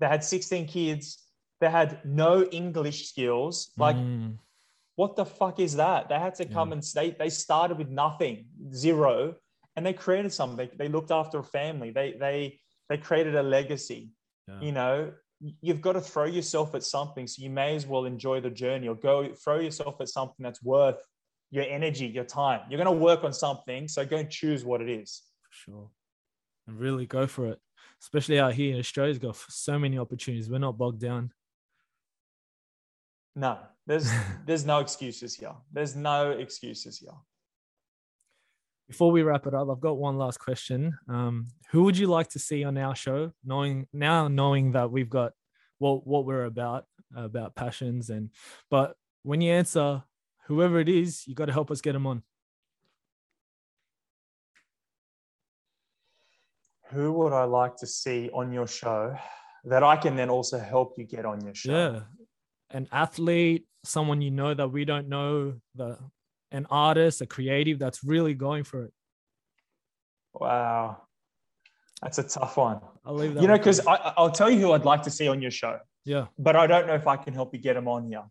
They 0.00 0.06
had 0.06 0.22
16 0.24 0.66
kids. 0.68 1.24
They 1.60 1.68
had 1.70 2.00
no 2.04 2.44
english 2.44 3.08
skills. 3.08 3.72
Like 3.76 3.96
Mm, 3.96 4.38
what 4.96 5.16
the 5.16 5.24
fuck 5.24 5.60
is 5.60 5.76
that? 5.76 6.08
They 6.08 6.18
had 6.18 6.34
to 6.36 6.44
come 6.44 6.68
Yeah. 6.68 6.74
and 6.74 6.84
stay 6.84 7.10
they 7.18 7.30
started 7.30 7.78
with 7.78 7.88
nothing 7.88 8.46
zero 8.72 9.34
and 9.76 9.84
they 9.86 9.92
created 9.92 10.32
something. 10.32 10.56
They, 10.56 10.76
they 10.76 10.88
looked 10.88 11.10
after 11.10 11.38
a 11.40 11.44
family. 11.44 11.90
They 11.90 12.12
they 12.18 12.60
they 12.88 12.96
created 12.96 13.34
a 13.34 13.42
legacy 13.42 14.10
yeah. 14.48 14.60
you 14.60 14.72
know 14.72 15.12
you've 15.40 15.80
got 15.80 15.92
to 15.92 16.00
throw 16.00 16.24
yourself 16.24 16.74
at 16.74 16.82
something 16.82 17.26
so 17.26 17.42
you 17.42 17.50
may 17.50 17.76
as 17.76 17.86
well 17.86 18.04
enjoy 18.04 18.40
the 18.40 18.50
journey 18.50 18.88
or 18.88 18.94
go 18.94 19.32
throw 19.34 19.60
yourself 19.60 20.00
at 20.00 20.08
something 20.08 20.42
that's 20.42 20.62
worth 20.62 21.00
your 21.50 21.64
energy 21.64 22.06
your 22.06 22.24
time. 22.24 22.60
You're 22.68 22.82
going 22.82 22.98
to 22.98 23.04
work 23.04 23.24
on 23.24 23.32
something 23.32 23.88
so 23.88 24.04
go 24.04 24.16
and 24.16 24.30
choose 24.30 24.64
what 24.64 24.80
it 24.80 24.88
is. 24.88 25.22
For 25.42 25.70
sure. 25.70 25.90
And 26.66 26.78
really 26.78 27.06
go 27.06 27.26
for 27.26 27.46
it 27.46 27.58
especially 28.02 28.38
out 28.38 28.54
here 28.54 28.72
in 28.72 28.78
australia's 28.78 29.18
got 29.18 29.36
so 29.48 29.78
many 29.78 29.98
opportunities. 29.98 30.48
We're 30.48 30.58
not 30.58 30.78
bogged 30.78 31.00
down. 31.00 31.32
No. 33.34 33.58
There's 33.86 34.10
there's 34.46 34.64
no 34.64 34.78
excuses 34.78 35.34
here. 35.34 35.54
There's 35.72 35.96
no 35.96 36.30
excuses 36.30 36.98
here 36.98 37.16
before 38.88 39.10
we 39.12 39.22
wrap 39.22 39.46
it 39.46 39.54
up, 39.54 39.68
I've 39.70 39.80
got 39.80 39.98
one 39.98 40.16
last 40.16 40.38
question. 40.40 40.98
Um, 41.08 41.48
who 41.70 41.84
would 41.84 41.98
you 41.98 42.06
like 42.06 42.28
to 42.30 42.38
see 42.38 42.64
on 42.64 42.78
our 42.78 42.94
show? 42.94 43.32
Knowing 43.44 43.86
now, 43.92 44.28
knowing 44.28 44.72
that 44.72 44.90
we've 44.90 45.10
got 45.10 45.32
what 45.78 46.06
what 46.06 46.24
we're 46.24 46.44
about, 46.44 46.86
about 47.14 47.54
passions, 47.54 48.08
and 48.10 48.30
but 48.70 48.96
when 49.22 49.40
you 49.40 49.52
answer 49.52 50.02
whoever 50.46 50.80
it 50.80 50.88
is, 50.88 51.26
you 51.26 51.34
got 51.34 51.46
to 51.46 51.52
help 51.52 51.70
us 51.70 51.80
get 51.80 51.92
them 51.92 52.06
on. 52.06 52.22
who 56.90 57.12
would 57.12 57.34
i 57.34 57.44
like 57.44 57.76
to 57.76 57.86
see 57.86 58.30
on 58.32 58.50
your 58.50 58.66
show 58.66 59.14
that 59.64 59.82
i 59.82 59.94
can 59.94 60.16
then 60.16 60.30
also 60.30 60.58
help 60.58 60.94
you 60.96 61.04
get 61.04 61.26
on 61.26 61.38
your 61.44 61.54
show 61.54 61.70
Yeah, 61.70 62.00
an 62.70 62.88
athlete, 62.92 63.66
someone 63.84 64.20
you 64.22 64.30
know 64.30 64.54
that 64.54 64.68
we 64.68 64.84
don't 64.84 65.08
know, 65.08 65.54
the 65.74 65.98
an 66.50 66.66
artist, 66.70 67.20
a 67.20 67.26
creative 67.26 67.78
that's 67.78 68.02
really 68.04 68.34
going 68.34 68.64
for 68.64 68.84
it. 68.84 68.92
wow 70.34 71.02
that's 72.02 72.18
a 72.18 72.22
tough 72.22 72.56
one 72.56 72.80
I'll 73.04 73.14
leave 73.14 73.34
that. 73.34 73.40
you 73.42 73.48
know 73.48 73.56
because 73.58 73.80
i'll 73.86 74.30
tell 74.30 74.50
you 74.50 74.60
who 74.60 74.72
i'd 74.72 74.84
like 74.84 75.02
to 75.02 75.10
see 75.10 75.26
on 75.28 75.42
your 75.42 75.50
show 75.50 75.78
yeah, 76.04 76.26
but 76.38 76.56
I 76.56 76.66
don't 76.66 76.86
know 76.86 76.94
if 76.94 77.06
I 77.06 77.16
can 77.18 77.34
help 77.34 77.52
you 77.52 77.60
get 77.60 77.76
him 77.76 77.86
on 77.86 78.06
here. 78.06 78.22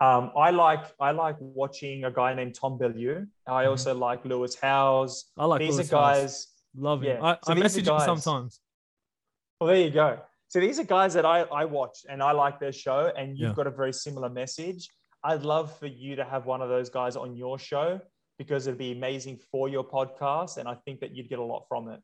Um, 0.00 0.32
I 0.36 0.50
like 0.50 0.84
I 0.98 1.12
like 1.12 1.36
watching 1.38 2.02
a 2.04 2.10
guy 2.10 2.34
named 2.34 2.56
Tom 2.56 2.76
Bilyeu. 2.76 3.28
I 3.46 3.64
Mhm. 3.64 3.68
also 3.70 3.94
like 3.94 4.24
Lewis 4.24 4.56
Howes. 4.60 5.26
I 5.38 5.44
like 5.44 5.60
these 5.60 5.76
Lewis 5.76 5.92
are 5.92 5.92
guys. 5.92 6.48
Love 6.74 7.02
him. 7.04 7.18
yeah. 7.18 7.22
I, 7.22 7.38
So 7.44 7.52
I 7.52 7.54
message 7.54 7.86
him 7.86 8.00
sometimes. 8.00 8.58
Well, 9.60 9.68
there 9.68 9.76
you 9.86 9.90
go. 9.92 10.18
So 10.48 10.58
these 10.58 10.80
are 10.80 10.84
guys 10.98 11.14
that 11.14 11.24
I, 11.24 11.42
I 11.42 11.66
watch 11.66 11.98
and 12.08 12.20
I 12.20 12.32
like 12.32 12.58
their 12.58 12.72
show, 12.72 13.12
and 13.16 13.38
you've 13.38 13.50
Yeah. 13.50 13.54
got 13.54 13.68
a 13.68 13.70
very 13.82 13.92
similar 13.92 14.28
message. 14.28 14.90
I'd 15.24 15.42
love 15.42 15.76
for 15.78 15.86
you 15.86 16.16
to 16.16 16.24
have 16.24 16.44
one 16.44 16.60
of 16.60 16.68
those 16.68 16.90
guys 16.90 17.16
on 17.16 17.34
your 17.34 17.58
show 17.58 17.98
because 18.38 18.66
it'd 18.66 18.78
be 18.78 18.92
amazing 18.92 19.40
for 19.50 19.70
your 19.70 19.82
podcast, 19.82 20.58
and 20.58 20.68
I 20.68 20.74
think 20.84 21.00
that 21.00 21.16
you'd 21.16 21.30
get 21.30 21.38
a 21.38 21.44
lot 21.44 21.64
from 21.66 21.88
it. 21.88 22.00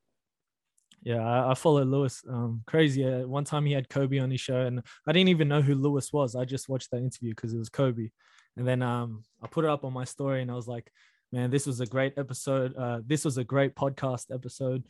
Yeah, 1.03 1.23
I, 1.23 1.51
I 1.51 1.55
follow 1.55 1.85
Lewis. 1.85 2.23
Um, 2.29 2.63
crazy. 2.67 3.05
Uh, 3.05 3.27
one 3.27 3.45
time 3.45 3.67
he 3.67 3.73
had 3.73 3.91
Kobe 3.91 4.19
on 4.19 4.31
his 4.31 4.41
show, 4.41 4.61
and 4.63 4.83
I 5.07 5.13
didn't 5.13 5.29
even 5.29 5.49
know 5.49 5.61
who 5.61 5.75
Lewis 5.75 6.13
was. 6.13 6.35
I 6.35 6.47
just 6.47 6.69
watched 6.69 6.91
that 6.93 6.99
interview 6.99 7.31
because 7.31 7.53
it 7.53 7.59
was 7.59 7.69
Kobe, 7.69 8.09
and 8.57 8.67
then 8.67 8.81
um, 8.81 9.23
I 9.43 9.49
put 9.49 9.65
it 9.65 9.71
up 9.71 9.85
on 9.85 9.93
my 9.93 10.05
story, 10.05 10.41
and 10.41 10.51
I 10.51 10.55
was 10.55 10.67
like, 10.67 10.91
"Man, 11.31 11.51
this 11.51 11.67
was 11.67 11.81
a 11.81 11.87
great 11.87 12.15
episode. 12.17 12.75
Uh, 12.75 13.01
this 13.07 13.25
was 13.25 13.37
a 13.37 13.45
great 13.45 13.75
podcast 13.75 14.35
episode." 14.35 14.85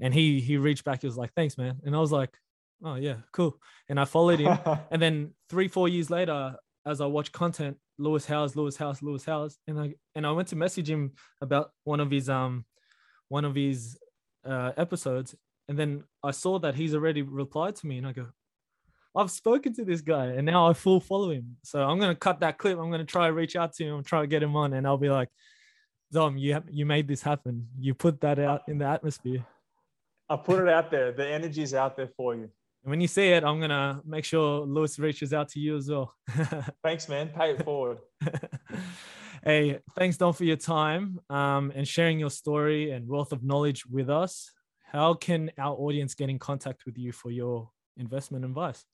And 0.00 0.12
he 0.14 0.40
he 0.40 0.56
reached 0.56 0.84
back. 0.84 1.02
He 1.02 1.06
was 1.06 1.18
like, 1.18 1.32
"Thanks, 1.34 1.58
man." 1.58 1.80
And 1.84 1.94
I 1.94 1.98
was 1.98 2.12
like, 2.12 2.30
"Oh 2.82 2.94
yeah, 2.94 3.16
cool." 3.32 3.58
And 3.88 4.00
I 4.00 4.06
followed 4.06 4.40
him, 4.40 4.58
and 4.90 5.02
then 5.02 5.34
three 5.50 5.68
four 5.68 5.88
years 5.88 6.10
later, 6.10 6.56
as 6.86 7.00
I 7.00 7.06
watch 7.06 7.32
content, 7.32 7.76
Lewis 7.98 8.26
Howes, 8.26 8.56
Lewis 8.56 8.76
Howes, 8.76 9.02
Lewis 9.02 9.24
Howes, 9.24 9.58
and 9.66 9.78
I 9.80 9.94
and 10.14 10.26
I 10.26 10.32
went 10.32 10.48
to 10.48 10.56
message 10.56 10.90
him 10.90 11.12
about 11.40 11.70
one 11.84 12.00
of 12.00 12.10
his 12.10 12.28
um 12.28 12.64
one 13.28 13.44
of 13.44 13.54
his 13.54 13.98
uh, 14.44 14.72
episodes, 14.76 15.34
and 15.68 15.78
then 15.78 16.04
I 16.22 16.30
saw 16.30 16.58
that 16.60 16.74
he's 16.74 16.94
already 16.94 17.22
replied 17.22 17.76
to 17.76 17.86
me, 17.86 17.98
and 17.98 18.06
I 18.06 18.12
go, 18.12 18.26
I've 19.16 19.30
spoken 19.30 19.72
to 19.74 19.84
this 19.84 20.00
guy, 20.00 20.26
and 20.26 20.44
now 20.44 20.68
I 20.68 20.72
full 20.74 21.00
follow 21.00 21.30
him. 21.30 21.56
So 21.62 21.82
I'm 21.82 21.98
gonna 21.98 22.14
cut 22.14 22.40
that 22.40 22.58
clip. 22.58 22.78
I'm 22.78 22.90
gonna 22.90 23.04
try 23.04 23.28
to 23.28 23.32
reach 23.32 23.56
out 23.56 23.72
to 23.74 23.84
him, 23.84 24.02
try 24.02 24.20
to 24.20 24.26
get 24.26 24.42
him 24.42 24.56
on, 24.56 24.74
and 24.74 24.86
I'll 24.86 24.98
be 24.98 25.10
like, 25.10 25.28
Dom, 26.12 26.36
you 26.36 26.54
have, 26.54 26.64
you 26.70 26.84
made 26.84 27.08
this 27.08 27.22
happen. 27.22 27.68
You 27.78 27.94
put 27.94 28.20
that 28.20 28.38
out 28.38 28.62
in 28.68 28.78
the 28.78 28.86
atmosphere. 28.86 29.44
I 30.28 30.36
put 30.36 30.60
it 30.62 30.68
out 30.68 30.90
there. 30.90 31.12
The 31.12 31.26
energy's 31.26 31.74
out 31.74 31.96
there 31.96 32.10
for 32.16 32.34
you. 32.34 32.50
And 32.84 32.90
when 32.90 33.00
you 33.00 33.08
see 33.08 33.28
it, 33.30 33.44
I'm 33.44 33.60
gonna 33.60 34.02
make 34.04 34.26
sure 34.26 34.60
Lewis 34.60 34.98
reaches 34.98 35.32
out 35.32 35.48
to 35.50 35.58
you 35.58 35.76
as 35.76 35.88
well. 35.88 36.14
thanks, 36.82 37.08
man. 37.08 37.30
Pay 37.30 37.52
it 37.52 37.64
forward. 37.64 37.98
hey, 39.42 39.78
thanks, 39.96 40.18
Don, 40.18 40.34
for 40.34 40.44
your 40.44 40.58
time 40.58 41.18
um, 41.30 41.72
and 41.74 41.88
sharing 41.88 42.20
your 42.20 42.28
story 42.28 42.90
and 42.90 43.08
wealth 43.08 43.32
of 43.32 43.42
knowledge 43.42 43.86
with 43.86 44.10
us. 44.10 44.52
How 44.82 45.14
can 45.14 45.50
our 45.56 45.74
audience 45.74 46.14
get 46.14 46.28
in 46.28 46.38
contact 46.38 46.84
with 46.84 46.98
you 46.98 47.10
for 47.10 47.30
your 47.30 47.70
investment 47.96 48.44
advice? 48.44 48.84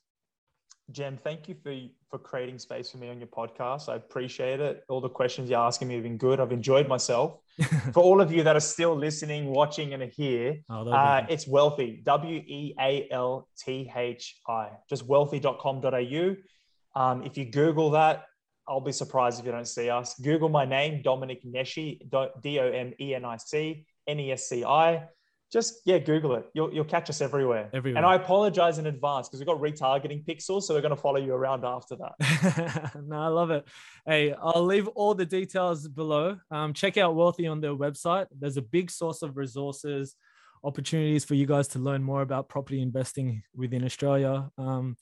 Jem, 0.93 1.17
thank 1.17 1.49
you 1.49 1.55
for 1.63 1.75
for 2.11 2.19
creating 2.19 2.59
space 2.59 2.91
for 2.91 2.99
me 2.99 3.09
on 3.09 3.19
your 3.19 3.29
podcast. 3.29 3.89
I 3.89 3.95
appreciate 3.97 4.61
it. 4.61 4.85
All 4.89 5.01
the 5.01 5.09
questions 5.09 5.49
you're 5.49 5.61
asking 5.61 5.89
me 5.89 5.95
have 5.95 6.03
been 6.03 6.17
good. 6.17 6.41
I've 6.41 6.53
enjoyed 6.53 6.89
myself. 6.89 7.39
for 7.93 8.03
all 8.03 8.21
of 8.21 8.33
you 8.33 8.43
that 8.43 8.57
are 8.57 8.61
still 8.61 8.97
listening, 8.97 9.47
watching, 9.47 9.93
and 9.95 10.03
are 10.03 10.07
here, 10.07 10.59
oh, 10.71 10.89
uh, 10.89 11.27
it's 11.29 11.45
Wealthi, 11.45 12.03
W 12.05 12.37
E 12.37 12.75
A 12.81 13.07
L 13.11 13.49
T 13.59 13.91
H 13.95 14.41
I, 14.49 14.71
just 14.89 15.07
wealthi.com.au. 15.07 17.01
Um, 17.01 17.23
if 17.23 17.39
you 17.39 17.45
Google 17.45 17.91
that, 17.91 18.25
I'll 18.67 18.81
be 18.81 18.93
surprised 18.93 19.41
if 19.41 19.47
you 19.47 19.53
don't 19.53 19.69
see 19.69 19.91
us. 19.91 20.19
Google 20.19 20.49
my 20.49 20.65
name, 20.65 21.03
Domenic 21.03 21.45
Nesci, 21.45 22.01
D 22.43 22.61
O 22.61 22.71
M 22.71 22.93
E 22.99 23.15
N 23.15 23.25
I 23.25 23.37
C 23.37 23.87
N 24.07 24.21
E 24.21 24.33
S 24.33 24.49
C 24.49 24.65
I 24.65 25.07
just 25.51 25.81
yeah, 25.85 25.99
Google 25.99 26.37
it. 26.37 26.47
You'll 26.55 26.73
you'll 26.73 26.85
catch 26.85 27.11
us 27.11 27.21
everywhere. 27.21 27.69
Everywhere. 27.73 27.99
And 27.99 28.07
I 28.07 28.15
apologize 28.15 28.79
in 28.79 28.87
advance 28.87 29.29
because 29.29 29.41
we've 29.41 29.47
got 29.47 29.61
retargeting 29.61 30.25
pixels, 30.25 30.63
so 30.63 30.75
we're 30.75 30.81
going 30.81 30.95
to 30.95 31.01
follow 31.01 31.19
you 31.19 31.35
around 31.35 31.65
after 31.65 31.97
that. 31.97 32.93
no, 33.07 33.17
I 33.17 33.27
love 33.27 33.51
it. 33.51 33.67
Hey, 34.07 34.33
I'll 34.33 34.65
leave 34.65 34.87
all 34.89 35.15
the 35.15 35.27
details 35.27 35.89
below. 35.89 36.39
Um, 36.51 36.73
check 36.73 36.97
out 36.99 37.17
Wealthi 37.17 37.51
on 37.51 37.61
their 37.61 37.75
website. 37.75 38.27
There's 38.39 38.57
a 38.57 38.63
big 38.63 38.91
source 38.91 39.23
of 39.23 39.37
resources, 39.37 40.15
opportunities 40.63 41.25
for 41.25 41.35
you 41.35 41.47
guys 41.47 41.67
to 41.69 41.81
learn 41.81 42.03
more 42.03 42.23
about 42.23 42.49
property 42.49 42.81
investing 42.81 43.43
within 43.55 43.85
Australia. 43.85 44.51
Um, 44.57 44.97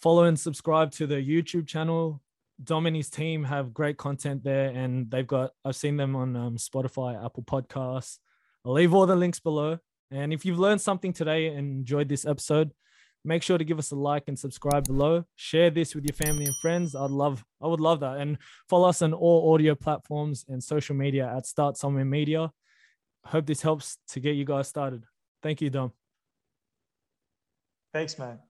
follow 0.00 0.24
and 0.24 0.38
subscribe 0.38 0.92
to 0.92 1.08
the 1.08 1.16
YouTube 1.16 1.66
channel. 1.66 2.22
Dom 2.62 2.86
and 2.86 2.96
his 2.96 3.10
team 3.10 3.44
have 3.44 3.74
great 3.74 3.98
content 3.98 4.44
there, 4.44 4.68
and 4.68 5.10
they've 5.10 5.26
got 5.26 5.50
I've 5.64 5.76
seen 5.76 5.96
them 5.96 6.14
on 6.14 6.36
um, 6.36 6.56
Spotify, 6.56 7.22
Apple 7.22 7.42
Podcasts. 7.42 8.18
I'll 8.66 8.72
leave 8.72 8.92
all 8.92 9.06
the 9.06 9.14
links 9.14 9.38
below. 9.38 9.78
And 10.10 10.32
if 10.32 10.44
you've 10.44 10.58
learned 10.58 10.80
something 10.80 11.12
today 11.12 11.46
and 11.46 11.70
enjoyed 11.70 12.08
this 12.08 12.26
episode, 12.26 12.72
make 13.24 13.44
sure 13.44 13.58
to 13.58 13.64
give 13.64 13.78
us 13.78 13.92
a 13.92 13.96
like 13.96 14.24
and 14.26 14.36
subscribe 14.36 14.86
below. 14.86 15.24
Share 15.36 15.70
this 15.70 15.94
with 15.94 16.04
your 16.04 16.14
family 16.14 16.46
and 16.46 16.54
friends. 16.60 16.96
I'd 16.96 17.10
love, 17.10 17.44
I 17.62 17.68
would 17.68 17.80
love 17.80 18.00
that. 18.00 18.16
And 18.16 18.38
follow 18.68 18.88
us 18.88 19.02
on 19.02 19.12
all 19.12 19.54
audio 19.54 19.76
platforms 19.76 20.44
and 20.48 20.62
social 20.62 20.96
media 20.96 21.32
at 21.32 21.46
Start 21.46 21.76
Somewhere 21.76 22.04
Media. 22.04 22.50
Hope 23.26 23.46
this 23.46 23.62
helps 23.62 23.98
to 24.08 24.20
get 24.20 24.34
you 24.34 24.44
guys 24.44 24.66
started. 24.66 25.04
Thank 25.44 25.60
you, 25.60 25.70
Dom. 25.70 25.92
Thanks, 27.92 28.18
man. 28.18 28.40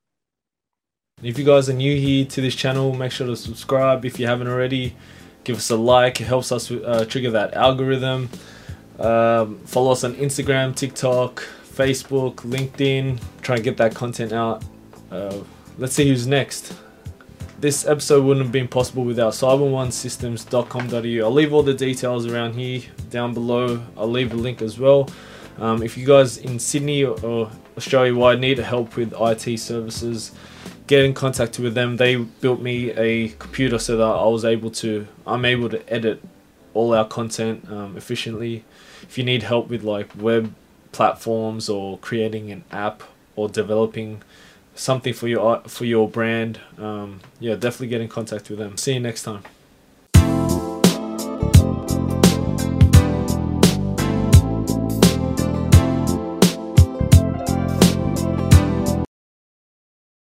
If 1.23 1.39
you 1.39 1.45
guys 1.45 1.69
are 1.69 1.75
new 1.75 1.95
here 1.95 2.25
to 2.25 2.41
this 2.41 2.55
channel, 2.55 2.95
make 2.95 3.12
sure 3.12 3.27
to 3.27 3.37
subscribe 3.37 4.05
if 4.07 4.19
you 4.19 4.27
haven't 4.27 4.49
already. 4.49 4.97
Give 5.45 5.59
us 5.59 5.71
a 5.71 5.77
like, 5.77 6.21
it 6.21 6.25
helps 6.25 6.53
us 6.53 6.71
uh, 6.71 7.05
trigger 7.07 7.31
that 7.31 7.55
algorithm. 7.55 8.31
Um, 8.99 9.59
follow 9.61 9.93
us 9.93 10.05
on 10.05 10.15
Instagram, 10.15 10.75
TikTok, 10.75 11.43
Facebook, 11.65 12.37
LinkedIn. 12.37 13.21
Try 13.43 13.57
and 13.57 13.65
get 13.65 13.77
that 13.77 13.95
content 13.95 14.33
out. 14.33 14.65
Uh, 15.11 15.41
let's 15.79 15.95
see 15.95 16.09
who's 16.09 16.27
next. 16.27 16.75
This 17.59 17.87
episode 17.87 18.25
wouldn't 18.25 18.45
have 18.45 18.53
been 18.53 18.69
possible 18.69 19.05
without 19.05 19.33
cyber1systems.com.au. 19.33 21.25
I'll 21.27 21.33
leave 21.33 21.53
all 21.53 21.63
the 21.63 21.75
details 21.75 22.27
around 22.27 22.55
here 22.55 22.83
down 23.11 23.35
below. 23.35 23.83
I'll 23.97 24.11
leave 24.11 24.33
a 24.33 24.37
link 24.37 24.61
as 24.63 24.79
well. 24.79 25.09
Um, 25.59 25.83
if 25.83 25.97
you 25.97 26.07
guys 26.07 26.37
in 26.37 26.59
Sydney 26.59 27.05
or 27.05 27.51
Australia 27.77 28.15
wide 28.15 28.41
need 28.41 28.59
help 28.59 28.97
with 28.97 29.15
IT 29.19 29.59
services, 29.59 30.33
get 30.87 31.05
in 31.05 31.15
contact 31.15 31.59
with 31.59 31.75
them. 31.75 31.97
They 31.97 32.17
built 32.17 32.61
me 32.61 32.91
a 32.93 33.31
computer 33.31 33.79
so 33.79 33.97
that 33.97 34.05
I 34.05 34.27
was 34.27 34.45
able 34.45 34.71
to, 34.73 35.07
I'm 35.27 35.47
able 35.47 35.71
to 35.71 35.93
edit 35.93 36.23
all 36.75 36.93
our 36.95 37.07
content 37.07 37.67
um, 37.71 37.97
efficiently 37.97 38.65
if 39.09 39.19
you 39.19 39.25
need 39.25 39.43
help 39.43 39.69
with 39.69 39.83
like 39.83 40.11
web 40.17 40.55
platforms 40.93 41.69
or 41.69 41.99
creating 41.99 42.51
an 42.51 42.65
app 42.71 43.03
or 43.35 43.49
developing 43.49 44.23
something 44.75 45.13
for 45.13 45.29
your 45.29 45.61
for 45.67 45.85
your 45.85 46.09
brand, 46.09 46.61
um, 46.79 47.21
yeah, 47.41 47.55
definitely 47.55 47.89
get 47.89 48.01
in 48.01 48.09
contact 48.09 48.49
with 48.51 48.59
them. 48.59 48.77
See 48.77 48.95
you 48.95 49.01
next 49.01 49.23
time. 49.23 49.43